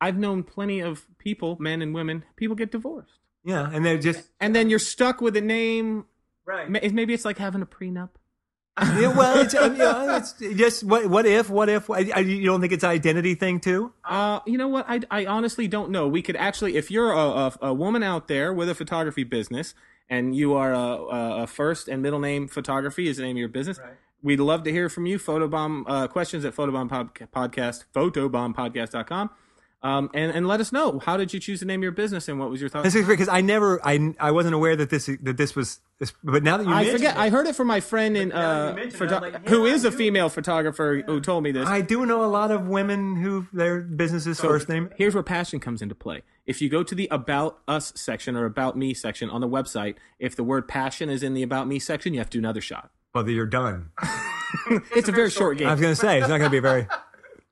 I've 0.00 0.18
known 0.18 0.42
plenty 0.44 0.80
of 0.80 1.06
people, 1.18 1.56
men 1.58 1.80
and 1.82 1.94
women. 1.94 2.24
People 2.36 2.54
get 2.54 2.70
divorced, 2.70 3.18
Yeah, 3.42 3.68
and 3.72 3.84
they're 3.84 3.98
just 3.98 4.30
and 4.38 4.54
then 4.54 4.68
you're 4.70 4.78
stuck 4.78 5.20
with 5.22 5.34
a 5.36 5.40
name. 5.40 6.04
right. 6.44 6.70
Maybe 6.70 7.14
it's 7.14 7.24
like 7.24 7.38
having 7.38 7.62
a 7.62 7.66
prenup. 7.66 8.10
yeah, 8.82 9.08
well, 9.16 9.38
it's, 9.40 9.54
um, 9.54 9.74
yeah, 9.74 10.16
it's 10.18 10.32
just 10.34 10.84
what 10.84 11.06
what 11.06 11.24
if 11.24 11.48
what 11.48 11.70
if 11.70 11.88
I, 11.88 12.10
I, 12.14 12.18
you 12.18 12.44
don't 12.44 12.60
think 12.60 12.74
it's 12.74 12.84
identity 12.84 13.34
thing 13.34 13.58
too? 13.58 13.94
Uh, 14.04 14.40
you 14.44 14.58
know 14.58 14.68
what? 14.68 14.84
I, 14.86 15.00
I 15.10 15.24
honestly 15.24 15.66
don't 15.66 15.90
know. 15.90 16.06
We 16.06 16.20
could 16.20 16.36
actually, 16.36 16.76
if 16.76 16.90
you're 16.90 17.10
a, 17.10 17.18
a, 17.18 17.52
a 17.62 17.72
woman 17.74 18.02
out 18.02 18.28
there 18.28 18.52
with 18.52 18.68
a 18.68 18.74
photography 18.74 19.24
business 19.24 19.72
and 20.10 20.36
you 20.36 20.52
are 20.54 20.74
a, 20.74 20.78
a, 20.78 21.42
a 21.44 21.46
first 21.46 21.88
and 21.88 22.02
middle 22.02 22.18
name 22.20 22.48
photography 22.48 23.08
is 23.08 23.16
the 23.16 23.22
name 23.22 23.36
of 23.36 23.40
your 23.40 23.48
business, 23.48 23.80
we'd 24.26 24.40
love 24.40 24.64
to 24.64 24.72
hear 24.72 24.88
from 24.88 25.06
you. 25.06 25.18
Photobomb 25.18 25.84
uh, 25.86 26.08
questions 26.08 26.44
at 26.44 26.54
photobomb 26.54 26.88
pod- 26.88 27.14
podcast, 27.32 27.84
photobombpodcast.com. 27.94 29.30
Um, 29.82 30.10
and, 30.14 30.32
and 30.32 30.48
let 30.48 30.58
us 30.60 30.72
know 30.72 30.98
how 30.98 31.16
did 31.16 31.32
you 31.32 31.38
choose 31.38 31.60
to 31.60 31.64
name 31.64 31.82
your 31.82 31.92
business 31.92 32.28
and 32.28 32.40
what 32.40 32.50
was 32.50 32.60
your 32.60 32.68
thought? 32.68 32.82
This 32.82 32.96
is 32.96 33.06
because 33.06 33.28
I 33.28 33.40
never 33.40 33.78
I 33.86 34.14
I 34.18 34.32
wasn't 34.32 34.54
aware 34.54 34.74
that 34.74 34.90
this 34.90 35.08
that 35.22 35.36
this 35.36 35.54
was 35.54 35.78
this, 35.98 36.12
but 36.24 36.42
now 36.42 36.56
that 36.56 36.66
you 36.66 36.72
I 36.72 36.90
forget. 36.90 37.14
it, 37.14 37.20
I 37.20 37.28
heard 37.28 37.46
it 37.46 37.54
from 37.54 37.68
my 37.68 37.78
friend 37.80 38.16
in 38.16 38.32
uh, 38.32 38.74
photo- 38.90 39.20
like, 39.20 39.34
yeah, 39.34 39.38
who 39.50 39.64
is 39.64 39.84
a 39.84 39.92
female 39.92 40.28
photographer 40.28 41.02
who 41.06 41.20
told 41.20 41.44
me 41.44 41.52
this. 41.52 41.68
I 41.68 41.82
do 41.82 42.04
know 42.04 42.24
a 42.24 42.26
lot 42.26 42.50
of 42.50 42.66
women 42.66 43.14
who 43.16 43.46
their 43.52 43.80
business's 43.80 44.40
first 44.40 44.68
name. 44.68 44.90
Here's 44.96 45.14
where 45.14 45.22
passion 45.22 45.60
comes 45.60 45.82
into 45.82 45.94
play. 45.94 46.22
If 46.46 46.60
you 46.60 46.68
go 46.68 46.82
to 46.82 46.94
the 46.94 47.06
About 47.12 47.58
Us 47.68 47.92
section 47.94 48.34
or 48.34 48.44
About 48.44 48.76
Me 48.76 48.92
section 48.92 49.30
on 49.30 49.40
the 49.40 49.48
website, 49.48 49.96
if 50.18 50.34
the 50.34 50.44
word 50.44 50.66
passion 50.66 51.10
is 51.10 51.22
in 51.22 51.34
the 51.34 51.42
About 51.42 51.68
Me 51.68 51.78
section, 51.78 52.12
you 52.12 52.18
have 52.18 52.30
to 52.30 52.38
do 52.38 52.40
another 52.40 52.60
shot. 52.60 52.90
Well, 53.16 53.30
you're 53.30 53.46
done. 53.46 53.90
It's 54.94 55.08
a 55.08 55.12
very 55.12 55.30
short 55.30 55.56
I 55.56 55.58
game. 55.58 55.68
I 55.68 55.72
was 55.72 55.80
going 55.80 55.92
to 55.92 56.00
say 56.00 56.18
it's 56.18 56.28
not 56.28 56.38
going 56.38 56.48
to 56.48 56.50
be 56.50 56.58
a 56.58 56.62
very 56.62 56.86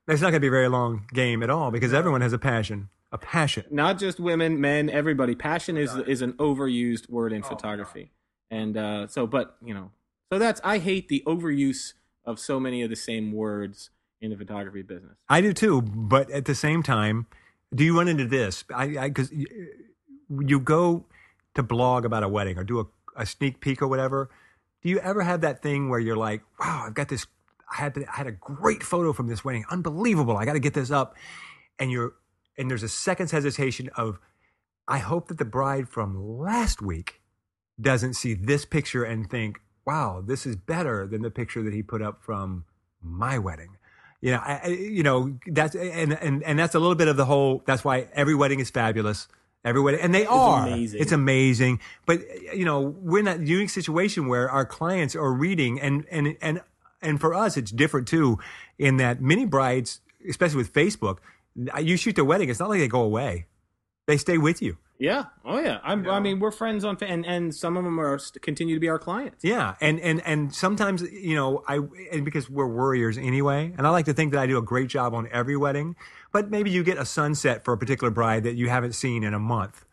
it's 0.07 0.21
not 0.21 0.29
going 0.29 0.33
to 0.33 0.39
be 0.39 0.47
a 0.47 0.51
very 0.51 0.69
long 0.69 1.05
game 1.13 1.43
at 1.43 1.49
all 1.49 1.71
because 1.71 1.93
everyone 1.93 2.21
has 2.21 2.33
a 2.33 2.37
passion, 2.37 2.89
a 3.11 3.17
passion. 3.17 3.65
Not 3.69 3.99
just 3.99 4.19
women, 4.19 4.59
men, 4.59 4.89
everybody. 4.89 5.35
Passion 5.35 5.77
is 5.77 5.93
is 6.07 6.21
an 6.21 6.33
overused 6.33 7.09
word 7.09 7.31
Oh, 7.31 7.35
in 7.35 7.43
photography, 7.43 8.11
and 8.49 8.77
uh, 8.77 9.07
so, 9.07 9.27
but 9.27 9.57
you 9.63 9.73
know, 9.73 9.91
so 10.31 10.39
that's 10.39 10.61
I 10.63 10.77
hate 10.77 11.09
the 11.09 11.21
overuse 11.25 11.93
of 12.25 12.39
so 12.39 12.59
many 12.59 12.81
of 12.81 12.89
the 12.89 12.95
same 12.95 13.31
words 13.31 13.91
in 14.21 14.31
the 14.31 14.37
photography 14.37 14.81
business. 14.81 15.17
I 15.29 15.41
do 15.41 15.53
too, 15.53 15.81
but 15.81 16.29
at 16.31 16.45
the 16.45 16.55
same 16.55 16.81
time, 16.81 17.27
do 17.73 17.83
you 17.83 17.97
run 17.97 18.07
into 18.07 18.25
this? 18.25 18.63
I 18.73 19.07
because 19.07 19.31
you 19.31 20.59
go 20.59 21.05
to 21.55 21.63
blog 21.63 22.05
about 22.05 22.23
a 22.23 22.29
wedding 22.29 22.57
or 22.57 22.63
do 22.63 22.79
a, 22.79 22.85
a 23.15 23.25
sneak 23.25 23.59
peek 23.59 23.81
or 23.81 23.87
whatever. 23.87 24.29
Do 24.85 24.91
you 24.91 24.99
ever 24.99 25.23
have 25.23 25.41
that 25.41 25.63
thing 25.63 25.89
where 25.89 25.99
you're 25.99 26.15
like, 26.15 26.43
"Wow, 26.59 26.83
I've 26.85 26.93
got 26.93 27.07
this. 27.07 27.25
I 27.71 27.77
had 27.77 27.97
I 27.97 28.17
had 28.17 28.27
a 28.27 28.31
great 28.31 28.83
photo 28.83 29.13
from 29.13 29.25
this 29.25 29.43
wedding, 29.43 29.65
unbelievable. 29.71 30.37
I 30.37 30.45
got 30.45 30.53
to 30.53 30.59
get 30.59 30.75
this 30.75 30.91
up," 30.91 31.15
and 31.79 31.89
you're 31.89 32.13
and 32.55 32.69
there's 32.69 32.83
a 32.83 32.87
second's 32.87 33.31
hesitation 33.31 33.89
of, 33.97 34.19
I 34.87 34.99
hope 34.99 35.27
that 35.29 35.39
the 35.39 35.43
bride 35.43 35.89
from 35.89 36.37
last 36.37 36.83
week 36.83 37.19
doesn't 37.81 38.13
see 38.13 38.35
this 38.35 38.63
picture 38.63 39.03
and 39.03 39.27
think, 39.27 39.59
"Wow, 39.87 40.23
this 40.23 40.45
is 40.45 40.55
better 40.55 41.07
than 41.07 41.23
the 41.23 41.31
picture 41.31 41.63
that 41.63 41.73
he 41.73 41.81
put 41.81 42.03
up 42.03 42.23
from 42.23 42.65
my 43.01 43.39
wedding." 43.39 43.77
You 44.21 44.33
know, 44.33 44.41
I, 44.45 44.67
you 44.67 45.01
know 45.01 45.39
that's 45.47 45.73
and, 45.73 46.13
and 46.13 46.43
and 46.43 46.59
that's 46.59 46.75
a 46.75 46.79
little 46.79 46.93
bit 46.93 47.07
of 47.07 47.17
the 47.17 47.25
whole. 47.25 47.63
That's 47.65 47.83
why 47.83 48.07
every 48.13 48.35
wedding 48.35 48.59
is 48.59 48.69
fabulous. 48.69 49.27
Every 49.65 49.81
wedding, 49.81 49.99
and 49.99 50.13
they 50.13 50.27
are. 50.27 50.67
amazing. 50.67 51.01
It's 51.01 51.11
amazing. 51.11 51.79
But 52.05 52.21
you 52.55 52.65
know, 52.65 52.81
we're 52.81 53.19
in 53.19 53.25
that 53.25 53.39
unique 53.41 53.71
situation 53.71 54.27
where 54.27 54.47
our 54.49 54.63
clients 54.63 55.15
are 55.15 55.33
reading, 55.33 55.81
and 55.81 56.05
and 56.11 56.37
and 56.39 56.61
and 57.01 57.19
for 57.19 57.33
us, 57.33 57.57
it's 57.57 57.71
different 57.71 58.07
too. 58.07 58.37
In 58.77 58.97
that 58.97 59.21
many 59.21 59.43
brides, 59.43 60.01
especially 60.29 60.57
with 60.57 60.71
Facebook, 60.71 61.17
you 61.81 61.97
shoot 61.97 62.15
their 62.15 62.23
wedding. 62.23 62.49
It's 62.49 62.59
not 62.59 62.69
like 62.69 62.79
they 62.79 62.87
go 62.87 63.01
away; 63.01 63.47
they 64.05 64.17
stay 64.17 64.37
with 64.37 64.61
you. 64.61 64.77
Yeah. 64.97 65.25
Oh 65.43 65.59
yeah. 65.59 65.79
I'm, 65.83 66.05
You 66.05 66.11
I 66.11 66.19
mean, 66.19 66.39
we're 66.39 66.51
friends 66.51 66.85
on, 66.85 66.97
and 67.01 67.25
and 67.25 67.53
some 67.53 67.77
of 67.77 67.83
them 67.83 67.99
are 67.99 68.17
continue 68.41 68.75
to 68.75 68.79
be 68.79 68.87
our 68.89 68.99
clients. 68.99 69.43
Yeah, 69.43 69.75
and 69.81 69.99
and 69.99 70.21
and 70.25 70.53
sometimes 70.53 71.01
you 71.01 71.35
know 71.35 71.63
I 71.67 71.79
and 72.11 72.23
because 72.23 72.49
we're 72.49 72.67
warriors 72.67 73.17
anyway, 73.17 73.73
and 73.77 73.85
I 73.85 73.89
like 73.89 74.05
to 74.05 74.13
think 74.13 74.31
that 74.33 74.39
I 74.39 74.47
do 74.47 74.57
a 74.57 74.61
great 74.61 74.87
job 74.87 75.13
on 75.13 75.27
every 75.31 75.57
wedding. 75.57 75.95
But 76.31 76.49
maybe 76.49 76.69
you 76.69 76.83
get 76.83 76.97
a 76.97 77.05
sunset 77.05 77.65
for 77.65 77.73
a 77.73 77.77
particular 77.77 78.11
bride 78.11 78.43
that 78.43 78.55
you 78.55 78.69
haven't 78.69 78.93
seen 78.93 79.23
in 79.23 79.33
a 79.33 79.39
month, 79.39 79.85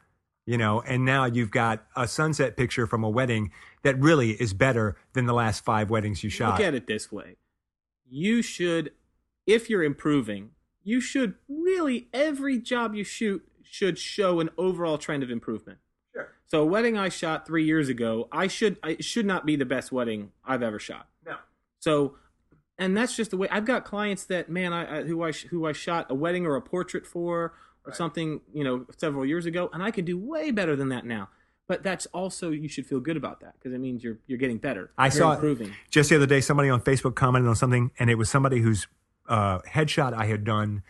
you 0.47 0.59
know, 0.59 0.81
and 0.83 1.05
now 1.05 1.25
you've 1.25 1.51
got 1.51 1.85
a 1.97 2.07
sunset 2.07 2.57
picture 2.57 2.87
from 2.87 3.05
a 3.05 3.11
wedding 3.11 3.51
that 3.83 3.99
really 3.99 4.31
is 4.31 4.55
better 4.55 4.97
than 5.13 5.27
the 5.27 5.35
last 5.35 5.65
five 5.65 5.91
weddings 5.91 6.23
you 6.23 6.31
shot. 6.31 6.59
Look 6.59 6.67
at 6.67 6.75
it 6.75 6.87
this 6.87 7.11
way: 7.11 7.37
you 8.09 8.41
should, 8.41 8.93
if 9.47 9.69
you're 9.69 9.83
improving, 9.83 10.51
you 10.85 11.01
should 11.01 11.35
really 11.49 12.09
every 12.13 12.59
job 12.59 12.95
you 12.95 13.05
shoot 13.05 13.45
should 13.73 13.99
show 13.99 14.39
an 14.41 14.51
overall 14.59 14.99
trend 14.99 15.23
of 15.23 15.31
improvement. 15.31 15.79
Sure. 16.13 16.29
So 16.47 16.61
a 16.61 16.67
wedding 16.67 16.99
I 16.99 17.09
shot 17.09 17.47
three 17.47 17.65
years 17.65 17.89
ago, 17.89 18.29
I 18.31 18.47
should 18.47 18.77
I 18.83 18.99
should 19.01 19.25
not 19.25 19.47
be 19.47 19.57
the 19.57 19.65
best 19.65 19.91
wedding 19.91 20.31
I've 20.45 20.63
ever 20.63 20.79
shot. 20.79 21.09
No. 21.25 21.37
So, 21.79 22.17
and 22.79 22.95
that's 22.95 23.17
just 23.17 23.31
the 23.31 23.39
way 23.39 23.49
I've 23.51 23.65
got 23.65 23.87
clients 23.87 24.27
that 24.27 24.51
man, 24.51 24.75
I, 24.75 24.99
I 24.99 25.03
who 25.05 25.25
I 25.25 25.33
who 25.33 25.65
I 25.67 25.73
shot 25.73 26.09
a 26.11 26.15
wedding 26.15 26.45
or 26.45 26.55
a 26.55 26.61
portrait 26.61 27.07
for 27.07 27.55
or 27.87 27.95
something, 27.95 28.43
you 28.53 28.63
know, 28.63 28.85
several 28.99 29.25
years 29.25 29.47
ago, 29.47 29.71
and 29.73 29.83
I 29.83 29.91
could 29.91 30.05
do 30.05 30.19
way 30.19 30.51
better 30.51 30.77
than 30.77 30.91
that 30.91 31.07
now. 31.07 31.31
But 31.67 31.83
that's 31.83 32.05
also 32.07 32.51
you 32.51 32.69
should 32.69 32.87
feel 32.87 33.01
good 33.01 33.17
about 33.17 33.41
that 33.41 33.55
because 33.55 33.73
it 33.73 33.79
means 33.79 34.05
you're 34.05 34.19
you're 34.27 34.39
getting 34.39 34.59
better. 34.59 34.91
I 34.99 35.07
you're 35.07 35.13
saw 35.13 35.33
improving. 35.33 35.73
just 35.89 36.11
the 36.11 36.17
other 36.17 36.27
day 36.27 36.43
somebody 36.43 36.69
on 36.69 36.83
Facebook 36.83 37.15
commented 37.15 37.49
on 37.49 37.57
something, 37.57 37.91
and 37.99 38.11
it 38.11 38.17
was 38.17 38.29
somebody 38.29 38.61
whose 38.61 38.87
uh, 39.31 39.61
headshot 39.61 40.13
I 40.13 40.27
had 40.27 40.45
done 40.45 40.83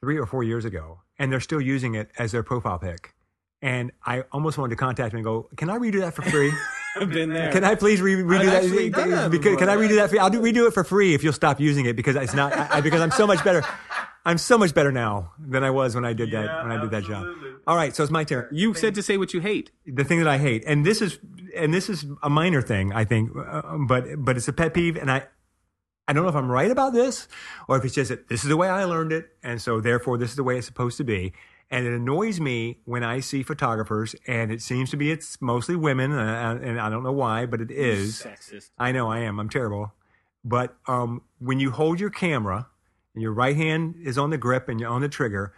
three 0.00 0.18
or 0.18 0.26
four 0.26 0.42
years 0.42 0.64
ago, 0.64 1.00
and 1.18 1.32
they're 1.32 1.40
still 1.40 1.60
using 1.60 1.94
it 1.94 2.10
as 2.18 2.32
their 2.32 2.42
profile 2.42 2.78
pic. 2.78 3.14
And 3.62 3.90
I 4.04 4.22
almost 4.32 4.58
wanted 4.58 4.70
to 4.70 4.76
contact 4.76 5.12
them 5.12 5.18
and 5.18 5.24
go, 5.24 5.48
"Can 5.56 5.70
I 5.70 5.78
redo 5.78 6.00
that 6.00 6.14
for 6.14 6.22
free? 6.22 6.52
I've 7.00 7.10
been 7.10 7.30
there. 7.32 7.52
Can 7.52 7.62
I 7.64 7.74
please 7.74 8.00
re- 8.00 8.14
redo 8.14 8.46
that? 8.46 8.92
done 8.92 9.10
that 9.10 9.30
Because- 9.30 9.56
can 9.58 9.68
I 9.68 9.76
redo 9.76 9.96
that 9.96 10.10
for? 10.10 10.18
I'll 10.20 10.30
do, 10.30 10.40
redo 10.40 10.66
it 10.66 10.72
for 10.74 10.82
free 10.84 11.14
if 11.14 11.22
you'll 11.22 11.32
stop 11.34 11.60
using 11.60 11.84
it 11.86 11.94
because 11.96 12.16
it's 12.16 12.32
not 12.34 12.52
I, 12.54 12.80
because 12.80 13.00
I'm 13.02 13.10
so 13.10 13.26
much 13.26 13.42
better. 13.44 13.62
I'm 14.24 14.38
so 14.38 14.58
much 14.58 14.74
better 14.74 14.90
now 14.90 15.32
than 15.38 15.62
I 15.62 15.70
was 15.70 15.94
when 15.94 16.04
I 16.04 16.12
did 16.12 16.30
that 16.32 16.44
Yeah, 16.46 16.62
when 16.62 16.72
I 16.72 16.80
did 16.80 16.90
that 16.90 17.04
job. 17.04 17.26
All 17.66 17.76
right, 17.76 17.94
so 17.94 18.02
it's 18.02 18.10
my 18.10 18.24
turn 18.24 18.48
You 18.50 18.74
said 18.74 18.94
to 18.96 19.02
say 19.02 19.18
what 19.18 19.32
you 19.34 19.40
hate. 19.40 19.70
the 19.86 20.04
thing 20.04 20.18
that 20.18 20.28
I 20.28 20.38
hate, 20.38 20.64
and 20.66 20.84
this 20.86 21.00
is 21.02 21.18
and 21.54 21.72
this 21.72 21.88
is 21.88 22.04
a 22.22 22.28
minor 22.30 22.60
thing, 22.62 22.92
I 22.92 23.04
think, 23.04 23.30
uh, 23.36 23.62
but 23.86 24.04
but 24.24 24.36
it's 24.36 24.48
a 24.48 24.52
pet 24.52 24.72
peeve, 24.74 24.96
and 24.96 25.10
I 25.10 25.24
I 26.08 26.12
don't 26.12 26.22
know 26.22 26.28
if 26.28 26.36
I'm 26.36 26.50
right 26.50 26.70
about 26.70 26.92
this 26.92 27.26
or 27.68 27.76
if 27.76 27.84
it's 27.84 27.94
just 27.94 28.10
that 28.10 28.28
this 28.28 28.42
is 28.44 28.48
the 28.48 28.56
way 28.56 28.68
I 28.68 28.84
learned 28.84 29.12
it, 29.12 29.30
and 29.42 29.60
so 29.60 29.80
therefore 29.80 30.18
this 30.18 30.30
is 30.30 30.36
the 30.36 30.44
way 30.44 30.58
it's 30.58 30.66
supposed 30.66 30.96
to 30.98 31.04
be. 31.04 31.32
And 31.68 31.84
it 31.84 31.92
annoys 31.92 32.38
me 32.38 32.78
when 32.84 33.02
I 33.02 33.18
see 33.18 33.42
photographers, 33.42 34.14
and 34.28 34.52
it 34.52 34.62
seems 34.62 34.90
to 34.90 34.96
be 34.96 35.10
it's 35.10 35.40
mostly 35.40 35.74
women, 35.74 36.12
and 36.12 36.20
I, 36.20 36.52
and 36.52 36.80
I 36.80 36.88
don't 36.88 37.02
know 37.02 37.12
why, 37.12 37.44
but 37.44 37.60
it 37.60 37.72
is. 37.72 38.22
Sexist. 38.22 38.70
I 38.78 38.92
know 38.92 39.10
I 39.10 39.20
am. 39.20 39.40
I'm 39.40 39.48
terrible. 39.48 39.92
But 40.44 40.76
um, 40.86 41.22
when 41.40 41.58
you 41.58 41.72
hold 41.72 41.98
your 41.98 42.10
camera 42.10 42.68
and 43.14 43.22
your 43.22 43.32
right 43.32 43.56
hand 43.56 43.96
is 44.00 44.16
on 44.16 44.30
the 44.30 44.38
grip 44.38 44.68
and 44.68 44.78
you're 44.78 44.88
on 44.88 45.00
the 45.00 45.08
trigger, 45.08 45.52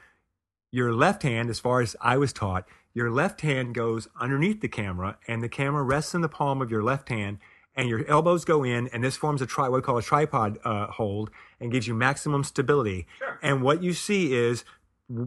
your 0.71 0.95
left 0.95 1.23
hand, 1.25 1.51
as 1.51 1.61
far 1.61 1.83
as 1.83 1.95
I 2.01 2.17
was 2.17 2.33
taught, 2.33 2.67
your 2.95 3.11
left 3.11 3.43
hand 3.43 3.75
goes 3.75 4.09
underneath 4.19 4.63
the 4.63 4.69
camera 4.69 5.19
and 5.29 5.43
the 5.43 5.49
camera 5.49 5.83
rests 5.83 6.15
in 6.15 6.23
the 6.23 6.29
palm 6.29 6.63
of 6.63 6.71
your 6.71 6.83
left 6.83 7.11
hand 7.11 7.39
and 7.79 7.89
your 7.89 8.05
elbows 8.07 8.45
go 8.45 8.63
in 8.63 8.89
and 8.89 9.03
this 9.03 9.17
forms 9.17 9.41
a 9.41 9.47
tri- 9.47 9.69
what 9.71 9.77
we 9.77 9.83
call 9.83 9.97
a 9.97 10.03
tripod 10.03 10.59
uh, 10.65 10.89
hold 10.89 11.31
and 11.61 11.73
gives 11.73 11.87
you 11.89 11.95
maximum 11.95 12.45
stability. 12.45 13.07
Sure. 13.19 13.39
And 13.41 13.63
what 13.63 13.83
you 13.83 13.95
see 13.95 14.35
is 14.35 14.65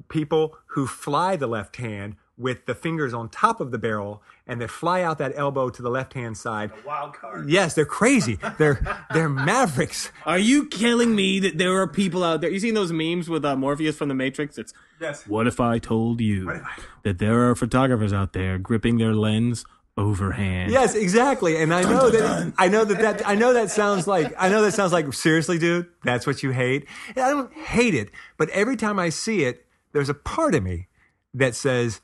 people 0.10 0.58
who 0.68 0.86
fly 0.86 1.36
the 1.36 1.48
left 1.48 1.78
hand 1.78 2.16
with 2.38 2.66
the 2.66 2.74
fingers 2.74 3.14
on 3.14 3.30
top 3.30 3.60
of 3.62 3.70
the 3.72 3.78
barrel 3.78 4.22
and 4.48 4.60
they 4.60 4.68
fly 4.68 5.02
out 5.02 5.18
that 5.20 5.32
elbow 5.36 5.70
to 5.70 5.82
the 5.82 5.90
left 5.90 6.14
hand 6.14 6.36
side. 6.38 6.72
Wild 6.86 7.14
card. 7.14 7.50
Yes, 7.50 7.74
they're 7.76 7.86
crazy. 7.86 8.40
They're 8.58 8.82
they're 9.14 9.30
mavericks. 9.30 10.12
Are 10.26 10.40
you 10.40 10.66
killing 10.68 11.16
me 11.16 11.40
that 11.40 11.58
there 11.58 11.80
are 11.82 11.88
people 11.88 12.24
out 12.24 12.42
there? 12.42 12.50
You 12.50 12.60
seen 12.60 12.74
those 12.74 12.92
memes 12.92 13.30
with 13.30 13.46
uh, 13.46 13.56
Morpheus 13.56 13.96
from 13.98 14.08
the 14.10 14.16
Matrix? 14.16 14.58
It's 14.58 14.74
Yes. 15.00 15.26
what 15.26 15.48
if 15.48 15.60
I 15.60 15.80
told 15.80 16.22
you 16.22 16.62
that 17.04 17.18
there 17.18 17.50
are 17.50 17.56
photographers 17.56 18.14
out 18.14 18.34
there 18.34 18.58
gripping 18.60 18.98
their 18.98 19.14
lens 19.16 19.66
overhand? 19.98 20.72
Yes, 20.72 20.96
exactly. 20.96 21.58
And 21.62 21.74
I 21.74 21.82
know 21.84 22.10
that 22.10 22.54
I 22.58 22.68
know 22.68 22.86
that 22.86 23.02
that 23.02 23.28
I 23.28 23.36
know 23.36 23.54
that 23.54 23.70
sounds 23.70 24.08
like 24.08 24.34
I 24.38 24.50
know 24.50 24.62
that 24.62 24.74
sounds 24.74 24.92
like 24.94 25.14
seriously, 25.14 25.58
dude. 25.58 25.88
That's 26.04 26.26
what 26.26 26.44
you 26.44 26.52
hate. 26.52 26.88
And 27.10 27.20
I 27.20 27.30
don't 27.30 27.54
hate 27.54 27.96
it, 27.96 28.10
but 28.38 28.50
every 28.50 28.76
time 28.76 29.00
I 29.00 29.10
see 29.10 29.44
it, 29.44 29.66
there's 29.94 30.10
a 30.10 30.14
part 30.14 30.56
of 30.56 30.64
me 30.64 30.88
that 31.34 31.56
says 31.56 32.02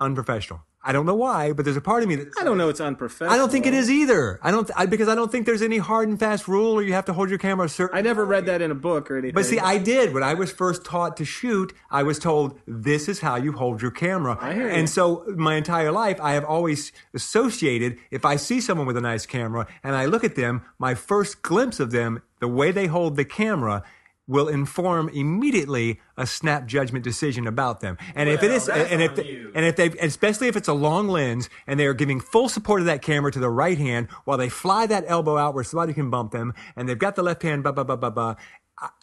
unprofessional. 0.00 0.62
I 0.86 0.92
don't 0.92 1.04
know 1.04 1.16
why, 1.16 1.52
but 1.52 1.64
there's 1.64 1.76
a 1.76 1.80
part 1.80 2.04
of 2.04 2.08
me 2.08 2.14
that 2.14 2.28
I 2.38 2.44
don't 2.44 2.56
know. 2.56 2.68
It's 2.68 2.80
unprofessional. 2.80 3.32
I 3.32 3.36
don't 3.36 3.50
think 3.50 3.66
it 3.66 3.74
is 3.74 3.90
either. 3.90 4.38
I 4.40 4.52
don't 4.52 4.70
I, 4.76 4.86
because 4.86 5.08
I 5.08 5.16
don't 5.16 5.32
think 5.32 5.44
there's 5.44 5.60
any 5.60 5.78
hard 5.78 6.08
and 6.08 6.18
fast 6.18 6.46
rule 6.46 6.74
or 6.74 6.82
you 6.82 6.92
have 6.92 7.06
to 7.06 7.12
hold 7.12 7.28
your 7.28 7.40
camera 7.40 7.66
a 7.66 7.68
certain 7.68 7.98
I 7.98 8.02
never 8.02 8.24
read 8.24 8.46
that 8.46 8.62
in 8.62 8.70
a 8.70 8.74
book 8.76 9.10
or 9.10 9.18
anything. 9.18 9.34
But 9.34 9.46
see, 9.46 9.58
I 9.58 9.78
did. 9.78 10.14
When 10.14 10.22
I 10.22 10.34
was 10.34 10.52
first 10.52 10.84
taught 10.84 11.16
to 11.16 11.24
shoot, 11.24 11.72
I 11.90 12.04
was 12.04 12.20
told 12.20 12.60
this 12.68 13.08
is 13.08 13.18
how 13.18 13.34
you 13.34 13.50
hold 13.50 13.82
your 13.82 13.90
camera. 13.90 14.38
I 14.40 14.54
hear 14.54 14.68
you. 14.68 14.74
and 14.74 14.88
so 14.88 15.24
my 15.36 15.56
entire 15.56 15.90
life, 15.90 16.20
I 16.20 16.34
have 16.34 16.44
always 16.44 16.92
associated 17.12 17.98
if 18.12 18.24
I 18.24 18.36
see 18.36 18.60
someone 18.60 18.86
with 18.86 18.96
a 18.96 19.00
nice 19.00 19.26
camera 19.26 19.66
and 19.82 19.96
I 19.96 20.06
look 20.06 20.22
at 20.22 20.36
them, 20.36 20.62
my 20.78 20.94
first 20.94 21.42
glimpse 21.42 21.80
of 21.80 21.90
them, 21.90 22.22
the 22.38 22.48
way 22.48 22.70
they 22.70 22.86
hold 22.86 23.16
the 23.16 23.24
camera, 23.24 23.82
will 24.28 24.48
inform 24.48 25.08
immediately 25.10 26.00
a 26.16 26.26
snap 26.26 26.66
judgment 26.66 27.04
decision 27.04 27.46
about 27.46 27.80
them. 27.80 27.96
And 28.14 28.28
if 28.28 28.42
it 28.42 28.48
Well, 28.48 28.56
is, 28.56 28.68
and 28.68 29.00
if 29.02 29.14
they, 29.14 29.46
and 29.54 29.64
if 29.64 29.76
they, 29.76 29.86
especially 30.00 30.48
if 30.48 30.56
it's 30.56 30.68
a 30.68 30.72
long 30.72 31.08
lens 31.08 31.48
and 31.66 31.78
they 31.78 31.86
are 31.86 31.94
giving 31.94 32.20
full 32.20 32.48
support 32.48 32.80
of 32.80 32.86
that 32.86 33.02
camera 33.02 33.30
to 33.32 33.38
the 33.38 33.50
right 33.50 33.78
hand 33.78 34.08
while 34.24 34.36
they 34.38 34.48
fly 34.48 34.86
that 34.86 35.04
elbow 35.06 35.36
out 35.36 35.54
where 35.54 35.64
somebody 35.64 35.92
can 35.94 36.10
bump 36.10 36.32
them, 36.32 36.54
and 36.74 36.88
they've 36.88 36.98
got 36.98 37.14
the 37.16 37.22
left 37.22 37.42
hand, 37.42 37.62
blah 37.62 37.72
blah 37.72 37.84
blah 37.84 37.96
blah 37.96 38.10
blah. 38.10 38.34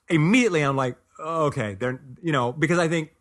Immediately, 0.09 0.61
I'm 0.61 0.75
like, 0.75 0.97
oh, 1.19 1.45
okay, 1.45 1.75
they're 1.75 2.01
you 2.21 2.31
know 2.33 2.51
because 2.51 2.77
I 2.79 2.87
think 2.89 3.11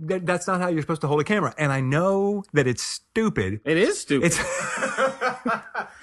that, 0.00 0.24
that's 0.24 0.46
not 0.46 0.60
how 0.60 0.68
you're 0.68 0.80
supposed 0.82 1.02
to 1.02 1.08
hold 1.08 1.20
a 1.20 1.24
camera, 1.24 1.54
and 1.58 1.72
I 1.72 1.80
know 1.80 2.44
that 2.54 2.66
it's 2.66 2.82
stupid. 2.82 3.60
it 3.64 3.76
is 3.76 4.00
stupid. 4.00 4.26
It's 4.26 4.38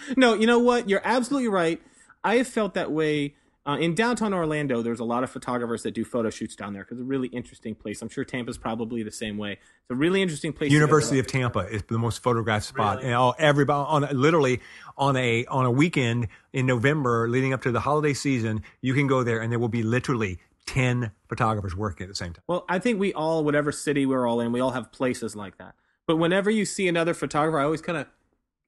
no, 0.18 0.34
you 0.34 0.46
know 0.48 0.60
what? 0.60 0.90
You're 0.90 1.02
absolutely 1.04 1.50
right. 1.50 1.82
I 2.24 2.36
have 2.38 2.48
felt 2.48 2.76
that 2.76 2.92
way. 2.92 3.36
Uh, 3.70 3.78
in 3.78 3.94
downtown 3.94 4.34
Orlando, 4.34 4.82
there's 4.82 5.00
a 5.00 5.04
lot 5.04 5.24
of 5.24 5.30
photographers 5.30 5.84
that 5.84 5.92
do 5.92 6.04
photo 6.04 6.32
shoots 6.32 6.56
down 6.56 6.74
there 6.74 6.82
because 6.84 6.98
it's 6.98 7.04
a 7.04 7.08
really 7.08 7.28
interesting 7.28 7.76
place. 7.76 8.02
I'm 8.02 8.10
sure 8.10 8.26
Tampa's 8.26 8.58
probably 8.58 9.04
the 9.04 9.12
same 9.12 9.38
way. 9.38 9.52
It's 9.52 9.92
a 9.92 9.96
really 9.96 10.24
interesting 10.24 10.54
place. 10.54 10.72
University 10.72 11.20
of 11.20 11.28
Tampa 11.28 11.60
is 11.60 11.84
the 11.84 12.00
most 12.00 12.24
photographed 12.24 12.66
spot, 12.66 13.04
and 13.04 13.14
all 13.14 13.36
everybody 13.38 13.86
on 13.88 14.20
literally 14.20 14.62
on 14.98 15.16
a 15.18 15.46
on 15.46 15.68
a 15.68 15.72
weekend 15.72 16.30
in 16.52 16.66
November 16.66 17.30
leading 17.30 17.54
up 17.54 17.62
to 17.62 17.72
the 17.72 17.82
holiday 17.82 18.16
season, 18.16 18.64
you 18.82 18.96
can 18.96 19.06
go 19.06 19.22
there 19.22 19.40
and 19.40 19.52
there 19.52 19.60
will 19.60 19.70
be 19.70 19.84
literally 19.84 20.40
ten 20.66 21.12
photographers 21.28 21.76
working 21.76 22.06
at 22.06 22.10
the 22.10 22.16
same 22.16 22.34
time. 22.34 22.42
Well, 22.48 22.66
I 22.68 22.80
think 22.80 23.00
we 23.00 23.14
all, 23.14 23.44
whatever 23.44 23.72
city 23.72 24.08
we're 24.08 24.28
all 24.28 24.40
in, 24.40 24.52
we 24.52 24.62
all 24.62 24.72
have 24.72 24.92
places 24.92 25.36
like 25.36 25.60
that. 25.60 25.76
But 26.08 26.18
whenever 26.18 26.50
you 26.50 26.66
see 26.66 26.88
another 26.88 27.14
photographer, 27.14 27.60
I 27.60 27.66
always 27.66 27.82
kind 27.82 28.00
of 28.00 28.08
give 28.08 28.19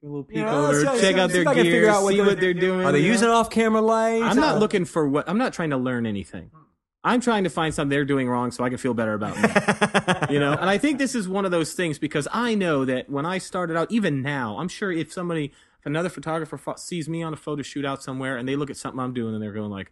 a 0.02 0.06
little 0.06 0.24
peek 0.24 0.38
Yeah, 0.38 0.54
over, 0.54 0.72
let's- 0.82 1.00
check 1.00 1.16
out 1.16 1.28
their 1.30 1.36
see 1.36 1.40
if 1.42 1.46
I 1.48 1.54
can 1.54 1.62
gear, 1.64 1.72
figure 1.74 1.88
out 1.90 2.02
what 2.02 2.10
see 2.10 2.16
they're- 2.16 2.26
what 2.26 2.40
they're 2.40 2.54
doing. 2.54 2.84
Are 2.86 2.92
they 2.92 2.98
you 2.98 3.06
know? 3.06 3.12
using 3.12 3.28
off-camera 3.28 3.80
lights? 3.80 4.24
I'm 4.24 4.36
not 4.36 4.56
uh, 4.56 4.58
looking 4.58 4.84
for 4.84 5.06
what. 5.08 5.28
I'm 5.28 5.38
not 5.38 5.52
trying 5.52 5.70
to 5.70 5.76
learn 5.76 6.06
anything. 6.06 6.50
I'm 7.04 7.20
trying 7.20 7.42
to 7.44 7.50
find 7.50 7.74
something 7.74 7.88
they're 7.90 8.04
doing 8.04 8.28
wrong 8.28 8.52
so 8.52 8.62
I 8.62 8.68
can 8.68 8.78
feel 8.78 8.94
better 8.94 9.14
about 9.14 9.36
me. 9.36 9.48
you 10.34 10.38
know, 10.38 10.52
and 10.52 10.70
I 10.70 10.78
think 10.78 10.98
this 10.98 11.14
is 11.16 11.28
one 11.28 11.44
of 11.44 11.50
those 11.50 11.72
things 11.72 11.98
because 11.98 12.28
I 12.32 12.54
know 12.54 12.84
that 12.84 13.10
when 13.10 13.26
I 13.26 13.38
started 13.38 13.76
out, 13.76 13.90
even 13.90 14.22
now, 14.22 14.56
I'm 14.58 14.68
sure 14.68 14.92
if 14.92 15.12
somebody, 15.12 15.46
if 15.80 15.86
another 15.86 16.08
photographer 16.08 16.56
fo- 16.56 16.76
sees 16.76 17.08
me 17.08 17.22
on 17.24 17.32
a 17.32 17.36
photo 17.36 17.62
shoot 17.62 17.84
out 17.84 18.04
somewhere 18.04 18.36
and 18.36 18.48
they 18.48 18.54
look 18.54 18.70
at 18.70 18.76
something 18.76 19.00
I'm 19.00 19.12
doing 19.14 19.34
and 19.34 19.42
they're 19.42 19.52
going 19.52 19.70
like, 19.72 19.90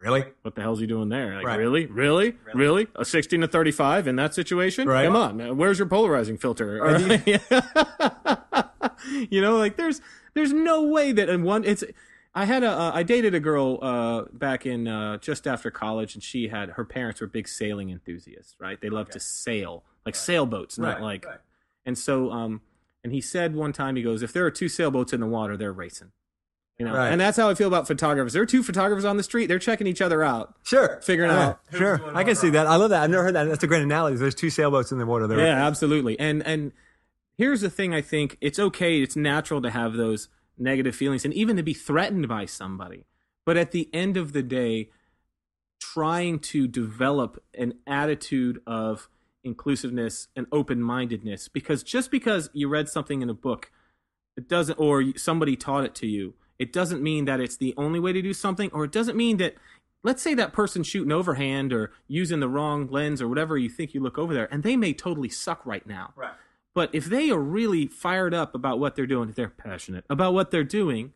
really. 0.00 0.24
"What 0.42 0.56
the 0.56 0.62
hell's 0.62 0.80
he 0.80 0.88
doing 0.88 1.08
there? 1.08 1.36
Like, 1.36 1.46
Right. 1.46 1.58
really, 1.58 1.86
really, 1.86 2.34
really, 2.52 2.88
a 2.96 3.04
16 3.04 3.42
to 3.42 3.46
35 3.46 4.08
in 4.08 4.16
that 4.16 4.34
situation? 4.34 4.88
Right. 4.88 5.04
Come 5.04 5.14
on, 5.14 5.56
where's 5.56 5.78
your 5.78 5.86
polarizing 5.86 6.36
filter? 6.36 6.82
Or- 6.84 6.98
you 9.30 9.40
know, 9.40 9.56
like 9.56 9.76
there's 9.76 10.00
there's 10.34 10.52
no 10.52 10.82
way 10.82 11.12
that 11.12 11.28
in 11.28 11.42
one 11.42 11.64
it's. 11.64 11.84
I 12.32 12.44
had 12.44 12.62
a 12.62 12.70
uh, 12.70 12.92
I 12.94 13.02
dated 13.02 13.34
a 13.34 13.40
girl 13.40 13.78
uh, 13.82 14.22
back 14.32 14.64
in 14.64 14.86
uh, 14.86 15.16
just 15.18 15.46
after 15.48 15.70
college, 15.70 16.14
and 16.14 16.22
she 16.22 16.46
had 16.48 16.70
her 16.70 16.84
parents 16.84 17.20
were 17.20 17.26
big 17.26 17.48
sailing 17.48 17.90
enthusiasts, 17.90 18.54
right? 18.60 18.80
They 18.80 18.88
love 18.88 19.10
to 19.10 19.20
sail, 19.20 19.82
like 20.06 20.14
sailboats, 20.14 20.78
not 20.78 20.94
Right, 20.94 21.02
like. 21.02 21.26
right. 21.26 21.38
And 21.84 21.98
so, 21.98 22.30
um, 22.30 22.60
and 23.02 23.12
he 23.12 23.20
said 23.20 23.56
one 23.56 23.72
time, 23.72 23.96
he 23.96 24.02
goes, 24.02 24.22
"If 24.22 24.32
there 24.32 24.46
are 24.46 24.50
two 24.52 24.68
sailboats 24.68 25.12
in 25.12 25.18
the 25.20 25.26
water, 25.26 25.56
they're 25.56 25.72
racing." 25.72 26.12
You 26.78 26.86
know, 26.86 26.94
Right. 26.94 27.08
and 27.10 27.20
that's 27.20 27.36
how 27.36 27.50
I 27.50 27.54
feel 27.54 27.66
about 27.68 27.86
photographers. 27.88 28.32
There 28.32 28.42
are 28.42 28.46
two 28.46 28.62
photographers 28.62 29.04
on 29.04 29.16
the 29.16 29.22
street; 29.24 29.46
they're 29.46 29.58
checking 29.58 29.88
each 29.88 30.00
other 30.00 30.22
out. 30.22 30.54
Sure, 30.62 31.00
Figuring 31.02 31.32
Yeah, 31.32 31.48
out. 31.48 31.60
Sure, 31.76 32.00
I 32.16 32.22
can 32.22 32.36
see 32.36 32.50
that. 32.50 32.68
I 32.68 32.76
love 32.76 32.90
that. 32.90 33.02
I've 33.02 33.10
never 33.10 33.24
heard 33.24 33.34
that. 33.34 33.44
That's 33.48 33.64
a 33.64 33.66
great 33.66 33.82
analogy. 33.82 34.16
There's 34.18 34.36
two 34.36 34.50
sailboats 34.50 34.92
in 34.92 34.98
the 34.98 35.04
water. 35.06 35.26
There. 35.26 35.38
Yeah, 35.40 35.66
absolutely. 35.66 36.18
And 36.20 36.46
and 36.46 36.70
here's 37.40 37.62
the 37.62 37.70
thing: 37.70 37.94
I 37.94 38.02
think 38.02 38.36
it's 38.42 38.58
okay. 38.58 39.00
It's 39.00 39.16
natural 39.16 39.62
to 39.62 39.70
have 39.70 39.94
those 39.94 40.28
negative 40.58 40.94
feelings, 40.94 41.24
and 41.24 41.32
even 41.32 41.56
to 41.56 41.62
be 41.62 41.72
threatened 41.74 42.28
by 42.28 42.44
somebody. 42.44 43.06
But 43.46 43.56
at 43.56 43.72
the 43.72 43.88
end 43.94 44.18
of 44.18 44.34
the 44.34 44.42
day, 44.42 44.90
trying 45.80 46.38
to 46.38 46.68
develop 46.68 47.42
an 47.54 47.74
attitude 47.86 48.60
of 48.66 49.08
inclusiveness 49.42 50.28
and 50.36 50.46
open-mindedness 50.52 51.48
because 51.48 51.82
just 51.82 52.10
because 52.10 52.50
you 52.52 52.68
read 52.68 52.90
something 52.90 53.22
in 53.22 53.30
a 53.30 53.34
book 53.34 53.72
it 54.36 54.46
doesn't 54.46 54.78
or 54.78 55.16
somebody 55.16 55.56
taught 55.56 55.82
it 55.82 55.94
to 55.94 56.06
you 56.06 56.34
it 56.58 56.74
doesn't 56.74 57.02
mean 57.02 57.24
that 57.24 57.40
it's 57.40 57.56
the 57.56 57.72
only 57.78 57.98
way 57.98 58.12
to 58.12 58.20
do 58.20 58.34
something 58.34 58.70
or 58.74 58.84
it 58.84 58.92
doesn't 58.92 59.16
mean 59.16 59.38
that 59.38 59.54
let's 60.02 60.20
say 60.20 60.34
that 60.34 60.52
person 60.52 60.82
shooting 60.82 61.10
overhand 61.10 61.72
or 61.72 61.90
using 62.06 62.40
the 62.40 62.50
wrong 62.50 62.86
lens 62.88 63.22
or 63.22 63.28
whatever 63.28 63.56
you 63.56 63.70
think 63.70 63.94
you 63.94 64.00
look 64.00 64.18
over 64.18 64.34
there 64.34 64.52
and 64.52 64.62
they 64.62 64.76
may 64.76 64.92
totally 64.92 65.30
suck 65.30 65.64
right 65.64 65.86
now 65.86 66.12
Right. 66.14 66.34
But 66.74 66.94
if 66.94 67.06
they 67.06 67.30
are 67.30 67.40
really 67.40 67.86
fired 67.86 68.34
up 68.34 68.54
about 68.54 68.78
what 68.78 68.94
they're 68.94 69.06
doing 69.06 69.28
if 69.28 69.34
they're 69.34 69.48
passionate 69.48 70.04
about 70.08 70.34
what 70.34 70.50
they're 70.50 70.64
doing 70.64 71.12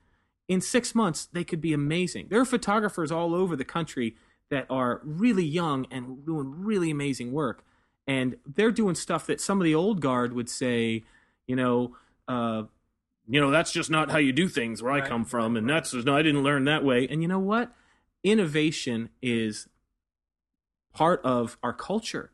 in 0.49 0.61
six 0.61 0.95
months 0.95 1.27
they 1.33 1.45
could 1.45 1.61
be 1.61 1.73
amazing. 1.73 2.27
There 2.29 2.41
are 2.41 2.45
photographers 2.45 3.11
all 3.11 3.35
over 3.35 3.57
the 3.57 3.65
country 3.65 4.17
that 4.51 4.67
are 4.69 5.01
really 5.05 5.45
young 5.45 5.87
and 5.91 6.25
doing 6.25 6.53
really 6.59 6.91
amazing 6.91 7.33
work. 7.33 7.65
And 8.07 8.37
they're 8.47 8.71
doing 8.71 8.95
stuff 8.95 9.27
that 9.27 9.41
some 9.41 9.61
of 9.61 9.65
the 9.65 9.75
old 9.75 10.01
guard 10.01 10.35
would 10.35 10.51
say 10.51 11.05
you 11.47 11.57
know 11.57 11.97
uh, 12.29 12.65
you 13.27 13.41
know 13.41 13.51
that's 13.51 13.73
just 13.73 13.91
not 13.91 14.11
how 14.11 14.19
you 14.19 14.33
do 14.33 14.49
things 14.49 14.83
where 14.83 14.93
i 14.93 15.01
come 15.01 15.25
from 15.25 15.57
and 15.57 15.69
that's 15.69 15.93
just 15.93 16.07
no 16.07 16.17
i 16.17 16.23
didn't 16.23 16.43
learn 16.43 16.65
that 16.65 16.85
way. 16.85 17.07
And 17.09 17.23
you 17.23 17.29
know 17.29 17.39
what? 17.39 17.73
Innovation 18.23 19.11
is 19.23 19.69
part 20.93 21.21
of 21.25 21.59
our 21.63 21.73
culture 21.73 22.31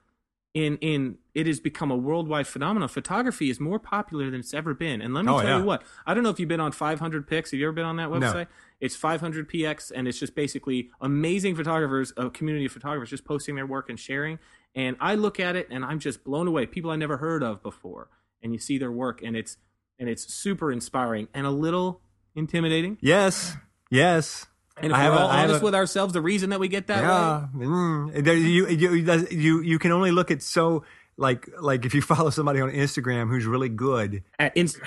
in 0.54 0.76
in 0.78 1.16
it 1.34 1.46
has 1.46 1.60
become 1.60 1.90
a 1.92 1.96
worldwide 1.96 2.46
phenomenon 2.46 2.88
photography 2.88 3.50
is 3.50 3.60
more 3.60 3.78
popular 3.78 4.30
than 4.32 4.40
it's 4.40 4.52
ever 4.52 4.74
been 4.74 5.00
and 5.00 5.14
let 5.14 5.24
me 5.24 5.30
Oh, 5.30 5.38
tell 5.40 5.48
yeah. 5.48 5.58
you 5.58 5.64
what 5.64 5.84
i 6.06 6.12
don't 6.12 6.24
know 6.24 6.30
if 6.30 6.40
you've 6.40 6.48
been 6.48 6.58
on 6.58 6.72
500px 6.72 7.52
have 7.52 7.60
you 7.60 7.66
ever 7.66 7.72
been 7.72 7.84
on 7.84 7.96
that 7.98 8.10
No. 8.10 8.18
website 8.18 8.48
it's 8.80 8.96
500px 8.96 9.92
and 9.94 10.08
it's 10.08 10.18
just 10.18 10.34
basically 10.34 10.90
amazing 11.00 11.54
photographers 11.54 12.12
a 12.16 12.30
community 12.30 12.66
of 12.66 12.72
photographers 12.72 13.10
just 13.10 13.24
posting 13.24 13.54
their 13.54 13.66
work 13.66 13.88
and 13.88 13.98
sharing 14.00 14.40
and 14.74 14.96
i 14.98 15.14
look 15.14 15.38
at 15.38 15.54
it 15.54 15.68
and 15.70 15.84
i'm 15.84 16.00
just 16.00 16.24
blown 16.24 16.48
away 16.48 16.66
people 16.66 16.90
i 16.90 16.96
never 16.96 17.18
heard 17.18 17.44
of 17.44 17.62
before 17.62 18.08
and 18.42 18.52
you 18.52 18.58
see 18.58 18.76
their 18.76 18.90
work 18.90 19.22
and 19.22 19.36
it's 19.36 19.56
and 20.00 20.08
it's 20.08 20.32
super 20.34 20.72
inspiring 20.72 21.28
and 21.32 21.46
a 21.46 21.50
little 21.50 22.00
intimidating 22.34 22.98
Yes. 23.00 23.56
Yes. 23.90 24.46
And 24.82 24.92
if 24.92 24.98
I 24.98 25.02
have 25.02 25.12
we're 25.12 25.18
all 25.18 25.28
honest 25.28 25.62
a- 25.62 25.64
with 25.64 25.74
ourselves 25.74 26.12
the 26.12 26.20
reason 26.20 26.50
that 26.50 26.60
we 26.60 26.68
get 26.68 26.86
that 26.88 27.02
way 27.02 27.08
yeah. 27.08 27.66
Mm. 27.66 28.24
There- 28.24 28.34
you, 28.34 28.68
you, 28.68 29.26
you, 29.30 29.60
you 29.60 29.78
can 29.78 29.92
only 29.92 30.10
look 30.10 30.30
at 30.30 30.42
so 30.42 30.84
like 31.16 31.48
like 31.60 31.84
if 31.84 31.94
you 31.94 32.02
follow 32.14 32.30
somebody 32.30 32.60
on 32.60 32.70
Instagram 32.70 33.28
who's 33.28 33.46
really 33.46 33.68
good 33.68 34.22
at 34.38 34.56
inst- 34.56 34.80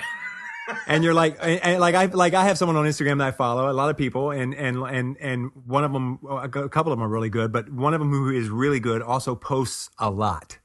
and 0.86 1.04
you're 1.04 1.14
like 1.14 1.36
and, 1.40 1.80
like 1.80 1.94
I 1.94 2.06
like 2.06 2.34
I 2.34 2.44
have 2.44 2.58
someone 2.58 2.76
on 2.76 2.86
Instagram 2.86 3.18
that 3.18 3.28
I 3.28 3.30
follow 3.32 3.70
a 3.70 3.72
lot 3.74 3.90
of 3.90 3.96
people 3.96 4.30
and 4.30 4.54
and 4.54 4.78
and 4.78 5.16
and 5.20 5.50
one 5.66 5.84
of 5.84 5.92
them 5.92 6.18
a 6.28 6.48
couple 6.48 6.92
of 6.92 6.98
them 6.98 7.02
are 7.02 7.08
really 7.08 7.30
good 7.30 7.52
but 7.52 7.70
one 7.70 7.94
of 7.94 8.00
them 8.00 8.10
who 8.10 8.30
is 8.30 8.48
really 8.48 8.80
good 8.80 9.02
also 9.02 9.34
posts 9.34 9.90
a 9.98 10.10
lot 10.10 10.58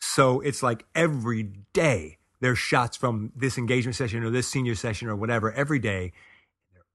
so 0.00 0.40
it's 0.40 0.62
like 0.62 0.84
every 0.94 1.44
day 1.72 2.18
there's 2.40 2.58
shots 2.58 2.96
from 2.96 3.32
this 3.36 3.58
engagement 3.58 3.96
session 3.96 4.22
or 4.24 4.30
this 4.30 4.48
senior 4.48 4.74
session 4.74 5.08
or 5.08 5.16
whatever 5.16 5.52
every 5.52 5.78
day 5.78 6.12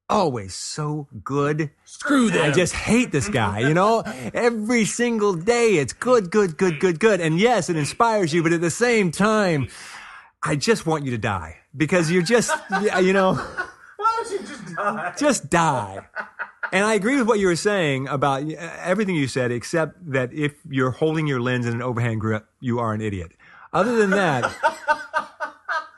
always 0.08 0.54
so 0.54 1.08
good 1.22 1.70
screw 1.84 2.30
them 2.30 2.50
I 2.50 2.50
just 2.50 2.74
hate 2.74 3.10
this 3.10 3.28
guy, 3.28 3.60
you 3.60 3.74
know? 3.74 4.00
Every 4.34 4.84
single 4.84 5.34
day 5.34 5.76
it's 5.76 5.92
good, 5.92 6.30
good, 6.30 6.56
good, 6.56 6.78
good, 6.80 7.00
good. 7.00 7.20
And 7.20 7.38
yes, 7.38 7.70
it 7.70 7.76
inspires 7.76 8.32
you, 8.34 8.42
but 8.42 8.52
at 8.52 8.60
the 8.60 8.70
same 8.70 9.10
time, 9.10 9.68
I 10.42 10.56
just 10.56 10.84
want 10.86 11.04
you 11.04 11.10
to 11.12 11.18
die 11.18 11.56
because 11.76 12.10
you're 12.10 12.22
just, 12.22 12.52
you 13.00 13.12
know, 13.12 13.34
Why 13.96 14.22
don't 14.22 14.30
you 14.32 14.46
just 14.46 14.76
die? 14.76 15.14
just 15.18 15.50
die. 15.50 16.06
And 16.72 16.84
I 16.84 16.94
agree 16.94 17.16
with 17.16 17.26
what 17.28 17.38
you 17.38 17.46
were 17.46 17.56
saying 17.56 18.08
about 18.08 18.42
uh, 18.42 18.56
everything 18.82 19.14
you 19.14 19.28
said, 19.28 19.52
except 19.52 20.10
that 20.12 20.32
if 20.32 20.54
you're 20.68 20.90
holding 20.90 21.26
your 21.26 21.40
lens 21.40 21.66
in 21.66 21.72
an 21.74 21.82
overhand 21.82 22.20
grip, 22.20 22.46
you 22.60 22.78
are 22.80 22.92
an 22.92 23.00
idiot. 23.00 23.32
Other 23.72 23.96
than 23.96 24.10
that, 24.10 24.54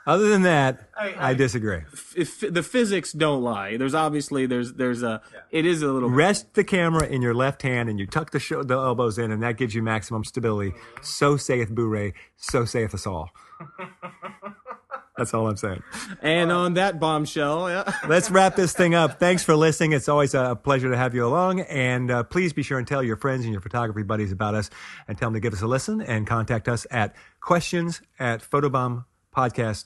other 0.07 0.29
than 0.29 0.41
that, 0.43 0.89
I- 0.97 1.09
I, 1.09 1.29
I- 1.29 1.33
disagree. 1.35 1.81
if 2.15 2.39
the 2.39 2.63
physics 2.63 3.11
don't 3.13 3.43
lie 3.43 3.77
there's 3.77 3.93
obviously 3.93 4.45
there's 4.47 4.73
there's 4.73 5.03
a 5.03 5.21
it 5.51 5.65
is 5.65 5.81
a 5.83 5.91
little 5.91 6.09
Rest 6.09 6.53
the 6.55 6.63
camera 6.63 7.05
in 7.05 7.21
your 7.21 7.35
left 7.35 7.61
hand 7.61 7.89
and 7.89 7.99
you 7.99 8.07
tuck 8.07 8.31
the, 8.31 8.39
sho- 8.39 8.63
the 8.63 8.73
elbows 8.75 9.19
in, 9.19 9.31
and 9.31 9.43
that 9.43 9.57
gives 9.57 9.75
you 9.75 9.83
maximum 9.83 10.23
stability. 10.23 10.73
So 11.03 11.37
saith 11.37 11.69
Bure, 11.69 12.13
so 12.37 12.65
saith 12.65 12.93
us 12.95 13.05
all. 13.05 13.29
That's 15.17 15.33
all 15.33 15.47
I'm 15.47 15.57
saying. 15.57 15.81
and 16.21 16.51
on 16.51 16.75
that 16.75 16.99
bombshell 16.99 17.69
yeah. 17.71 17.91
Let's 18.07 18.29
wrap 18.29 18.55
this 18.55 18.73
thing 18.73 18.93
up. 18.93 19.19
Thanks 19.19 19.43
for 19.43 19.55
listening. 19.55 19.93
It's 19.93 20.07
always 20.07 20.35
a 20.35 20.55
pleasure 20.55 20.91
to 20.91 20.97
have 20.97 21.15
you 21.15 21.25
along. 21.25 21.61
And 21.61 22.11
uh, 22.11 22.21
please 22.21 22.53
be 22.53 22.61
sure 22.61 22.77
and 22.77 22.87
tell 22.87 23.01
your 23.01 23.15
friends 23.15 23.43
and 23.43 23.51
your 23.51 23.61
photography 23.61 24.03
buddies 24.03 24.31
about 24.31 24.53
us 24.53 24.69
and 25.07 25.17
tell 25.17 25.29
them 25.29 25.33
to 25.33 25.39
give 25.39 25.53
us 25.53 25.63
a 25.63 25.67
listen 25.67 26.01
and 26.01 26.27
contact 26.27 26.67
us 26.69 26.85
at 26.91 27.15
questions 27.41 27.99
at 28.19 28.41
photobombpodcast.com. 28.47 29.85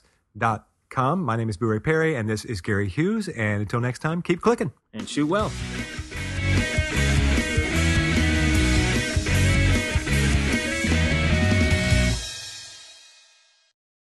My 1.24 1.36
name 1.36 1.48
is 1.48 1.56
Bure 1.56 1.80
Perry, 1.80 2.14
and 2.14 2.28
this 2.28 2.44
is 2.44 2.60
Gary 2.60 2.88
Hughes. 2.88 3.28
And 3.28 3.62
until 3.62 3.80
next 3.80 4.00
time, 4.00 4.22
keep 4.22 4.40
clicking. 4.40 4.72
and 4.92 5.08
shoot 5.08 5.26
well 5.26 5.50